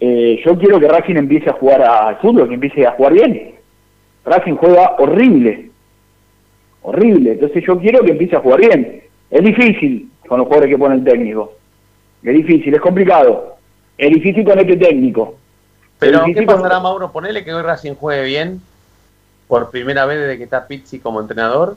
Eh, 0.00 0.40
yo 0.44 0.58
quiero 0.58 0.80
que 0.80 0.88
Racing 0.88 1.16
empiece 1.16 1.48
a 1.48 1.54
jugar 1.54 1.82
al 1.82 2.16
fútbol, 2.18 2.48
que 2.48 2.54
empiece 2.54 2.86
a 2.86 2.92
jugar 2.92 3.14
bien. 3.14 3.52
Racing 4.24 4.56
juega 4.56 4.96
horrible, 4.98 5.70
horrible. 6.82 7.32
Entonces 7.32 7.64
yo 7.64 7.78
quiero 7.78 8.04
que 8.04 8.10
empiece 8.10 8.36
a 8.36 8.40
jugar 8.40 8.60
bien. 8.60 9.02
Es 9.30 9.42
difícil 9.42 10.10
con 10.26 10.38
los 10.38 10.46
jugadores 10.46 10.70
que 10.70 10.78
pone 10.78 10.96
el 10.96 11.04
técnico. 11.04 11.52
Es 12.22 12.34
difícil, 12.34 12.74
es 12.74 12.80
complicado. 12.80 13.56
Es 13.96 14.10
difícil 14.10 14.44
con 14.44 14.58
este 14.58 14.76
técnico. 14.76 15.36
Pero, 16.02 16.24
¿qué 16.34 16.42
pasará, 16.42 16.80
Mauro? 16.80 17.10
Ponele 17.12 17.44
que 17.44 17.54
hoy 17.54 17.62
Racing 17.62 17.94
juegue 17.94 18.24
bien, 18.24 18.60
por 19.48 19.70
primera 19.70 20.04
vez 20.06 20.18
desde 20.20 20.38
que 20.38 20.44
está 20.44 20.66
Pizzi 20.66 20.98
como 20.98 21.20
entrenador, 21.20 21.76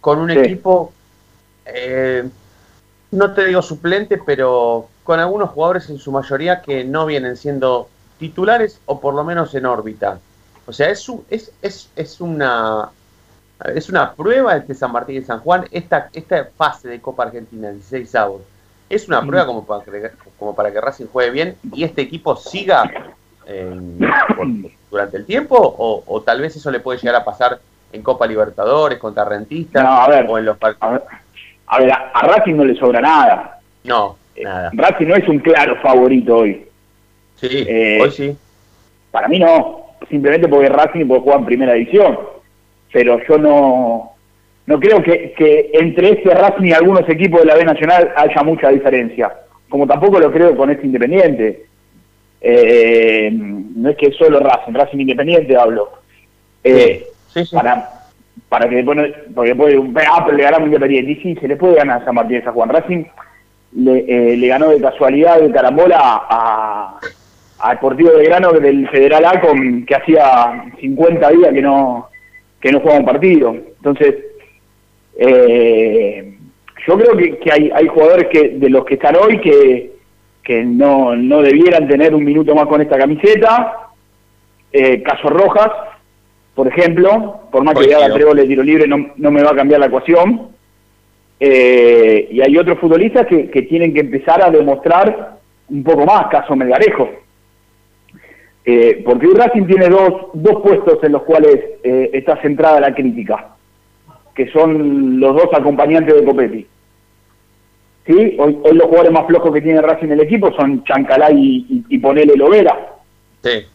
con 0.00 0.18
un 0.18 0.30
Sí. 0.30 0.38
equipo, 0.38 0.92
eh, 1.66 2.28
no 3.10 3.32
te 3.32 3.44
digo 3.46 3.62
suplente, 3.62 4.18
pero 4.24 4.88
con 5.02 5.20
algunos 5.20 5.50
jugadores 5.50 5.88
en 5.90 5.98
su 5.98 6.10
mayoría 6.12 6.62
que 6.62 6.84
no 6.84 7.06
vienen 7.06 7.36
siendo 7.36 7.88
titulares 8.18 8.80
o 8.86 9.00
por 9.00 9.14
lo 9.14 9.24
menos 9.24 9.54
en 9.54 9.66
órbita. 9.66 10.18
O 10.66 10.72
sea, 10.72 10.88
es, 10.90 11.06
es, 11.30 11.52
es, 11.62 11.90
es 11.96 12.20
una 12.20 12.90
es 13.74 13.88
una 13.88 14.12
prueba 14.12 14.56
este 14.56 14.74
San 14.74 14.92
Martín 14.92 15.16
y 15.16 15.24
San 15.24 15.40
Juan, 15.40 15.66
esta, 15.70 16.08
esta 16.12 16.48
fase 16.56 16.88
de 16.88 17.00
Copa 17.00 17.24
Argentina, 17.24 17.70
16 17.70 18.14
avos. 18.16 18.42
Es 18.90 19.08
una 19.08 19.22
prueba 19.22 19.46
como 19.46 19.64
para, 19.64 19.84
que, 19.84 20.10
como 20.38 20.54
para 20.54 20.70
que 20.72 20.80
Racing 20.80 21.06
juegue 21.06 21.30
bien 21.30 21.56
y 21.72 21.84
este 21.84 22.02
equipo 22.02 22.36
siga 22.36 22.90
eh, 23.46 23.70
por- 24.36 24.46
durante 24.90 25.16
el 25.16 25.26
tiempo 25.26 25.56
o, 25.56 26.02
o 26.06 26.20
tal 26.22 26.40
vez 26.40 26.54
eso 26.56 26.70
le 26.70 26.80
puede 26.80 26.98
llegar 26.98 27.16
a 27.16 27.24
pasar 27.24 27.58
en 27.92 28.02
Copa 28.02 28.26
Libertadores 28.26 28.98
contra 28.98 29.24
Rentistas 29.24 29.82
No, 29.82 30.04
o 30.32 30.38
en 30.38 30.44
los 30.44 30.56
partidos. 30.58 31.02
A 31.66 31.78
ver, 31.78 31.92
a, 31.92 32.10
a 32.14 32.22
Racing 32.26 32.54
no 32.54 32.64
le 32.64 32.74
sobra 32.76 33.00
nada. 33.00 33.60
No, 33.84 34.16
nada. 34.42 34.70
Racing 34.74 35.06
no 35.06 35.14
es 35.16 35.28
un 35.28 35.38
claro 35.38 35.76
favorito 35.82 36.36
hoy. 36.38 36.66
Sí, 37.36 37.64
Eh, 37.66 37.98
hoy 38.02 38.10
sí. 38.10 38.36
Para 39.10 39.28
mí 39.28 39.38
no, 39.38 39.86
simplemente 40.10 40.48
porque 40.48 40.68
Racing 40.68 41.06
puede 41.06 41.20
jugar 41.20 41.38
en 41.40 41.44
primera 41.46 41.72
división. 41.74 42.18
Pero 42.92 43.18
yo 43.28 43.38
no 43.38 44.10
no 44.66 44.80
creo 44.80 45.02
que, 45.02 45.32
que 45.36 45.70
entre 45.74 46.10
este 46.12 46.34
Racing 46.34 46.64
y 46.66 46.72
algunos 46.72 47.08
equipos 47.08 47.40
de 47.40 47.46
la 47.46 47.54
B 47.56 47.64
Nacional 47.64 48.12
haya 48.16 48.42
mucha 48.42 48.68
diferencia. 48.70 49.32
Como 49.68 49.86
tampoco 49.86 50.18
lo 50.18 50.32
creo 50.32 50.56
con 50.56 50.70
este 50.70 50.86
Independiente. 50.86 51.66
Eh, 52.46 53.30
no 53.32 53.88
es 53.88 53.96
que 53.96 54.12
solo 54.12 54.38
Racing, 54.40 54.72
Racing 54.74 54.98
Independiente 54.98 55.56
hablo. 55.56 55.88
Eh, 56.62 57.06
Para, 57.56 57.90
para 58.50 58.68
que 58.68 58.76
después, 58.76 58.96
no- 58.98 59.32
porque 59.34 59.54
después, 59.54 60.06
ah, 60.10 60.22
pero 60.26 60.36
le 60.36 60.42
ganamos 60.44 60.66
Independiente. 60.68 61.12
Y 61.12 61.16
sí, 61.22 61.34
se 61.40 61.48
le 61.48 61.56
puede 61.56 61.76
ganar 61.76 62.02
a 62.02 62.04
San 62.04 62.14
Martín 62.14 62.36
de 62.38 62.44
San 62.44 62.52
Juan. 62.54 62.68
Racing 62.68 63.04
le, 63.76 64.04
eh, 64.06 64.36
le 64.36 64.46
ganó 64.46 64.68
de 64.68 64.80
casualidad 64.80 65.40
de 65.40 65.50
carambola 65.50 65.98
a, 66.00 67.00
a 67.60 67.70
Deportivo 67.70 68.10
Belgrano 68.16 68.52
del 68.52 68.88
Federal 68.90 69.24
A 69.24 69.40
con 69.40 69.84
que 69.86 69.94
hacía 69.94 70.64
50 70.80 71.30
días 71.30 71.52
que 71.52 71.62
no 71.62 72.08
que 72.60 72.70
no 72.72 72.80
juega 72.80 72.98
un 72.98 73.04
partido. 73.06 73.50
Entonces, 73.54 74.14
eh, 75.18 76.34
yo 76.86 76.98
creo 76.98 77.16
que, 77.16 77.38
que 77.38 77.52
hay, 77.52 77.70
hay 77.74 77.86
jugadores 77.88 78.28
que 78.28 78.50
de 78.50 78.68
los 78.70 78.84
que 78.84 78.94
están 78.94 79.16
hoy 79.16 79.40
que, 79.40 79.92
que 80.44 80.62
no, 80.62 81.16
no 81.16 81.40
debieran 81.40 81.88
tener 81.88 82.14
un 82.14 82.22
minuto 82.22 82.54
más 82.54 82.66
con 82.66 82.80
esta 82.80 82.98
camiseta. 82.98 83.88
Eh, 84.70 85.02
caso 85.02 85.28
Rojas, 85.28 85.70
por 86.54 86.68
ejemplo, 86.68 87.40
por 87.50 87.64
más 87.64 87.74
que 87.74 87.86
le 87.86 87.94
haga 87.94 88.12
tres 88.12 88.26
goles 88.26 88.44
de 88.44 88.48
tiro 88.48 88.62
libre, 88.62 88.86
no, 88.86 89.12
no 89.16 89.30
me 89.30 89.42
va 89.42 89.52
a 89.52 89.56
cambiar 89.56 89.80
la 89.80 89.86
ecuación. 89.86 90.48
Eh, 91.40 92.28
y 92.30 92.40
hay 92.40 92.56
otros 92.56 92.78
futbolistas 92.78 93.26
que, 93.26 93.50
que 93.50 93.62
tienen 93.62 93.92
que 93.92 94.00
empezar 94.00 94.42
a 94.42 94.50
demostrar 94.50 95.38
un 95.68 95.82
poco 95.82 96.04
más, 96.04 96.26
caso 96.28 96.54
Melgarejo. 96.54 97.10
Eh, 98.66 99.02
porque 99.04 99.26
Racing 99.26 99.66
tiene 99.66 99.88
dos, 99.88 100.28
dos 100.32 100.62
puestos 100.62 100.98
en 101.02 101.12
los 101.12 101.22
cuales 101.22 101.54
eh, 101.82 102.10
está 102.14 102.40
centrada 102.40 102.80
la 102.80 102.94
crítica, 102.94 103.56
que 104.34 104.48
son 104.50 105.20
los 105.20 105.34
dos 105.34 105.48
acompañantes 105.52 106.14
de 106.14 106.24
Copetti. 106.24 106.66
¿Sí? 108.06 108.36
Hoy, 108.38 108.58
hoy 108.62 108.72
los 108.74 108.84
jugadores 108.86 109.12
más 109.12 109.26
flojos 109.26 109.52
que 109.52 109.62
tiene 109.62 109.80
Racing 109.80 110.06
en 110.06 110.12
el 110.12 110.20
equipo 110.20 110.52
son 110.54 110.84
Chancalá 110.84 111.30
y, 111.32 111.66
y, 111.68 111.84
y 111.88 111.98
Ponele 111.98 112.36
Lovera. 112.36 112.76
Sí. 113.42 113.66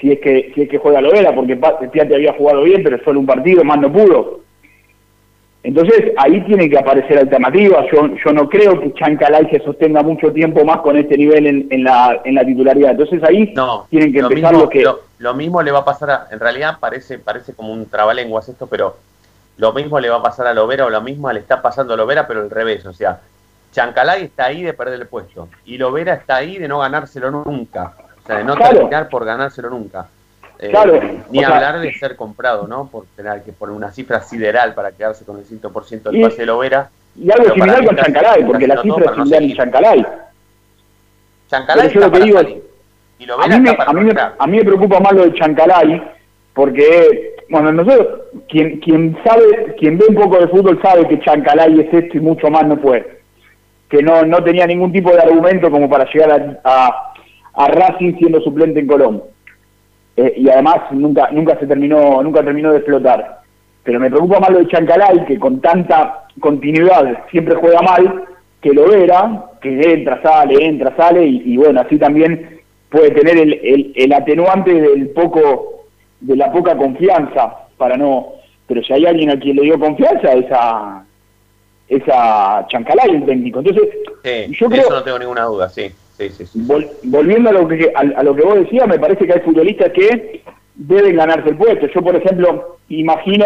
Si 0.00 0.12
es 0.12 0.20
que 0.20 0.52
si 0.54 0.62
es 0.62 0.68
que 0.68 0.78
juega 0.78 1.00
Lovera, 1.00 1.34
porque 1.34 1.56
Piatti 1.56 2.14
había 2.14 2.34
jugado 2.34 2.62
bien, 2.62 2.82
pero 2.84 3.02
solo 3.02 3.20
un 3.20 3.26
partido, 3.26 3.64
más 3.64 3.78
no 3.80 3.92
pudo. 3.92 4.40
Entonces 5.64 6.12
ahí 6.18 6.42
tiene 6.42 6.68
que 6.68 6.78
aparecer 6.78 7.18
alternativas. 7.18 7.86
Yo, 7.90 8.10
yo 8.22 8.32
no 8.32 8.48
creo 8.50 8.78
que 8.78 8.92
Chancalay 8.92 9.48
se 9.48 9.60
sostenga 9.60 10.02
mucho 10.02 10.30
tiempo 10.30 10.62
más 10.64 10.80
con 10.82 10.96
este 10.98 11.16
nivel 11.16 11.46
en, 11.46 11.66
en 11.70 11.84
la, 11.84 12.20
en 12.22 12.34
la 12.34 12.44
titularidad. 12.44 12.90
Entonces 12.90 13.22
ahí 13.24 13.52
No, 13.56 13.86
tienen 13.88 14.12
que 14.12 14.20
lo 14.20 14.28
empezar 14.28 14.52
mismo, 14.52 14.64
lo 14.66 14.70
que... 14.70 14.82
lo, 14.82 15.00
lo 15.18 15.34
mismo 15.34 15.62
le 15.62 15.72
va 15.72 15.78
a 15.78 15.84
pasar 15.84 16.10
a, 16.10 16.26
en 16.30 16.38
realidad 16.38 16.76
parece, 16.78 17.18
parece 17.18 17.54
como 17.54 17.72
un 17.72 17.86
trabalenguas 17.86 18.46
esto, 18.48 18.66
pero 18.66 18.96
lo 19.56 19.72
mismo 19.72 19.98
le 20.00 20.10
va 20.10 20.16
a 20.16 20.22
pasar 20.22 20.46
a 20.48 20.52
Lovera 20.54 20.84
o 20.84 20.90
lo 20.90 21.00
mismo 21.00 21.32
le 21.32 21.40
está 21.40 21.62
pasando 21.62 21.94
a 21.94 21.96
Lovera, 21.96 22.26
pero 22.28 22.42
al 22.42 22.50
revés, 22.50 22.84
o 22.84 22.92
sea, 22.92 23.20
Chancalay 23.74 24.22
está 24.24 24.46
ahí 24.46 24.62
de 24.62 24.72
perder 24.72 25.00
el 25.00 25.06
puesto 25.08 25.48
y 25.64 25.76
Lovera 25.78 26.14
está 26.14 26.36
ahí 26.36 26.58
de 26.58 26.68
no 26.68 26.78
ganárselo 26.78 27.30
nunca, 27.30 27.92
o 28.22 28.26
sea, 28.26 28.38
de 28.38 28.44
no 28.44 28.54
Claro. 28.54 28.76
terminar 28.76 29.08
por 29.08 29.24
ganárselo 29.24 29.68
nunca. 29.70 30.06
Eh, 30.60 30.70
Claro, 30.70 31.00
Ni 31.30 31.38
o 31.38 31.40
sea- 31.40 31.56
hablar 31.56 31.80
de 31.80 31.92
ser 31.94 32.14
comprado, 32.14 32.68
¿no? 32.68 32.86
Por 32.86 33.06
tener 33.16 33.42
que 33.42 33.52
poner 33.52 33.74
una 33.74 33.90
cifra 33.90 34.20
sideral 34.20 34.74
para 34.74 34.92
quedarse 34.92 35.24
con 35.24 35.38
el 35.38 35.44
100% 35.44 36.10
del 36.10 36.20
Y- 36.20 36.22
pase 36.22 36.36
de 36.38 36.46
Lovera. 36.46 36.88
Y 37.16 37.30
algo 37.32 37.52
similar 37.52 37.84
con 37.84 37.96
Chancalay, 37.96 38.44
porque 38.44 38.66
la 38.68 38.80
cifra 38.80 39.04
es 39.06 39.12
similar 39.16 39.42
en. 39.42 39.54
Chancalay. 39.56 40.06
Chancalay 41.48 41.88
yo 41.88 42.00
está 42.00 42.00
lo 42.00 42.06
que 42.06 42.10
para 42.12 42.24
digo- 42.24 42.38
salir. 42.38 42.62
Y 43.18 43.24
A 43.24 43.26
Lovera 43.26 43.58
mí, 43.58 43.62
me, 43.62 43.70
a, 43.78 43.92
mí 43.92 44.00
me, 44.02 44.10
entrar. 44.10 44.34
a 44.38 44.46
mí 44.46 44.56
me 44.58 44.64
preocupa 44.64 45.00
más 45.00 45.12
lo 45.12 45.24
de 45.24 45.34
Chancalay, 45.34 46.02
porque, 46.54 47.34
bueno, 47.50 47.72
nosotros, 47.72 48.20
quien, 48.48 48.78
quien 48.80 49.16
sabe, 49.24 49.74
quien 49.78 49.98
ve 49.98 50.04
un 50.08 50.14
poco 50.14 50.38
de 50.38 50.48
fútbol 50.48 50.80
sabe 50.82 51.06
que 51.08 51.20
Chancalay 51.20 51.80
es 51.80 51.92
esto 51.92 52.16
y 52.16 52.20
mucho 52.20 52.48
más 52.50 52.64
no 52.66 52.76
fue. 52.76 53.22
Que 53.94 54.02
no, 54.02 54.24
no 54.24 54.42
tenía 54.42 54.66
ningún 54.66 54.90
tipo 54.90 55.12
de 55.12 55.20
argumento 55.20 55.70
como 55.70 55.88
para 55.88 56.04
llegar 56.12 56.60
a, 56.64 57.12
a, 57.54 57.68
Racing 57.68 58.16
siendo 58.18 58.40
suplente 58.40 58.80
en 58.80 58.88
Colón. 58.88 59.22
Eh, 60.16 60.34
y 60.36 60.48
además 60.48 60.78
nunca, 60.90 61.28
nunca 61.30 61.56
se 61.60 61.68
terminó, 61.68 62.20
nunca 62.20 62.42
terminó 62.42 62.72
de 62.72 62.78
explotar. 62.78 63.42
Pero 63.84 64.00
me 64.00 64.10
preocupa 64.10 64.40
más 64.40 64.50
lo 64.50 64.58
de 64.58 64.66
Chancalay, 64.66 65.24
que 65.26 65.38
con 65.38 65.60
tanta 65.60 66.24
continuidad 66.40 67.24
siempre 67.30 67.54
juega 67.54 67.82
mal, 67.82 68.24
que 68.60 68.72
lo 68.72 68.88
vera, 68.88 69.44
que 69.60 69.80
entra, 69.92 70.20
sale, 70.22 70.66
entra, 70.66 70.96
sale, 70.96 71.24
y, 71.24 71.52
y 71.52 71.56
bueno, 71.56 71.80
así 71.80 71.96
también 71.96 72.62
puede 72.90 73.12
tener 73.12 73.38
el, 73.38 73.52
el, 73.62 73.92
el 73.94 74.12
atenuante 74.12 74.74
del 74.74 75.10
poco, 75.10 75.84
de 76.18 76.34
la 76.34 76.50
poca 76.50 76.76
confianza, 76.76 77.68
para 77.76 77.96
no, 77.96 78.32
pero 78.66 78.82
si 78.82 78.92
hay 78.92 79.06
alguien 79.06 79.30
a 79.30 79.38
quien 79.38 79.54
le 79.54 79.62
dio 79.62 79.78
confianza, 79.78 80.32
es 80.32 80.46
a, 80.50 81.04
es 81.88 82.02
a 82.12 82.64
Chancalay, 82.68 83.10
el 83.16 83.26
técnico. 83.26 83.60
Entonces, 83.60 83.88
Sí, 84.22 84.56
yo 84.58 84.68
creo- 84.68 84.82
eso 84.82 84.94
no 84.94 85.02
tengo 85.02 85.18
ninguna 85.18 85.44
duda, 85.44 85.68
sí. 85.68 85.90
Sí, 86.16 86.28
sí, 86.30 86.46
sí. 86.46 86.58
Vol- 86.66 86.88
volviendo 87.02 87.50
a 87.50 87.52
lo 87.52 87.66
que 87.66 87.92
a, 87.94 88.00
a 88.20 88.22
lo 88.22 88.34
que 88.36 88.42
vos 88.42 88.54
decías, 88.54 88.86
me 88.86 88.98
parece 89.00 89.26
que 89.26 89.32
hay 89.32 89.40
futbolistas 89.40 89.90
que 89.92 90.42
deben 90.76 91.16
ganarse 91.16 91.48
el 91.50 91.56
puesto. 91.56 91.86
Yo, 91.88 92.02
por 92.02 92.14
ejemplo, 92.16 92.78
imagino 92.88 93.44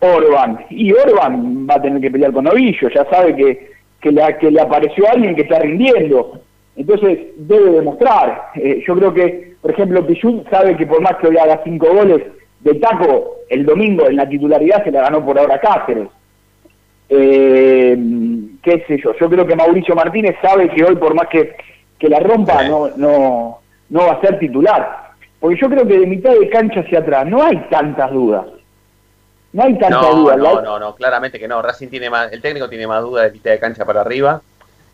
Orban. 0.00 0.66
Y 0.70 0.92
Orban 0.92 1.66
va 1.68 1.76
a 1.76 1.82
tener 1.82 2.00
que 2.02 2.10
pelear 2.10 2.32
con 2.32 2.44
Novillo, 2.44 2.88
ya 2.94 3.04
sabe 3.08 3.34
que, 3.34 3.70
que, 4.00 4.12
le, 4.12 4.36
que 4.38 4.50
le 4.50 4.60
apareció 4.60 5.08
alguien 5.10 5.34
que 5.34 5.42
está 5.42 5.58
rindiendo. 5.60 6.40
Entonces, 6.76 7.18
debe 7.36 7.70
demostrar. 7.70 8.50
Eh, 8.56 8.82
yo 8.86 8.94
creo 8.96 9.14
que, 9.14 9.54
por 9.62 9.70
ejemplo, 9.70 10.06
Pichut 10.06 10.48
sabe 10.50 10.76
que 10.76 10.86
por 10.86 11.00
más 11.00 11.16
que 11.16 11.28
hoy 11.28 11.38
haga 11.38 11.60
cinco 11.64 11.86
goles 11.92 12.22
de 12.60 12.74
taco, 12.74 13.36
el 13.48 13.64
domingo 13.64 14.06
en 14.08 14.16
la 14.16 14.28
titularidad 14.28 14.84
se 14.84 14.90
la 14.90 15.02
ganó 15.02 15.24
por 15.24 15.38
ahora 15.38 15.58
Cáceres. 15.60 16.08
Eh, 17.08 17.96
qué 18.62 18.84
sé 18.86 18.98
yo, 19.02 19.14
yo 19.18 19.28
creo 19.28 19.46
que 19.46 19.56
Mauricio 19.56 19.94
Martínez 19.94 20.36
sabe 20.40 20.68
que 20.70 20.84
hoy 20.84 20.96
por 20.96 21.14
más 21.14 21.28
que, 21.28 21.54
que 21.98 22.08
la 22.08 22.20
rompa 22.20 22.64
no, 22.64 22.88
no, 22.96 23.58
no 23.90 24.06
va 24.06 24.12
a 24.12 24.20
ser 24.20 24.38
titular. 24.38 25.04
Porque 25.38 25.58
yo 25.60 25.68
creo 25.68 25.86
que 25.86 25.98
de 25.98 26.06
mitad 26.06 26.32
de 26.32 26.48
cancha 26.48 26.80
hacia 26.80 27.00
atrás 27.00 27.26
no 27.26 27.42
hay 27.42 27.58
tantas 27.70 28.10
dudas. 28.10 28.46
No 29.52 29.62
hay 29.62 29.78
tantas 29.78 30.00
No, 30.02 30.14
dudas. 30.16 30.36
no, 30.38 30.62
no, 30.62 30.78
no, 30.78 30.94
claramente 30.94 31.38
que 31.38 31.46
no. 31.46 31.60
Racing 31.62 31.88
tiene 31.88 32.08
más, 32.10 32.32
el 32.32 32.40
técnico 32.40 32.68
tiene 32.68 32.86
más 32.86 33.02
duda 33.02 33.24
de 33.24 33.32
mitad 33.32 33.50
de 33.50 33.58
cancha 33.58 33.84
para 33.84 34.00
arriba 34.00 34.40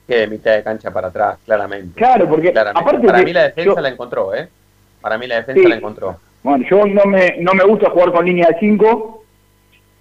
que 0.07 0.17
de 0.17 0.27
mitad 0.27 0.53
de 0.53 0.65
cancha 0.65 0.91
para 0.91 1.09
atrás, 1.09 1.39
claramente. 1.47 1.97
Claro, 1.97 2.29
porque 2.29 2.51
Claramente. 2.51 2.81
aparte 2.91 3.07
para 3.07 3.23
mí 3.23 3.33
la 3.33 3.45
defensa 3.45 3.75
yo- 3.77 3.81
la 3.81 3.89
encontró, 3.89 4.35
¿eh? 4.35 4.49
Para 5.01 5.17
mí 5.17 5.29
la 5.29 5.37
defensa 5.37 5.63
Sí. 5.63 5.69
la 5.69 5.77
encontró. 5.77 6.17
Bueno, 6.43 6.65
yo 6.69 6.85
no 6.87 7.05
me, 7.05 7.37
no 7.39 7.55
me 7.55 7.63
gusta 7.65 7.91
jugar 7.91 8.11
con 8.11 8.27
línea 8.27 8.49
de 8.49 8.57
5 8.59 9.20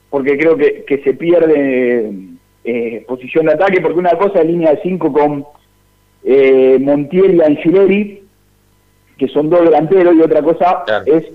porque 0.09 0.37
creo 0.37 0.57
que, 0.57 0.83
que 0.85 1.03
se 1.03 1.13
pierde 1.13 2.11
eh, 2.63 3.05
posición 3.07 3.45
de 3.45 3.53
ataque, 3.53 3.81
porque 3.81 3.99
una 3.99 4.17
cosa 4.17 4.41
es 4.41 4.47
línea 4.47 4.71
de 4.71 4.81
5 4.81 5.13
con 5.13 5.45
eh, 6.23 6.77
Montiel 6.79 7.35
y 7.35 7.41
Angileri, 7.41 8.23
que 9.17 9.27
son 9.27 9.49
dos 9.49 9.61
delanteros, 9.61 10.15
y 10.15 10.21
otra 10.21 10.41
cosa 10.41 10.83
es 11.05 11.25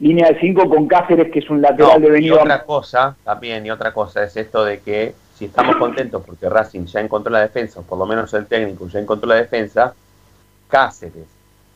línea 0.00 0.28
de 0.28 0.40
5 0.40 0.68
con 0.68 0.86
Cáceres, 0.86 1.30
que 1.30 1.40
es 1.40 1.50
un 1.50 1.60
lateral 1.62 2.00
No, 2.00 2.00
de 2.00 2.06
y 2.06 2.10
venido 2.10 2.40
otra 2.40 2.64
cosa 2.64 3.16
también, 3.24 3.64
y 3.66 3.70
otra 3.70 3.92
cosa 3.92 4.24
es 4.24 4.36
esto 4.36 4.64
de 4.64 4.80
que 4.80 5.14
si 5.34 5.46
estamos 5.46 5.76
contentos 5.76 6.22
porque 6.24 6.48
Racing 6.48 6.86
ya 6.86 7.00
encontró 7.00 7.32
la 7.32 7.40
defensa, 7.40 7.80
o 7.80 7.82
por 7.82 7.98
lo 7.98 8.06
menos 8.06 8.32
el 8.34 8.46
técnico 8.46 8.88
ya 8.88 9.00
encontró 9.00 9.28
la 9.28 9.36
defensa, 9.36 9.94
Cáceres, 10.68 11.26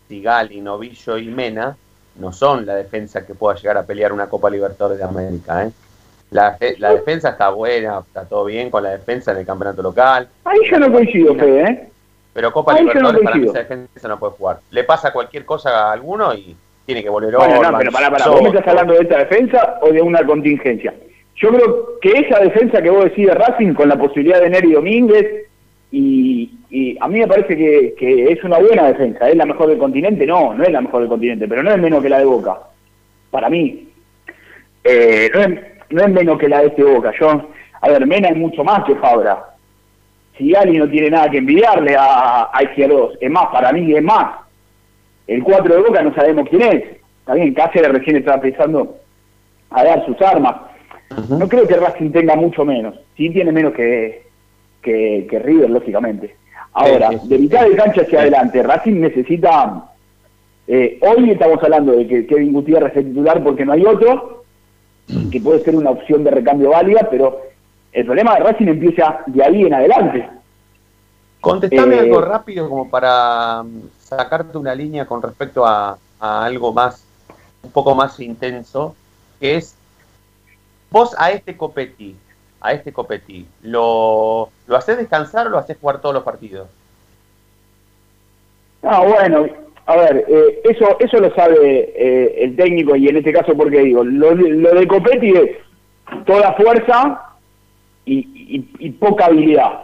Sigali, 0.08 0.60
Novillo 0.60 1.18
y 1.18 1.26
Mena 1.26 1.76
no 2.16 2.32
son 2.32 2.66
la 2.66 2.74
defensa 2.74 3.24
que 3.24 3.34
pueda 3.34 3.56
llegar 3.56 3.76
a 3.76 3.84
pelear 3.84 4.12
una 4.12 4.28
Copa 4.28 4.50
Libertadores 4.50 4.98
de 4.98 5.04
América. 5.04 5.64
¿eh? 5.64 5.70
La, 6.30 6.58
la 6.78 6.94
defensa 6.94 7.30
está 7.30 7.50
buena, 7.50 8.00
está 8.00 8.26
todo 8.26 8.44
bien 8.44 8.70
con 8.70 8.82
la 8.82 8.90
defensa 8.90 9.32
en 9.32 9.38
el 9.38 9.46
campeonato 9.46 9.82
local, 9.82 10.28
Ahí 10.44 10.58
yo 10.70 10.78
no 10.78 10.92
coincido, 10.92 11.34
Fede, 11.34 11.62
¿eh? 11.62 11.88
pero 12.34 12.52
Copa 12.52 12.74
Ahí 12.74 12.86
yo 12.86 13.00
no 13.00 13.12
Libertadores 13.12 13.24
para 13.24 13.36
mí 13.36 13.46
esa 13.46 13.58
defensa 13.58 14.08
no 14.08 14.18
puede 14.18 14.32
jugar. 14.34 14.60
Le 14.70 14.84
pasa 14.84 15.12
cualquier 15.12 15.44
cosa 15.44 15.70
a 15.70 15.92
alguno 15.92 16.34
y 16.34 16.54
tiene 16.84 17.02
que 17.02 17.08
volver 17.08 17.34
Bueno, 17.34 17.54
no, 17.54 17.60
Orban, 17.60 17.78
pero 17.78 17.92
pará, 17.92 18.10
pará, 18.10 18.28
¿vos 18.28 18.42
me 18.42 18.48
estás 18.48 18.68
hablando 18.68 18.94
de 18.94 19.00
esta 19.00 19.18
defensa 19.18 19.78
o 19.82 19.90
de 19.90 20.02
una 20.02 20.24
contingencia? 20.24 20.94
Yo 21.36 21.50
creo 21.50 21.98
que 22.00 22.10
esa 22.12 22.40
defensa 22.40 22.82
que 22.82 22.90
vos 22.90 23.04
decís 23.04 23.26
de 23.26 23.34
Racing 23.34 23.74
con 23.74 23.88
la 23.88 23.96
posibilidad 23.96 24.40
de 24.40 24.50
Neri 24.50 24.72
Domínguez 24.72 25.46
y, 25.90 26.50
y 26.70 26.96
a 27.00 27.08
mí 27.08 27.20
me 27.20 27.26
parece 27.26 27.56
que, 27.56 27.94
que 27.98 28.32
es 28.32 28.44
una 28.44 28.58
buena 28.58 28.88
defensa. 28.88 29.28
¿Es 29.28 29.36
la 29.36 29.46
mejor 29.46 29.68
del 29.68 29.78
continente? 29.78 30.26
No, 30.26 30.52
no 30.54 30.64
es 30.64 30.70
la 30.70 30.80
mejor 30.80 31.00
del 31.00 31.08
continente, 31.08 31.48
pero 31.48 31.62
no 31.62 31.70
es 31.70 31.78
menos 31.78 32.02
que 32.02 32.08
la 32.08 32.18
de 32.18 32.24
Boca. 32.24 32.58
Para 33.30 33.48
mí. 33.48 33.88
Eh, 34.84 35.30
no, 35.32 35.40
es, 35.40 35.77
no 35.90 36.02
es 36.02 36.08
menos 36.10 36.38
que 36.38 36.48
la 36.48 36.60
de 36.60 36.68
este 36.68 36.82
Boca. 36.84 37.12
Yo, 37.18 37.42
a 37.80 37.88
ver, 37.88 38.06
Mena 38.06 38.28
es 38.28 38.36
mucho 38.36 38.64
más 38.64 38.84
que 38.84 38.94
Fabra. 38.96 39.44
Sigali 40.36 40.78
no 40.78 40.88
tiene 40.88 41.10
nada 41.10 41.30
que 41.30 41.38
envidiarle 41.38 41.96
a, 41.96 42.48
a 42.52 42.62
Izquierdos. 42.62 43.16
Es 43.20 43.30
más, 43.30 43.46
para 43.48 43.72
mí 43.72 43.92
es 43.92 44.02
más. 44.02 44.36
El 45.26 45.42
4 45.42 45.74
de 45.74 45.82
Boca 45.82 46.02
no 46.02 46.14
sabemos 46.14 46.48
quién 46.48 46.62
es. 46.62 46.84
Bien, 47.34 47.52
Cáceres 47.54 47.92
recién 47.92 48.16
estaba 48.16 48.36
empezando 48.36 48.96
a 49.70 49.84
dar 49.84 50.06
sus 50.06 50.20
armas. 50.22 50.56
No 51.28 51.48
creo 51.48 51.66
que 51.66 51.76
Racing 51.76 52.10
tenga 52.10 52.36
mucho 52.36 52.64
menos. 52.64 52.94
Sí 53.16 53.30
tiene 53.30 53.50
menos 53.52 53.72
que, 53.74 54.22
que, 54.82 55.26
que 55.28 55.38
River, 55.38 55.70
lógicamente. 55.70 56.36
Ahora, 56.72 57.08
Sí, 57.10 57.16
sí, 57.16 57.20
sí, 57.22 57.28
de 57.28 57.38
mitad 57.38 57.66
de 57.68 57.76
cancha 57.76 58.02
hacia 58.02 58.20
adelante, 58.20 58.62
Racing 58.62 59.00
necesita... 59.00 59.84
eh, 60.66 60.98
hoy 61.00 61.30
estamos 61.30 61.62
hablando 61.62 61.92
de 61.92 62.06
que 62.06 62.26
Kevin 62.26 62.52
Gutiérrez 62.52 62.96
es 62.96 63.04
titular 63.04 63.42
porque 63.42 63.64
no 63.64 63.72
hay 63.72 63.84
otro, 63.84 64.37
que 65.30 65.40
puede 65.40 65.64
ser 65.64 65.74
una 65.74 65.90
opción 65.90 66.24
de 66.24 66.30
recambio 66.30 66.70
válida, 66.70 67.08
pero 67.10 67.40
el 67.92 68.04
problema 68.04 68.34
de 68.34 68.40
Racing 68.40 68.66
empieza 68.68 69.20
de 69.26 69.42
ahí 69.42 69.62
en 69.62 69.74
adelante. 69.74 70.28
Contestame 71.40 71.96
Eh, 71.96 72.00
algo 72.00 72.20
rápido 72.20 72.68
como 72.68 72.90
para 72.90 73.62
mm, 73.62 73.82
sacarte 74.00 74.58
una 74.58 74.74
línea 74.74 75.06
con 75.06 75.22
respecto 75.22 75.64
a, 75.66 75.98
a 76.20 76.44
algo 76.44 76.72
más, 76.72 77.04
un 77.62 77.70
poco 77.70 77.94
más 77.94 78.18
intenso, 78.20 78.94
que 79.40 79.56
es, 79.56 79.74
vos 80.90 81.14
a 81.18 81.30
este 81.30 81.56
Copetti, 81.56 82.16
a 82.60 82.72
este 82.72 82.92
Copetti, 82.92 83.46
¿lo, 83.62 84.50
¿lo 84.66 84.76
haces 84.76 84.98
descansar 84.98 85.46
o 85.46 85.50
lo 85.50 85.58
haces 85.58 85.76
jugar 85.80 86.00
todos 86.00 86.14
los 86.14 86.24
partidos? 86.24 86.68
No, 88.82 89.04
bueno, 89.04 89.46
A 89.90 89.96
ver, 89.96 90.24
eh, 90.28 90.60
eso 90.64 90.96
eso 91.00 91.18
lo 91.18 91.34
sabe 91.34 91.92
eh, 91.96 92.34
el 92.44 92.56
técnico 92.56 92.94
y 92.94 93.08
en 93.08 93.16
este 93.16 93.32
caso, 93.32 93.54
porque 93.56 93.78
digo, 93.80 94.04
lo, 94.04 94.34
de- 94.34 94.50
lo 94.50 94.74
de 94.74 94.86
Copetti 94.86 95.30
es 95.30 95.50
toda 96.26 96.52
fuerza 96.54 97.22
y, 98.04 98.18
y- 98.18 98.68
y 98.86 98.90
poca 98.90 99.26
habilidad. 99.26 99.80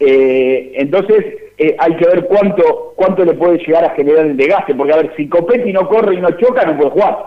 Eh, 0.00 0.72
entonces 0.76 1.24
eh, 1.58 1.74
hay 1.78 1.96
que 1.96 2.06
ver 2.06 2.26
cuánto 2.26 2.92
cuánto 2.96 3.24
le 3.24 3.34
puede 3.34 3.58
llegar 3.58 3.84
a 3.84 3.90
generar 3.90 4.26
el 4.26 4.36
desgaste, 4.36 4.74
porque 4.74 4.92
a 4.92 4.96
ver, 4.98 5.12
si 5.16 5.28
Copetti 5.28 5.72
no 5.72 5.88
corre 5.88 6.14
y 6.14 6.20
no 6.20 6.30
choca, 6.32 6.64
no 6.64 6.76
puede 6.76 6.90
jugar. 6.90 7.18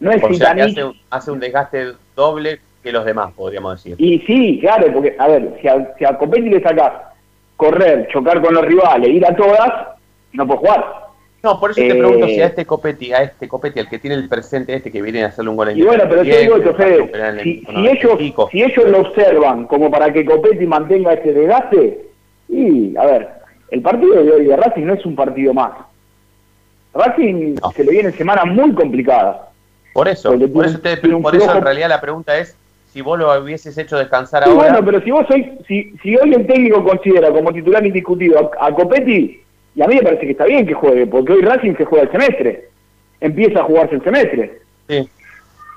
No 0.00 0.10
es 0.10 0.22
o 0.22 0.32
sea, 0.34 0.54
que 0.54 0.62
Zitanich- 0.62 0.70
hace, 0.72 0.84
un- 0.84 0.96
hace 1.10 1.30
un 1.30 1.40
desgaste 1.40 1.84
doble 2.16 2.58
que 2.82 2.92
los 2.92 3.04
demás, 3.06 3.32
podríamos 3.32 3.82
decir. 3.82 3.96
Y 3.98 4.18
sí, 4.26 4.58
claro, 4.60 4.92
porque, 4.92 5.14
a 5.18 5.28
ver, 5.28 5.56
si 5.62 5.68
a, 5.68 5.94
si 5.98 6.04
a 6.04 6.18
Copetti 6.18 6.50
le 6.50 6.60
sacas 6.62 6.92
correr, 7.56 8.08
chocar 8.12 8.42
con 8.42 8.52
los 8.52 8.64
rivales, 8.66 9.08
ir 9.08 9.24
a 9.26 9.34
todas, 9.34 9.93
no 10.34 10.46
puede 10.46 10.58
jugar. 10.60 11.04
No, 11.42 11.60
por 11.60 11.70
eso 11.72 11.80
te 11.80 11.88
Eh, 11.90 11.94
pregunto 11.94 12.26
si 12.26 12.40
a 12.40 12.46
este 12.46 12.64
Copetti, 12.64 13.12
a 13.12 13.18
este 13.22 13.46
Copetti, 13.48 13.78
al 13.80 13.88
que 13.88 13.98
tiene 13.98 14.16
el 14.16 14.28
presente 14.28 14.74
este 14.74 14.90
que 14.90 15.02
viene 15.02 15.24
a 15.24 15.26
hacerle 15.26 15.50
un 15.50 15.56
gol 15.56 15.68
en 15.68 15.78
Y 15.78 15.82
bueno, 15.82 16.04
pero 16.08 16.22
yo 16.22 16.38
digo 16.38 16.56
Independiente, 16.56 17.42
si, 17.42 17.60
si 17.66 17.76
el 17.76 17.86
ellos, 17.86 18.48
si 18.50 18.62
ellos 18.62 18.88
lo 18.88 19.00
observan 19.02 19.66
como 19.66 19.90
para 19.90 20.10
que 20.12 20.24
Copetti 20.24 20.66
mantenga 20.66 21.12
este 21.12 21.32
desgaste, 21.34 22.00
y, 22.48 22.96
a 22.96 23.04
ver, 23.04 23.28
el 23.70 23.82
partido 23.82 24.22
de 24.22 24.30
hoy 24.32 24.44
de 24.46 24.56
Racing 24.56 24.84
no 24.84 24.94
es 24.94 25.04
un 25.04 25.14
partido 25.16 25.52
más. 25.52 25.72
Racing 26.94 27.56
se 27.74 27.84
le 27.84 27.90
viene 27.92 28.12
semanas 28.12 28.46
muy 28.46 28.72
complicadas. 28.72 29.36
Por 29.92 30.08
eso, 30.08 30.30
por 30.30 30.38
tiene- 30.38 30.66
eso, 30.66 30.78
te- 30.80 30.96
por 30.96 31.34
eso 31.36 31.56
en 31.56 31.62
realidad 31.64 31.88
la 31.88 32.00
pregunta 32.00 32.36
es 32.38 32.56
si 32.92 33.00
vos 33.00 33.18
lo 33.18 33.38
hubieses 33.42 33.76
hecho 33.76 33.98
descansar 33.98 34.44
Y 34.46 34.50
ahora. 34.50 34.70
bueno, 34.70 34.84
pero 34.84 35.00
si 35.02 35.10
vos 35.10 35.26
sois, 35.28 35.46
si, 35.66 35.92
si 36.02 36.16
hoy 36.16 36.32
el 36.34 36.46
técnico 36.46 36.82
considera 36.84 37.30
como 37.30 37.52
titular 37.52 37.84
indiscutido 37.84 38.50
a, 38.60 38.68
a 38.68 38.72
Copetti, 38.74 39.40
y 39.74 39.82
a 39.82 39.86
mí 39.86 39.96
me 39.96 40.02
parece 40.02 40.26
que 40.26 40.32
está 40.32 40.44
bien 40.44 40.66
que 40.66 40.74
juegue, 40.74 41.06
porque 41.06 41.32
hoy 41.32 41.42
Racing 41.42 41.74
se 41.76 41.84
juega 41.84 42.04
el 42.04 42.12
semestre, 42.12 42.68
empieza 43.20 43.60
a 43.60 43.64
jugarse 43.64 43.96
el 43.96 44.04
semestre. 44.04 44.60
Sí. 44.88 45.08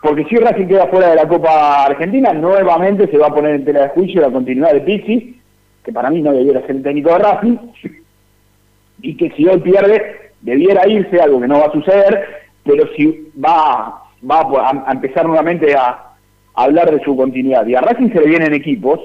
Porque 0.01 0.25
si 0.25 0.35
Racing 0.35 0.67
queda 0.67 0.87
fuera 0.87 1.09
de 1.09 1.15
la 1.15 1.27
Copa 1.27 1.85
Argentina, 1.85 2.31
nuevamente 2.33 3.07
se 3.07 3.17
va 3.17 3.27
a 3.27 3.33
poner 3.33 3.55
en 3.55 3.65
tela 3.65 3.83
de 3.83 3.89
juicio 3.89 4.21
la 4.21 4.29
continuidad 4.29 4.73
de 4.73 4.81
Pizzi, 4.81 5.41
que 5.83 5.91
para 5.91 6.09
mí 6.09 6.21
no 6.21 6.31
debiera 6.33 6.61
ser 6.61 6.75
el 6.77 6.83
técnico 6.83 7.09
de 7.09 7.17
Racing, 7.17 7.57
y 9.01 9.17
que 9.17 9.31
si 9.31 9.47
hoy 9.47 9.59
pierde, 9.59 10.31
debiera 10.41 10.87
irse, 10.87 11.19
algo 11.19 11.41
que 11.41 11.47
no 11.47 11.59
va 11.59 11.65
a 11.65 11.71
suceder, 11.71 12.25
pero 12.63 12.87
si 12.95 13.31
va, 13.43 14.03
va 14.29 14.39
a, 14.39 14.83
a 14.85 14.91
empezar 14.91 15.25
nuevamente 15.25 15.73
a, 15.75 15.87
a 16.53 16.63
hablar 16.63 16.91
de 16.91 17.03
su 17.03 17.15
continuidad. 17.15 17.65
Y 17.65 17.75
a 17.75 17.81
Racing 17.81 18.09
se 18.11 18.19
le 18.19 18.27
vienen 18.27 18.53
equipos, 18.53 18.99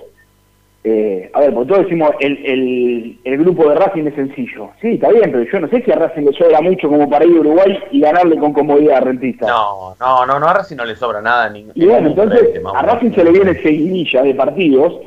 eh, 0.84 1.30
a 1.32 1.40
ver, 1.40 1.54
por 1.54 1.66
todos 1.66 1.84
decimos, 1.84 2.10
el, 2.20 2.44
el, 2.44 3.18
el 3.22 3.38
grupo 3.38 3.68
de 3.68 3.76
Racing 3.76 4.06
es 4.06 4.14
sencillo. 4.14 4.70
Sí, 4.80 4.94
está 4.94 5.10
bien, 5.10 5.30
pero 5.30 5.44
yo 5.44 5.60
no 5.60 5.68
sé 5.68 5.82
si 5.82 5.92
a 5.92 5.96
Racing 5.96 6.22
le 6.24 6.32
sobra 6.32 6.60
mucho 6.60 6.88
como 6.88 7.08
para 7.08 7.24
ir 7.24 7.36
a 7.36 7.40
Uruguay 7.40 7.78
y 7.92 8.00
ganarle 8.00 8.36
con 8.36 8.52
comodidad 8.52 8.96
a 8.96 9.00
Rentista. 9.00 9.46
No, 9.46 9.94
no, 10.00 10.26
no, 10.26 10.40
no, 10.40 10.46
a 10.48 10.54
Racing 10.54 10.76
no 10.76 10.84
le 10.84 10.96
sobra 10.96 11.20
nada. 11.20 11.48
Ni, 11.50 11.66
Y 11.74 11.86
bueno, 11.86 12.08
entonces 12.08 12.60
a 12.74 12.82
Racing 12.82 13.12
se 13.12 13.22
le 13.24 13.30
viene 13.30 13.54
seguidilla 13.62 14.22
de 14.22 14.34
partidos 14.34 14.98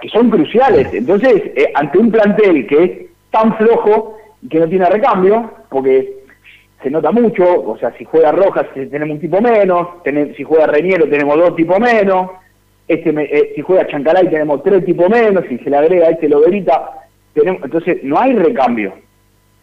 que 0.00 0.08
son 0.08 0.30
cruciales. 0.30 0.88
Entonces, 0.92 1.42
eh, 1.56 1.70
ante 1.74 1.98
un 1.98 2.10
plantel 2.10 2.66
que 2.66 2.84
es 2.84 2.90
tan 3.30 3.56
flojo 3.56 4.16
y 4.42 4.48
que 4.48 4.58
no 4.60 4.68
tiene 4.68 4.84
recambio, 4.86 5.50
porque 5.68 6.18
se 6.82 6.90
nota 6.90 7.10
mucho, 7.12 7.44
o 7.64 7.78
sea, 7.78 7.92
si 7.96 8.04
juega 8.04 8.32
Rojas 8.32 8.66
eh, 8.74 8.86
tenemos 8.90 9.14
un 9.14 9.20
tipo 9.20 9.40
menos, 9.40 9.86
tenem- 10.04 10.34
si 10.36 10.42
juega 10.42 10.66
Reñero 10.66 11.08
tenemos 11.08 11.36
dos 11.38 11.54
tipos 11.56 11.78
menos, 11.78 12.30
este 12.94 13.12
me- 13.12 13.24
eh, 13.24 13.52
si 13.54 13.60
juega 13.62 13.86
Chancalay 13.86 14.28
tenemos 14.28 14.62
tres 14.62 14.84
tipos 14.84 15.08
menos, 15.08 15.44
si 15.48 15.58
se 15.58 15.70
le 15.70 15.76
agrega 15.76 16.08
este 16.10 16.28
Loberita, 16.28 16.90
tenemos, 17.34 17.62
entonces 17.64 17.98
no 18.02 18.18
hay 18.18 18.32
recambio. 18.34 18.92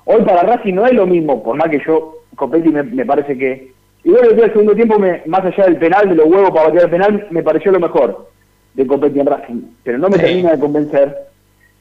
Hoy 0.05 0.21
para 0.23 0.41
Racing 0.43 0.73
no 0.73 0.86
es 0.86 0.93
lo 0.93 1.05
mismo, 1.05 1.43
por 1.43 1.55
más 1.55 1.69
que 1.69 1.82
yo, 1.86 2.15
Copetti 2.36 2.69
me, 2.69 2.84
me 2.84 3.05
parece 3.05 3.38
que... 3.38 3.71
Y 4.03 4.09
bueno, 4.09 4.30
el 4.30 4.51
segundo 4.51 4.73
tiempo, 4.73 4.97
me, 4.97 5.21
más 5.25 5.43
allá 5.45 5.65
del 5.65 5.77
penal, 5.77 6.07
de 6.09 6.15
los 6.15 6.25
huevos 6.27 6.49
para 6.51 6.67
batear 6.67 6.86
el 6.86 6.89
penal, 6.89 7.27
me 7.32 7.43
pareció 7.43 7.71
lo 7.71 7.80
mejor 7.80 8.30
de 8.73 8.88
Copetti 8.88 9.19
en 9.19 9.25
Racing. 9.27 9.61
Pero 9.84 9.97
no 9.97 10.09
me 10.09 10.15
Sí. 10.17 10.21
termina 10.23 10.51
de 10.51 10.59
convencer, 10.59 11.17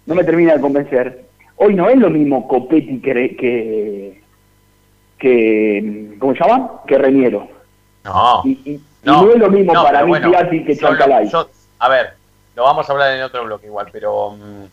no 0.07 0.15
me 0.15 0.25
termina 0.25 0.55
de 0.55 0.61
convencer. 0.61 1.25
Hoy 1.57 1.75
no 1.75 1.89
es 1.89 1.97
lo 1.97 2.11
mismo 2.11 2.47
Copetti 2.49 2.99
que... 3.01 3.37
que, 3.37 4.21
que 5.19 6.15
¿Cómo 6.19 6.35
se 6.35 6.41
llama? 6.45 6.83
Que 6.87 6.99
Reñero. 6.99 7.47
No. 8.05 8.43
Y, 8.45 8.51
y- 8.65 8.81
y 9.03 9.07
no, 9.07 9.31
es 9.31 9.39
lo 9.39 9.51
mismo 9.51 9.73
no, 9.73 9.83
para 9.83 10.03
mí 10.03 10.09
bueno, 10.09 10.31
Piatti 10.31 10.65
que 10.65 10.77
Chancalay. 10.77 11.31
a 11.79 11.89
ver, 11.89 12.15
lo 12.57 12.65
vamos 12.65 12.89
a 12.89 12.93
hablar 12.93 13.17
en 13.17 13.23
otro 13.23 13.45
bloque 13.45 13.67
igual, 13.67 13.89
pero 13.93 14.31
mm, 14.31 14.65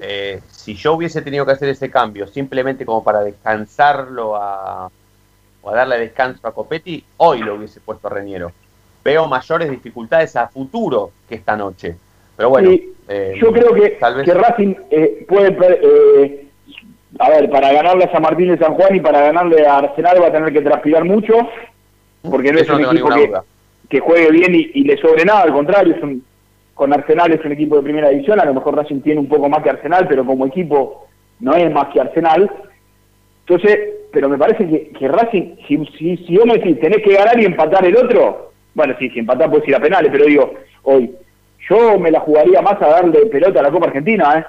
eh, 0.00 0.40
si 0.50 0.74
yo 0.74 0.94
hubiese 0.94 1.22
tenido 1.22 1.44
que 1.44 1.52
hacer 1.52 1.68
ese 1.68 1.90
cambio 1.90 2.26
simplemente 2.26 2.86
como 2.86 3.02
para 3.02 3.20
descansarlo 3.20 4.36
a, 4.36 4.90
o 5.62 5.70
a 5.70 5.74
darle 5.74 5.98
descanso 5.98 6.46
a 6.46 6.52
Copetti, 6.52 7.04
hoy 7.16 7.40
lo 7.40 7.54
hubiese 7.54 7.80
puesto 7.80 8.06
a 8.08 8.10
Reñero. 8.10 8.52
Veo 9.02 9.26
mayores 9.26 9.70
dificultades 9.70 10.36
a 10.36 10.48
futuro 10.48 11.10
que 11.28 11.34
esta 11.34 11.56
noche. 11.56 11.96
Pero 12.36 12.50
bueno, 12.50 12.70
eh, 13.08 13.34
Yo 13.40 13.52
creo 13.52 13.72
que, 13.74 13.90
tal 14.00 14.16
vez 14.16 14.24
que 14.24 14.34
Racing 14.34 14.74
eh, 14.90 15.24
puede, 15.28 15.56
eh, 15.60 16.46
a 17.18 17.28
ver, 17.30 17.50
para 17.50 17.72
ganarle 17.72 18.04
a 18.04 18.12
San 18.12 18.22
Martín 18.22 18.48
de 18.48 18.58
San 18.58 18.74
Juan 18.74 18.94
y 18.96 19.00
para 19.00 19.20
ganarle 19.20 19.66
a 19.66 19.78
Arsenal 19.78 20.22
va 20.22 20.28
a 20.28 20.32
tener 20.32 20.52
que 20.52 20.62
transpirar 20.62 21.04
mucho, 21.04 21.34
porque 22.22 22.52
no 22.52 22.58
es 22.58 22.64
eso 22.64 22.76
un 22.76 22.82
no 22.82 22.90
tengo 22.90 22.92
equipo 22.92 23.08
ninguna 23.10 23.22
que, 23.22 23.28
duda. 23.28 23.44
Que 23.94 24.00
juegue 24.00 24.28
bien 24.32 24.52
y, 24.56 24.70
y 24.74 24.82
le 24.82 24.96
sobre 24.96 25.24
nada, 25.24 25.42
al 25.42 25.52
contrario, 25.52 25.94
es 25.94 26.02
un- 26.02 26.24
con 26.74 26.92
Arsenal 26.92 27.30
es 27.32 27.44
un 27.44 27.52
equipo 27.52 27.76
de 27.76 27.82
primera 27.84 28.08
división, 28.08 28.40
a 28.40 28.44
lo 28.44 28.52
mejor 28.54 28.74
Racing 28.74 29.00
tiene 29.02 29.20
un 29.20 29.28
poco 29.28 29.48
más 29.48 29.62
que 29.62 29.70
Arsenal, 29.70 30.08
pero 30.08 30.24
como 30.26 30.44
equipo 30.46 31.06
no 31.38 31.54
es 31.54 31.72
más 31.72 31.86
que 31.92 32.00
Arsenal. 32.00 32.50
Entonces, 33.46 33.78
pero 34.12 34.28
me 34.28 34.36
parece 34.36 34.66
que, 34.66 34.88
que 34.88 35.06
Racing, 35.06 35.54
si, 35.68 35.86
si, 35.96 36.16
si 36.26 36.36
vos 36.36 36.46
me 36.46 36.54
decís, 36.54 36.80
tenés 36.80 37.04
que 37.04 37.14
ganar 37.14 37.38
y 37.38 37.44
empatar 37.44 37.84
el 37.84 37.96
otro, 37.96 38.50
bueno, 38.74 38.94
sí, 38.98 39.08
si 39.10 39.20
empatar 39.20 39.48
puedes 39.48 39.68
ir 39.68 39.76
a 39.76 39.80
penales, 39.80 40.10
pero 40.10 40.24
digo, 40.24 40.54
hoy, 40.82 41.12
yo 41.70 41.96
me 42.00 42.10
la 42.10 42.18
jugaría 42.18 42.60
más 42.60 42.82
a 42.82 42.88
darle 42.88 43.26
pelota 43.26 43.60
a 43.60 43.62
la 43.62 43.70
Copa 43.70 43.86
Argentina, 43.86 44.38
¿eh? 44.40 44.44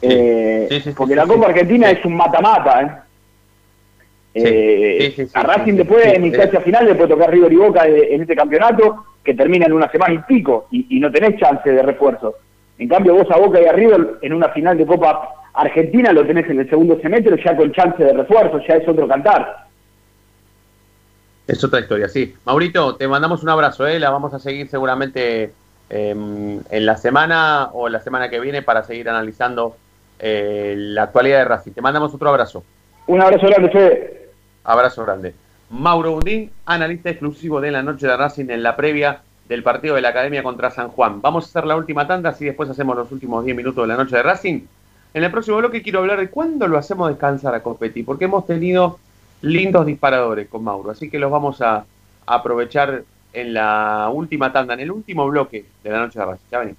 Eh, 0.00 0.66
porque 0.96 1.14
la 1.14 1.26
Copa 1.26 1.48
Argentina 1.48 1.90
es 1.90 2.02
un 2.06 2.16
mata-mata, 2.16 2.80
¿eh? 2.82 2.90
Eh, 4.32 4.98
sí, 5.00 5.10
sí, 5.16 5.26
sí, 5.26 5.32
a 5.34 5.42
Racing 5.42 5.74
después, 5.74 6.06
en 6.06 6.24
instancia 6.24 6.60
final, 6.60 6.86
le 6.86 6.94
puede 6.94 7.08
tocar 7.08 7.30
River 7.30 7.52
y 7.52 7.56
Boca 7.56 7.84
de- 7.84 8.14
en 8.14 8.22
este 8.22 8.36
campeonato, 8.36 9.04
que 9.24 9.34
termina 9.34 9.66
en 9.66 9.72
una 9.72 9.90
semana 9.90 10.14
y 10.14 10.18
pico, 10.18 10.68
y, 10.70 10.96
y 10.96 11.00
no 11.00 11.10
tenés 11.10 11.38
chance 11.38 11.68
de 11.68 11.82
refuerzo. 11.82 12.34
En 12.78 12.88
cambio, 12.88 13.14
vos 13.14 13.30
a 13.30 13.36
Boca 13.38 13.60
y 13.60 13.64
a 13.66 13.72
River, 13.72 14.18
en 14.22 14.32
una 14.32 14.48
final 14.50 14.78
de 14.78 14.86
Copa 14.86 15.30
Argentina, 15.52 16.12
lo 16.12 16.24
tenés 16.24 16.48
en 16.48 16.60
el 16.60 16.70
segundo 16.70 16.98
semestre, 17.00 17.42
ya 17.44 17.56
con 17.56 17.72
chance 17.72 18.02
de 18.02 18.12
refuerzo, 18.12 18.60
ya 18.66 18.76
es 18.76 18.88
otro 18.88 19.08
cantar. 19.08 19.66
Es 21.46 21.62
otra 21.64 21.80
historia, 21.80 22.08
sí. 22.08 22.32
Maurito, 22.44 22.94
te 22.94 23.08
mandamos 23.08 23.42
un 23.42 23.48
abrazo, 23.48 23.86
¿eh? 23.86 23.98
La 23.98 24.10
vamos 24.10 24.32
a 24.32 24.38
seguir 24.38 24.68
seguramente 24.68 25.50
eh, 25.90 26.10
en 26.70 26.86
la 26.86 26.96
semana 26.96 27.70
o 27.72 27.88
la 27.88 27.98
semana 28.00 28.30
que 28.30 28.38
viene 28.38 28.62
para 28.62 28.84
seguir 28.84 29.08
analizando 29.08 29.76
eh, 30.20 30.74
la 30.76 31.02
actualidad 31.04 31.38
de 31.38 31.44
Racing. 31.46 31.72
Te 31.72 31.80
mandamos 31.82 32.14
otro 32.14 32.28
abrazo. 32.28 32.62
Un 33.06 33.20
abrazo 33.20 33.46
grande, 33.46 33.70
Fede. 33.70 34.30
Abrazo 34.64 35.04
grande. 35.04 35.34
Mauro 35.70 36.12
Bundín, 36.12 36.50
analista 36.66 37.10
exclusivo 37.10 37.60
de 37.60 37.70
la 37.70 37.82
noche 37.82 38.06
de 38.06 38.16
Racing 38.16 38.50
en 38.50 38.62
la 38.62 38.76
previa 38.76 39.22
del 39.48 39.62
partido 39.62 39.94
de 39.94 40.00
la 40.00 40.10
Academia 40.10 40.42
contra 40.42 40.70
San 40.70 40.88
Juan. 40.88 41.20
Vamos 41.20 41.44
a 41.44 41.48
hacer 41.48 41.64
la 41.64 41.76
última 41.76 42.06
tanda, 42.06 42.30
así 42.30 42.44
después 42.44 42.70
hacemos 42.70 42.96
los 42.96 43.10
últimos 43.12 43.44
10 43.44 43.56
minutos 43.56 43.82
de 43.84 43.88
la 43.88 43.96
noche 43.96 44.16
de 44.16 44.22
Racing. 44.22 44.60
En 45.12 45.24
el 45.24 45.30
próximo 45.30 45.56
bloque 45.56 45.82
quiero 45.82 46.00
hablar 46.00 46.20
de 46.20 46.28
cuándo 46.28 46.68
lo 46.68 46.78
hacemos 46.78 47.08
descansar 47.08 47.54
a 47.54 47.62
Copetti, 47.62 48.02
porque 48.04 48.26
hemos 48.26 48.46
tenido 48.46 48.98
lindos 49.42 49.86
disparadores 49.86 50.48
con 50.48 50.62
Mauro, 50.62 50.90
así 50.90 51.10
que 51.10 51.18
los 51.18 51.30
vamos 51.30 51.60
a, 51.62 51.84
aprovechar 52.26 53.02
en 53.32 53.54
la 53.54 54.08
última 54.12 54.52
tanda, 54.52 54.74
en 54.74 54.80
el 54.80 54.90
último 54.92 55.26
bloque 55.26 55.64
de 55.82 55.90
la 55.90 55.98
noche 55.98 56.20
de 56.20 56.26
Racing. 56.26 56.44
Ya 56.50 56.58
venimos. 56.60 56.78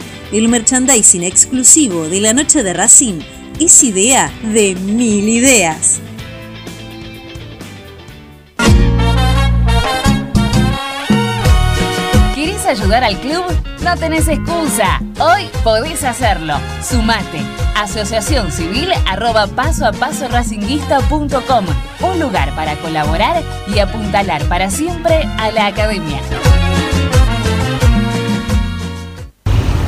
El 0.31 0.47
merchandising 0.47 1.23
exclusivo 1.23 2.07
de 2.07 2.21
la 2.21 2.31
noche 2.31 2.63
de 2.63 2.71
Racing 2.71 3.19
es 3.59 3.83
idea 3.83 4.31
de 4.41 4.75
mil 4.75 5.27
ideas. 5.27 5.99
¿Querés 12.33 12.65
ayudar 12.65 13.03
al 13.03 13.19
club? 13.19 13.43
No 13.83 13.97
tenés 13.97 14.29
excusa. 14.29 15.01
Hoy 15.19 15.49
podés 15.65 16.05
hacerlo. 16.05 16.53
Sumate. 16.81 17.41
Asociación 17.75 18.53
Civil 18.53 18.87
arroba 19.05 19.47
paso 19.47 19.85
a 19.85 19.91
paso. 19.91 20.29
Un 21.99 22.19
lugar 22.21 22.55
para 22.55 22.77
colaborar 22.77 23.43
y 23.67 23.79
apuntalar 23.79 24.45
para 24.45 24.71
siempre 24.71 25.27
a 25.37 25.51
la 25.51 25.65
academia. 25.67 26.21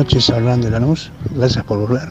Noches, 0.00 0.30
hablando 0.30 0.64
de 0.66 0.72
Lanús. 0.72 1.10
Gracias 1.34 1.62
por 1.64 1.78
volver. 1.78 2.08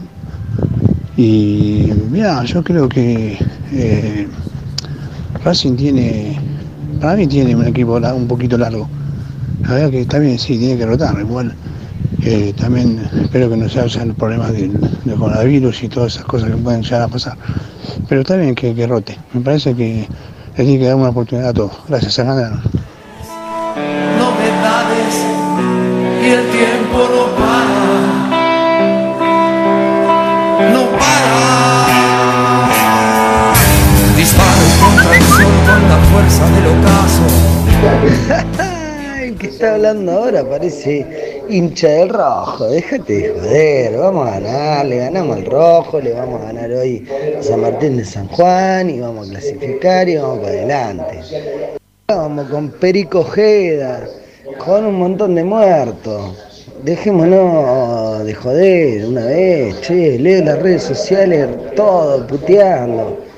Y 1.16 1.90
mira, 2.08 2.44
yo 2.44 2.62
creo 2.62 2.88
que 2.88 3.36
eh, 3.72 4.28
Racing 5.42 5.74
tiene, 5.74 6.38
para 7.00 7.16
mí 7.16 7.26
tiene 7.26 7.56
un 7.56 7.66
equipo 7.66 7.96
un 7.96 8.28
poquito 8.28 8.56
largo. 8.56 8.88
La 9.62 9.74
verdad 9.74 9.90
que 9.90 10.04
también 10.04 10.38
sí, 10.38 10.56
tiene 10.56 10.78
que 10.78 10.86
rotar. 10.86 11.18
Igual 11.18 11.52
eh, 12.22 12.54
también 12.56 13.02
espero 13.22 13.50
que 13.50 13.56
no 13.56 13.68
se 13.68 13.80
hayan 13.80 14.14
problemas 14.14 14.52
del, 14.52 14.78
coronavirus 15.18 15.82
y 15.82 15.88
todas 15.88 16.14
esas 16.14 16.26
cosas 16.26 16.50
que 16.50 16.56
pueden 16.58 16.82
llegar 16.82 17.02
a 17.02 17.08
pasar. 17.08 17.36
Pero 18.08 18.20
está 18.20 18.36
bien 18.36 18.54
que, 18.54 18.72
que 18.72 18.86
rote. 18.86 19.18
Me 19.32 19.40
parece 19.40 19.74
que 19.74 20.06
le 20.56 20.64
tiene 20.64 20.78
que 20.78 20.86
dar 20.86 20.94
una 20.94 21.08
oportunidad 21.08 21.48
a 21.48 21.54
todos. 21.54 21.72
Gracias, 21.88 22.20
Hernán. 22.20 22.62
novedades 24.16 25.26
con 35.66 35.88
la 35.88 35.98
fuerza 36.10 36.44
del 36.50 36.66
ocaso. 36.66 37.24
Que 39.38 39.46
está 39.46 39.74
hablando 39.74 40.12
ahora 40.12 40.44
parece 40.44 41.42
hincha 41.48 41.88
del 41.88 42.10
rojo, 42.10 42.66
déjate 42.66 43.12
de 43.12 43.28
joder, 43.30 43.96
vamos 43.96 44.28
a 44.28 44.40
ganar, 44.40 44.86
le 44.86 44.96
ganamos 44.98 45.36
al 45.36 45.46
rojo, 45.46 46.00
le 46.00 46.12
vamos 46.12 46.42
a 46.42 46.46
ganar 46.46 46.70
hoy 46.72 47.08
a 47.38 47.42
San 47.42 47.60
Martín 47.60 47.96
de 47.96 48.04
San 48.04 48.28
Juan 48.28 48.90
y 48.90 49.00
vamos 49.00 49.28
a 49.28 49.30
clasificar 49.30 50.08
y 50.08 50.16
vamos 50.16 50.40
para 50.40 50.52
adelante. 50.52 51.20
Vamos 52.08 52.50
con 52.50 52.70
Perico 52.70 53.20
Ojeda, 53.20 54.06
con 54.58 54.84
un 54.84 54.96
montón 54.96 55.34
de 55.34 55.44
muertos. 55.44 56.46
Dejémonos 56.82 58.24
de 58.24 58.34
joder 58.34 59.06
una 59.06 59.24
vez, 59.26 59.80
che, 59.80 60.18
leo 60.18 60.44
las 60.44 60.58
redes 60.60 60.82
sociales 60.82 61.48
todo 61.76 62.26
puteando. 62.26 63.29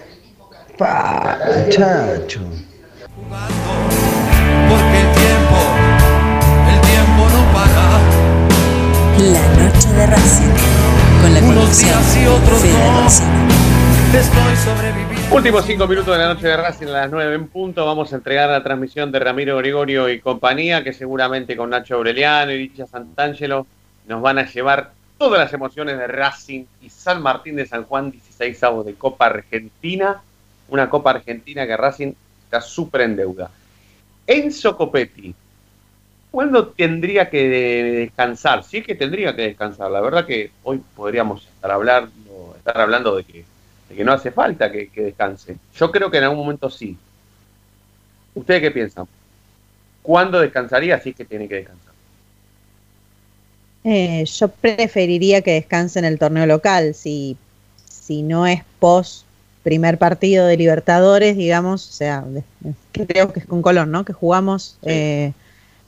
Pa, 0.83 1.39
muchacho. 1.47 2.41
Porque 4.69 4.99
el 4.99 5.11
tiempo, 5.15 5.59
el 6.73 6.81
tiempo 6.81 7.23
no 7.31 7.41
para. 7.53 7.87
La 9.31 9.47
noche 9.63 9.89
de 9.93 10.07
Racing. 10.07 10.55
Con 11.21 11.35
la 11.35 11.39
Unos 11.39 11.55
conducción 11.55 12.03
y 12.21 12.27
otros 12.27 12.61
Fede 12.61 12.73
no. 12.73 13.07
Estoy 14.19 14.57
sobreviviendo. 14.57 15.37
Últimos 15.37 15.65
cinco 15.67 15.87
minutos 15.87 16.17
de 16.17 16.19
la 16.21 16.35
noche 16.35 16.49
de 16.49 16.57
Racing 16.57 16.89
a 16.89 16.91
las 16.91 17.11
9 17.13 17.33
en 17.33 17.47
punto. 17.47 17.87
Vamos 17.87 18.13
a 18.13 18.17
entregar 18.17 18.51
la 18.51 18.65
transmisión 18.65 19.13
de 19.13 19.21
Ramiro 19.21 19.59
Gregorio 19.59 20.09
y 20.09 20.19
compañía, 20.19 20.83
que 20.83 20.93
seguramente 20.93 21.57
con 21.57 21.71
Nacho 21.71 21.95
Aureliano 21.95 22.51
y 22.51 22.59
Licha 22.59 22.89
Santangelo 22.89 23.69
nos 24.09 24.21
van 24.21 24.39
a 24.39 24.51
llevar 24.51 24.91
todas 25.17 25.39
las 25.39 25.53
emociones 25.53 25.97
de 25.97 26.09
Racing 26.09 26.65
y 26.81 26.91
San 26.91 27.23
Martín 27.23 27.55
de 27.55 27.67
San 27.67 27.85
Juan, 27.85 28.11
16 28.11 28.61
de 28.85 28.95
Copa 28.95 29.27
Argentina. 29.27 30.21
Una 30.73 30.89
Copa 30.89 31.11
Argentina 31.11 31.67
que 31.67 31.77
Racing 31.77 32.15
está 32.45 32.63
súper 32.63 33.03
en 33.03 33.15
deuda. 33.15 33.51
Enzo 34.27 34.75
Copetti, 34.75 35.35
¿cuándo 36.31 36.69
tendría 36.69 37.29
que 37.29 37.47
descansar? 37.47 38.65
Sí 38.65 38.79
es 38.79 38.87
que 38.87 38.95
tendría 38.95 39.37
que 39.37 39.43
descansar. 39.43 39.91
La 39.91 40.01
verdad 40.01 40.25
que 40.25 40.51
hoy 40.63 40.81
podríamos 40.97 41.45
estar 41.45 41.71
hablando, 41.71 42.55
estar 42.57 42.81
hablando 42.81 43.17
de 43.17 43.25
que 43.25 43.45
de 43.91 43.97
que 43.97 44.03
no 44.03 44.15
hace 44.15 44.31
falta 44.31 44.73
que, 44.73 44.89
que 44.89 45.03
descanse. 45.03 45.57
Yo 45.77 45.91
creo 45.93 46.11
que 46.11 46.17
en 46.17 46.25
algún 46.25 46.39
momento 46.39 46.71
sí. 46.71 46.97
¿Ustedes 48.35 48.63
qué 48.63 48.71
piensan? 48.71 49.07
¿Cuándo 50.01 50.41
descansaría 50.41 50.99
si 51.01 51.11
es 51.11 51.17
que 51.17 51.27
tiene 51.27 51.49
que 51.49 51.57
descansar? 51.57 51.93
Eh, 53.85 54.25
yo 54.25 54.49
preferiría 54.49 55.43
que 55.43 55.53
descanse 55.53 55.99
en 55.99 56.07
el 56.07 56.19
torneo 56.19 56.47
local. 56.47 56.95
Si, 56.95 57.37
si 57.85 58.23
no 58.23 58.47
es 58.47 58.63
post 58.79 59.27
primer 59.63 59.99
partido 59.99 60.47
de 60.47 60.57
Libertadores, 60.57 61.37
digamos, 61.37 61.89
o 61.89 61.93
sea, 61.93 62.23
de- 62.23 62.43
creo 62.93 63.33
que 63.33 63.41
es 63.41 63.47
con 63.47 63.63
Colón, 63.63 63.91
¿no? 63.91 64.05
Que 64.05 64.13
jugamos 64.13 64.77
eh, 64.83 65.33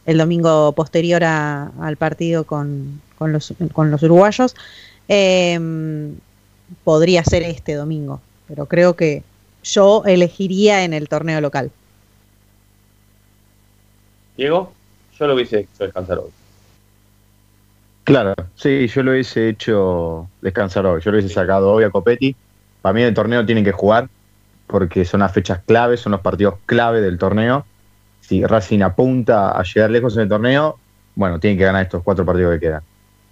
el 0.06 0.18
domingo 0.18 0.72
posterior 0.72 1.24
a- 1.24 1.70
al 1.80 1.96
partido 1.96 2.44
con, 2.44 3.00
con 3.18 3.32
los, 3.32 3.52
con 3.72 3.90
los 3.90 4.02
uruguayos. 4.02 4.54
Eh, 5.08 5.58
podría 6.84 7.22
ser 7.24 7.42
este 7.42 7.74
domingo, 7.74 8.20
pero 8.48 8.66
creo 8.66 8.94
que 8.96 9.22
yo 9.62 10.02
elegiría 10.06 10.84
en 10.84 10.92
el 10.92 11.08
torneo 11.08 11.40
local. 11.40 11.70
Diego, 14.36 14.72
yo 15.18 15.26
lo 15.26 15.34
hubiese 15.34 15.60
hecho 15.60 15.84
descansar 15.84 16.18
hoy. 16.18 16.30
Claro, 18.04 18.34
sí, 18.56 18.86
yo 18.88 19.02
lo 19.02 19.12
hubiese 19.12 19.48
hecho 19.48 20.28
descansar 20.42 20.84
hoy. 20.86 21.00
Yo 21.00 21.10
lo 21.10 21.18
hubiese 21.18 21.32
sacado 21.32 21.72
hoy 21.72 21.84
a 21.84 21.90
Copetti. 21.90 22.34
Para 22.84 22.92
mí 22.92 23.00
el 23.02 23.14
torneo 23.14 23.46
tienen 23.46 23.64
que 23.64 23.72
jugar 23.72 24.10
porque 24.66 25.06
son 25.06 25.20
las 25.20 25.32
fechas 25.32 25.60
clave, 25.64 25.96
son 25.96 26.12
los 26.12 26.20
partidos 26.20 26.56
clave 26.66 27.00
del 27.00 27.16
torneo. 27.16 27.64
Si 28.20 28.44
Racing 28.44 28.82
apunta 28.82 29.52
a 29.58 29.62
llegar 29.62 29.90
lejos 29.90 30.14
en 30.16 30.24
el 30.24 30.28
torneo, 30.28 30.78
bueno, 31.14 31.40
tienen 31.40 31.56
que 31.58 31.64
ganar 31.64 31.82
estos 31.82 32.02
cuatro 32.02 32.26
partidos 32.26 32.52
que 32.52 32.60
quedan. 32.60 32.82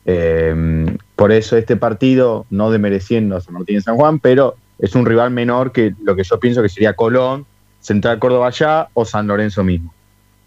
Eh, 0.07 0.97
por 1.17 1.33
eso 1.33 1.59
este 1.59 1.77
partido, 1.77 2.47
no 2.49 2.71
demereciendo 2.71 3.37
a 3.37 3.43
San 3.43 3.53
Martín 3.53 3.77
y 3.77 3.81
San 3.83 3.97
Juan, 3.97 4.21
pero 4.21 4.57
es 4.79 4.95
un 4.95 5.05
rival 5.05 5.31
menor 5.31 5.71
que 5.71 5.95
lo 6.03 6.17
que 6.17 6.25
yo 6.25 6.41
pienso 6.41 6.63
que 6.63 6.71
sería 6.71 6.95
Colón, 6.95 7.45
Central 7.81 8.19
Córdoba 8.19 8.47
allá 8.47 8.89
o 8.95 9.05
San 9.05 9.27
Lorenzo 9.27 9.63
mismo. 9.63 9.93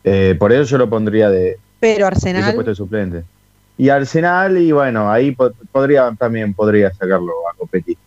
Eh, 0.03 0.35
por 0.39 0.51
eso 0.51 0.63
yo 0.63 0.79
lo 0.79 0.89
pondría 0.89 1.29
de, 1.29 1.59
Pero 1.79 2.07
Arsenal, 2.07 2.55
puesto 2.55 2.71
de 2.71 2.75
suplente. 2.75 3.23
Y 3.77 3.89
Arsenal, 3.89 4.57
y 4.57 4.71
bueno, 4.71 5.11
ahí 5.11 5.31
po- 5.31 5.51
podría 5.71 6.11
también 6.17 6.55
podría 6.55 6.91
sacarlo 6.91 7.33
a 7.51 7.55
competir. 7.55 7.97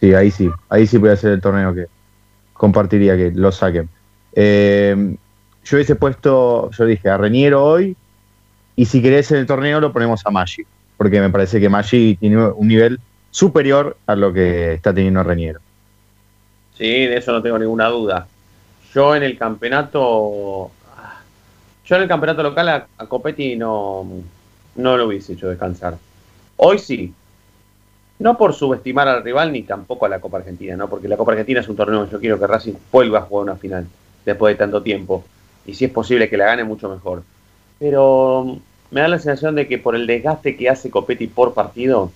Sí, 0.00 0.14
ahí 0.14 0.30
sí. 0.30 0.50
Ahí 0.68 0.86
sí 0.86 0.98
puede 0.98 1.16
ser 1.16 1.32
el 1.32 1.40
torneo 1.40 1.74
que 1.74 1.86
compartiría 2.52 3.16
que 3.16 3.32
lo 3.32 3.52
saquen. 3.52 3.88
Eh, 4.34 5.16
yo 5.64 5.76
hubiese 5.76 5.96
puesto, 5.96 6.70
yo 6.70 6.84
dije, 6.84 7.08
a 7.08 7.16
Reñero 7.16 7.64
hoy, 7.64 7.96
y 8.76 8.84
si 8.84 9.02
querés 9.02 9.30
en 9.32 9.38
el 9.38 9.46
torneo 9.46 9.80
lo 9.80 9.92
ponemos 9.92 10.24
a 10.24 10.30
Maggi, 10.30 10.64
porque 10.96 11.20
me 11.20 11.30
parece 11.30 11.60
que 11.60 11.68
Maggi 11.68 12.16
tiene 12.16 12.46
un 12.46 12.68
nivel 12.68 13.00
superior 13.30 13.96
a 14.06 14.14
lo 14.14 14.32
que 14.32 14.74
está 14.74 14.94
teniendo 14.94 15.22
Reñero. 15.22 15.60
Sí, 16.76 17.06
de 17.06 17.16
eso 17.16 17.32
no 17.32 17.42
tengo 17.42 17.58
ninguna 17.58 17.88
duda. 17.88 18.26
Yo 18.94 19.16
en 19.16 19.22
el 19.22 19.36
campeonato. 19.36 20.70
Yo 21.84 21.96
en 21.96 22.02
el 22.02 22.08
campeonato 22.08 22.42
local 22.42 22.68
a, 22.68 22.86
a 22.98 23.06
Copetti 23.06 23.56
no, 23.56 24.06
no 24.74 24.96
lo 24.96 25.06
hubiese 25.06 25.34
hecho 25.34 25.48
descansar. 25.48 25.96
Hoy 26.56 26.78
sí. 26.78 27.12
No 28.18 28.38
por 28.38 28.54
subestimar 28.54 29.08
al 29.08 29.22
rival 29.22 29.52
ni 29.52 29.62
tampoco 29.62 30.06
a 30.06 30.08
la 30.08 30.20
Copa 30.20 30.38
Argentina, 30.38 30.74
¿no? 30.76 30.88
Porque 30.88 31.08
la 31.08 31.16
Copa 31.18 31.32
Argentina 31.32 31.60
es 31.60 31.68
un 31.68 31.76
torneo 31.76 32.06
que 32.06 32.12
yo 32.12 32.20
quiero 32.20 32.38
que 32.38 32.46
Racing 32.46 32.72
vuelva 32.90 33.18
a 33.18 33.22
jugar 33.22 33.44
una 33.44 33.56
final 33.56 33.86
después 34.24 34.54
de 34.54 34.58
tanto 34.58 34.82
tiempo. 34.82 35.22
Y 35.66 35.74
si 35.74 35.84
es 35.84 35.90
posible 35.90 36.28
que 36.30 36.36
la 36.36 36.46
gane, 36.46 36.64
mucho 36.64 36.88
mejor. 36.88 37.22
Pero 37.78 38.44
mm, 38.46 38.58
me 38.94 39.00
da 39.02 39.08
la 39.08 39.18
sensación 39.18 39.54
de 39.54 39.68
que 39.68 39.78
por 39.78 39.94
el 39.94 40.06
desgaste 40.06 40.56
que 40.56 40.70
hace 40.70 40.90
Copetti 40.90 41.26
por 41.26 41.52
partido, 41.52 42.10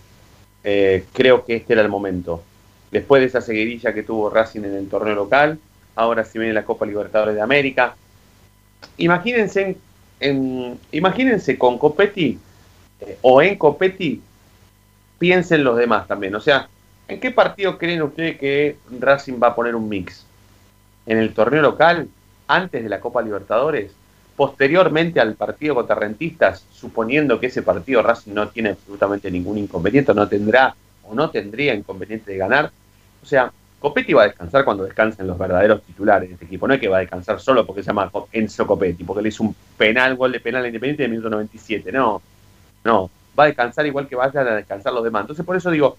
eh, 0.65 1.05
creo 1.13 1.45
que 1.45 1.57
este 1.57 1.75
era 1.75 1.83
el 1.83 1.89
momento. 1.91 2.43
Después 2.91 3.21
de 3.21 3.27
esa 3.27 3.41
seguidilla 3.43 3.93
que 3.93 4.03
tuvo 4.03 4.31
Racing 4.31 4.61
en 4.65 4.75
el 4.77 4.89
torneo 4.89 5.15
local, 5.15 5.59
ahora 5.97 6.25
sí 6.25 6.39
viene 6.39 6.55
la 6.55 6.65
Copa 6.65 6.87
Libertadores 6.87 7.35
de 7.35 7.43
América. 7.43 7.95
Imagínense, 8.97 9.63
en- 9.63 9.77
en- 10.21 10.79
imagínense 10.93 11.59
con 11.59 11.79
Copetti 11.79 12.39
eh, 13.01 13.19
o 13.23 13.43
en 13.43 13.57
Copetti, 13.57 14.21
piensen 15.21 15.63
los 15.63 15.77
demás 15.77 16.09
también. 16.09 16.35
O 16.35 16.41
sea, 16.41 16.69
¿en 17.07 17.21
qué 17.21 17.31
partido 17.31 17.79
creen 17.79 18.03
ustedes 18.03 18.39
que 18.39 18.79
Racing 18.99 19.35
va 19.41 19.49
a 19.49 19.55
poner 19.55 19.77
un 19.77 19.89
mix? 19.89 20.25
¿En 21.07 21.19
el 21.19 21.33
torneo 21.35 21.63
local? 21.63 22.09
¿Antes 22.49 22.83
de 22.83 22.89
la 22.89 23.01
Copa 23.01 23.23
Libertadores? 23.23 23.93
Posteriormente 24.35 25.21
al 25.21 25.35
partido 25.35 25.75
contra 25.75 25.95
Rentistas, 25.95 26.65
suponiendo 26.73 27.39
que 27.39 27.47
ese 27.47 27.63
partido 27.63 28.03
Racing 28.03 28.33
no 28.33 28.49
tiene 28.49 28.71
absolutamente 28.71 29.31
ningún 29.31 29.59
inconveniente, 29.59 30.15
no 30.15 30.27
tendrá 30.27 30.75
o 31.05 31.15
no 31.15 31.29
tendría 31.29 31.75
inconveniente 31.75 32.33
de 32.33 32.39
ganar. 32.39 32.73
O 33.23 33.27
sea, 33.27 33.53
Copetti 33.79 34.15
va 34.15 34.23
a 34.23 34.29
descansar 34.29 34.65
cuando 34.65 34.85
descansen 34.85 35.27
los 35.27 35.37
verdaderos 35.37 35.83
titulares 35.83 36.31
de 36.31 36.35
este 36.35 36.47
equipo. 36.47 36.67
No 36.67 36.73
es 36.73 36.81
que 36.81 36.89
va 36.89 36.97
a 36.97 37.01
descansar 37.01 37.39
solo 37.41 37.67
porque 37.67 37.83
se 37.83 37.89
llama 37.89 38.11
Enzo 38.33 38.67
Copetti, 38.67 39.05
porque 39.05 39.23
le 39.23 39.29
hizo 39.29 39.43
un 39.43 39.55
penal, 39.77 40.17
gol 40.17 40.33
de 40.33 40.41
penal 40.41 40.65
Independiente 40.65 41.05
en 41.05 41.11
el 41.11 41.19
minuto 41.19 41.29
97. 41.29 41.93
No, 41.93 42.23
no. 42.85 43.11
Va 43.41 43.45
a 43.45 43.47
descansar 43.47 43.87
igual 43.87 44.07
que 44.07 44.17
vayan 44.17 44.47
a 44.47 44.57
descansar 44.57 44.93
los 44.93 45.03
demás. 45.03 45.23
Entonces, 45.23 45.47
por 45.47 45.57
eso 45.57 45.71
digo, 45.71 45.97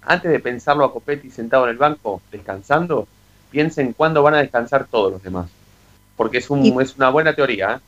antes 0.00 0.32
de 0.32 0.40
pensarlo 0.40 0.86
a 0.86 0.92
Copetti 0.92 1.30
sentado 1.30 1.64
en 1.64 1.70
el 1.70 1.76
banco 1.76 2.22
descansando, 2.32 3.06
piensen 3.50 3.92
cuándo 3.92 4.22
van 4.22 4.34
a 4.34 4.38
descansar 4.38 4.86
todos 4.90 5.12
los 5.12 5.22
demás. 5.22 5.50
Porque 6.16 6.38
es, 6.38 6.48
un, 6.48 6.80
es 6.80 6.96
una 6.96 7.10
buena 7.10 7.34
teoría, 7.34 7.74
¿eh? 7.74 7.78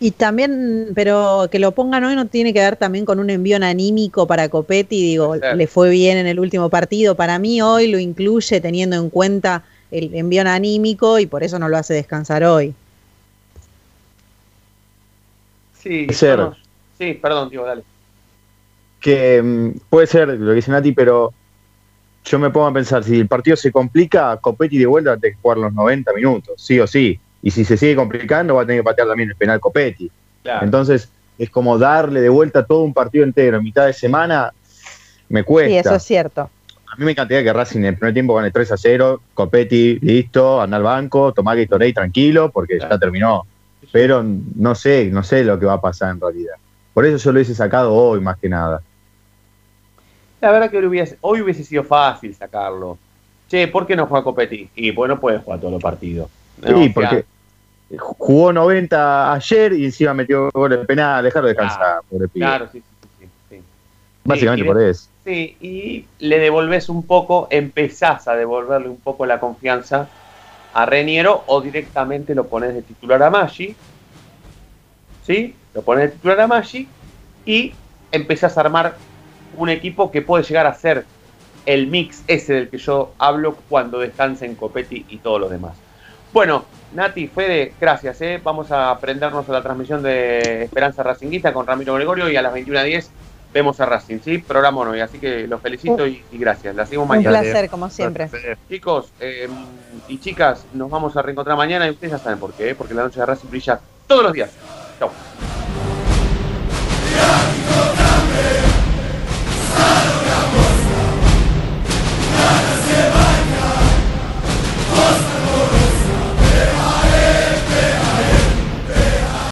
Y 0.00 0.10
también, 0.10 0.88
pero 0.94 1.48
que 1.50 1.60
lo 1.60 1.70
pongan 1.70 2.02
hoy 2.02 2.16
no 2.16 2.26
tiene 2.26 2.52
que 2.52 2.58
ver 2.58 2.74
también 2.74 3.04
con 3.04 3.20
un 3.20 3.30
envío 3.30 3.56
anímico 3.62 4.26
para 4.26 4.48
Copetti, 4.48 5.00
digo, 5.00 5.36
le 5.36 5.66
fue 5.68 5.90
bien 5.90 6.18
en 6.18 6.26
el 6.26 6.40
último 6.40 6.68
partido. 6.68 7.14
Para 7.14 7.38
mí 7.38 7.62
hoy 7.62 7.86
lo 7.86 8.00
incluye 8.00 8.60
teniendo 8.60 8.96
en 8.96 9.08
cuenta 9.08 9.62
el 9.92 10.12
envío 10.14 10.42
anímico 10.42 11.20
y 11.20 11.26
por 11.26 11.44
eso 11.44 11.60
no 11.60 11.68
lo 11.68 11.76
hace 11.76 11.94
descansar 11.94 12.42
hoy. 12.42 12.74
Sí, 15.80 16.08
ser. 16.10 16.40
sí, 16.98 17.14
perdón, 17.14 17.50
Diego, 17.50 17.64
dale. 17.64 17.82
Que 19.02 19.42
mm, 19.42 19.80
puede 19.90 20.06
ser 20.06 20.28
lo 20.28 20.50
que 20.50 20.54
dice 20.54 20.70
Nati, 20.70 20.92
pero 20.92 21.34
yo 22.24 22.38
me 22.38 22.50
pongo 22.50 22.68
a 22.68 22.72
pensar, 22.72 23.02
si 23.04 23.20
el 23.20 23.28
partido 23.28 23.56
se 23.56 23.72
complica, 23.72 24.36
Copetti 24.38 24.78
de 24.78 24.86
vuelta 24.86 25.10
va 25.10 25.16
a 25.16 25.18
tener 25.18 25.34
que 25.34 25.42
jugar 25.42 25.58
los 25.58 25.74
90 25.74 26.12
minutos, 26.14 26.54
sí 26.56 26.78
o 26.80 26.86
sí. 26.86 27.18
Y 27.42 27.50
si 27.50 27.64
se 27.64 27.76
sigue 27.76 27.96
complicando, 27.96 28.54
va 28.54 28.62
a 28.62 28.66
tener 28.66 28.80
que 28.80 28.84
patear 28.84 29.08
también 29.08 29.30
el 29.30 29.36
penal 29.36 29.58
Copetti. 29.58 30.10
Claro. 30.44 30.64
Entonces, 30.64 31.10
es 31.36 31.50
como 31.50 31.76
darle 31.76 32.20
de 32.20 32.28
vuelta 32.28 32.64
todo 32.64 32.82
un 32.82 32.94
partido 32.94 33.24
entero 33.24 33.56
en 33.56 33.64
mitad 33.64 33.86
de 33.86 33.92
semana, 33.92 34.52
me 35.28 35.42
cuesta. 35.42 35.70
Sí, 35.70 35.76
eso 35.76 35.94
es 35.96 36.02
cierto. 36.04 36.50
A 36.92 36.96
mí 36.96 37.04
me 37.04 37.12
encantaría 37.12 37.42
que 37.42 37.52
Racing 37.52 37.80
en 37.80 37.86
el 37.86 37.96
primer 37.96 38.12
tiempo 38.12 38.34
gane 38.34 38.50
3 38.50 38.72
a 38.72 38.76
0, 38.76 39.22
Copetti, 39.34 39.98
listo, 40.00 40.60
anda 40.60 40.76
al 40.76 40.82
banco, 40.82 41.32
tomá 41.32 41.54
Gatorade 41.54 41.94
tranquilo, 41.94 42.50
porque 42.52 42.78
ya 42.78 42.98
terminó. 42.98 43.46
Pero 43.90 44.22
no 44.22 44.74
sé, 44.74 45.06
no 45.10 45.24
sé 45.24 45.42
lo 45.42 45.58
que 45.58 45.66
va 45.66 45.74
a 45.74 45.80
pasar 45.80 46.10
en 46.10 46.20
realidad. 46.20 46.54
Por 46.94 47.06
eso 47.06 47.16
yo 47.16 47.32
lo 47.32 47.38
hubiese 47.38 47.54
sacado 47.54 47.94
hoy 47.94 48.20
más 48.20 48.36
que 48.36 48.48
nada. 48.48 48.82
La 50.42 50.50
verdad 50.50 50.70
que 50.72 50.78
hoy 50.78 50.86
hubiese, 50.86 51.18
hoy 51.20 51.40
hubiese 51.40 51.62
sido 51.62 51.84
fácil 51.84 52.34
sacarlo. 52.34 52.98
Che, 53.48 53.68
¿por 53.68 53.86
qué 53.86 53.94
no 53.94 54.06
juega 54.06 54.24
Copetti? 54.24 54.68
Y 54.74 54.90
pues 54.90 55.08
no 55.08 55.20
puede 55.20 55.38
jugar 55.38 55.60
todos 55.60 55.72
los 55.72 55.80
partidos. 55.80 56.28
Sí, 56.66 56.88
porque 56.88 57.24
jugó 57.96 58.52
90 58.52 59.34
ayer 59.34 59.72
y 59.74 59.84
encima 59.84 60.14
metió 60.14 60.50
gol 60.52 60.70
de 60.70 60.78
penal, 60.78 61.22
dejarlo 61.22 61.46
descansar, 61.46 62.00
pobre 62.10 62.26
pibe. 62.26 62.44
Claro, 62.44 62.68
sí, 62.72 62.80
sí, 62.80 63.08
sí, 63.20 63.26
sí. 63.50 63.62
Básicamente 64.24 64.64
Sí, 64.64 64.68
por 64.68 64.82
eso. 64.82 65.08
Sí, 65.24 65.56
y 65.60 66.06
le 66.18 66.40
devolves 66.40 66.88
un 66.88 67.04
poco, 67.04 67.46
empezás 67.48 68.26
a 68.26 68.34
devolverle 68.34 68.88
un 68.88 68.98
poco 68.98 69.24
la 69.26 69.38
confianza 69.38 70.08
a 70.74 70.86
Reniero 70.86 71.44
o 71.46 71.60
directamente 71.60 72.34
lo 72.34 72.48
pones 72.48 72.74
de 72.74 72.82
titular 72.82 73.22
a 73.22 73.30
Maggi. 73.30 73.76
¿Sí? 75.24 75.54
Lo 75.72 75.82
pones 75.82 76.10
de 76.10 76.16
titular 76.16 76.40
a 76.40 76.46
Maggi 76.48 76.88
y 77.46 77.72
empezás 78.10 78.58
a 78.58 78.62
armar 78.62 78.96
un 79.56 79.68
equipo 79.68 80.10
que 80.10 80.22
puede 80.22 80.44
llegar 80.44 80.66
a 80.66 80.74
ser 80.74 81.04
el 81.66 81.86
mix 81.86 82.22
ese 82.26 82.54
del 82.54 82.68
que 82.68 82.78
yo 82.78 83.12
hablo 83.18 83.56
cuando 83.68 83.98
descansen 83.98 84.54
Copetti 84.56 85.06
y 85.08 85.18
todos 85.18 85.40
los 85.40 85.50
demás. 85.50 85.74
Bueno, 86.32 86.64
Nati, 86.94 87.28
Fede, 87.28 87.74
gracias. 87.80 88.20
¿eh? 88.22 88.40
Vamos 88.42 88.72
a 88.72 88.98
prendernos 88.98 89.48
a 89.48 89.52
la 89.52 89.62
transmisión 89.62 90.02
de 90.02 90.64
Esperanza 90.64 91.02
Racinguista 91.02 91.52
con 91.52 91.66
Ramiro 91.66 91.94
Gregorio 91.94 92.28
y 92.28 92.36
a 92.36 92.42
las 92.42 92.54
21.10 92.54 93.08
vemos 93.52 93.78
a 93.80 93.86
Racing, 93.86 94.18
¿sí? 94.24 94.38
Programa 94.38 94.80
hoy, 94.80 95.00
así 95.00 95.18
que 95.18 95.46
los 95.46 95.60
felicito 95.60 96.06
y, 96.06 96.22
y 96.32 96.38
gracias. 96.38 96.74
La 96.74 96.86
seguimos 96.86 97.04
Un 97.04 97.16
mañana. 97.16 97.40
placer, 97.40 97.68
como 97.68 97.90
siempre. 97.90 98.28
Chicos 98.68 99.12
eh, 99.20 99.46
y 100.08 100.18
chicas, 100.18 100.64
nos 100.72 100.90
vamos 100.90 101.16
a 101.16 101.22
reencontrar 101.22 101.56
mañana 101.56 101.86
y 101.86 101.90
ustedes 101.90 102.12
ya 102.12 102.18
saben 102.18 102.38
por 102.38 102.54
qué, 102.54 102.70
¿eh? 102.70 102.74
porque 102.74 102.94
la 102.94 103.02
noche 103.02 103.20
de 103.20 103.26
Racing 103.26 103.50
brilla 103.50 103.78
todos 104.06 104.22
los 104.24 104.32
días. 104.32 104.50
Chau. 104.98 105.10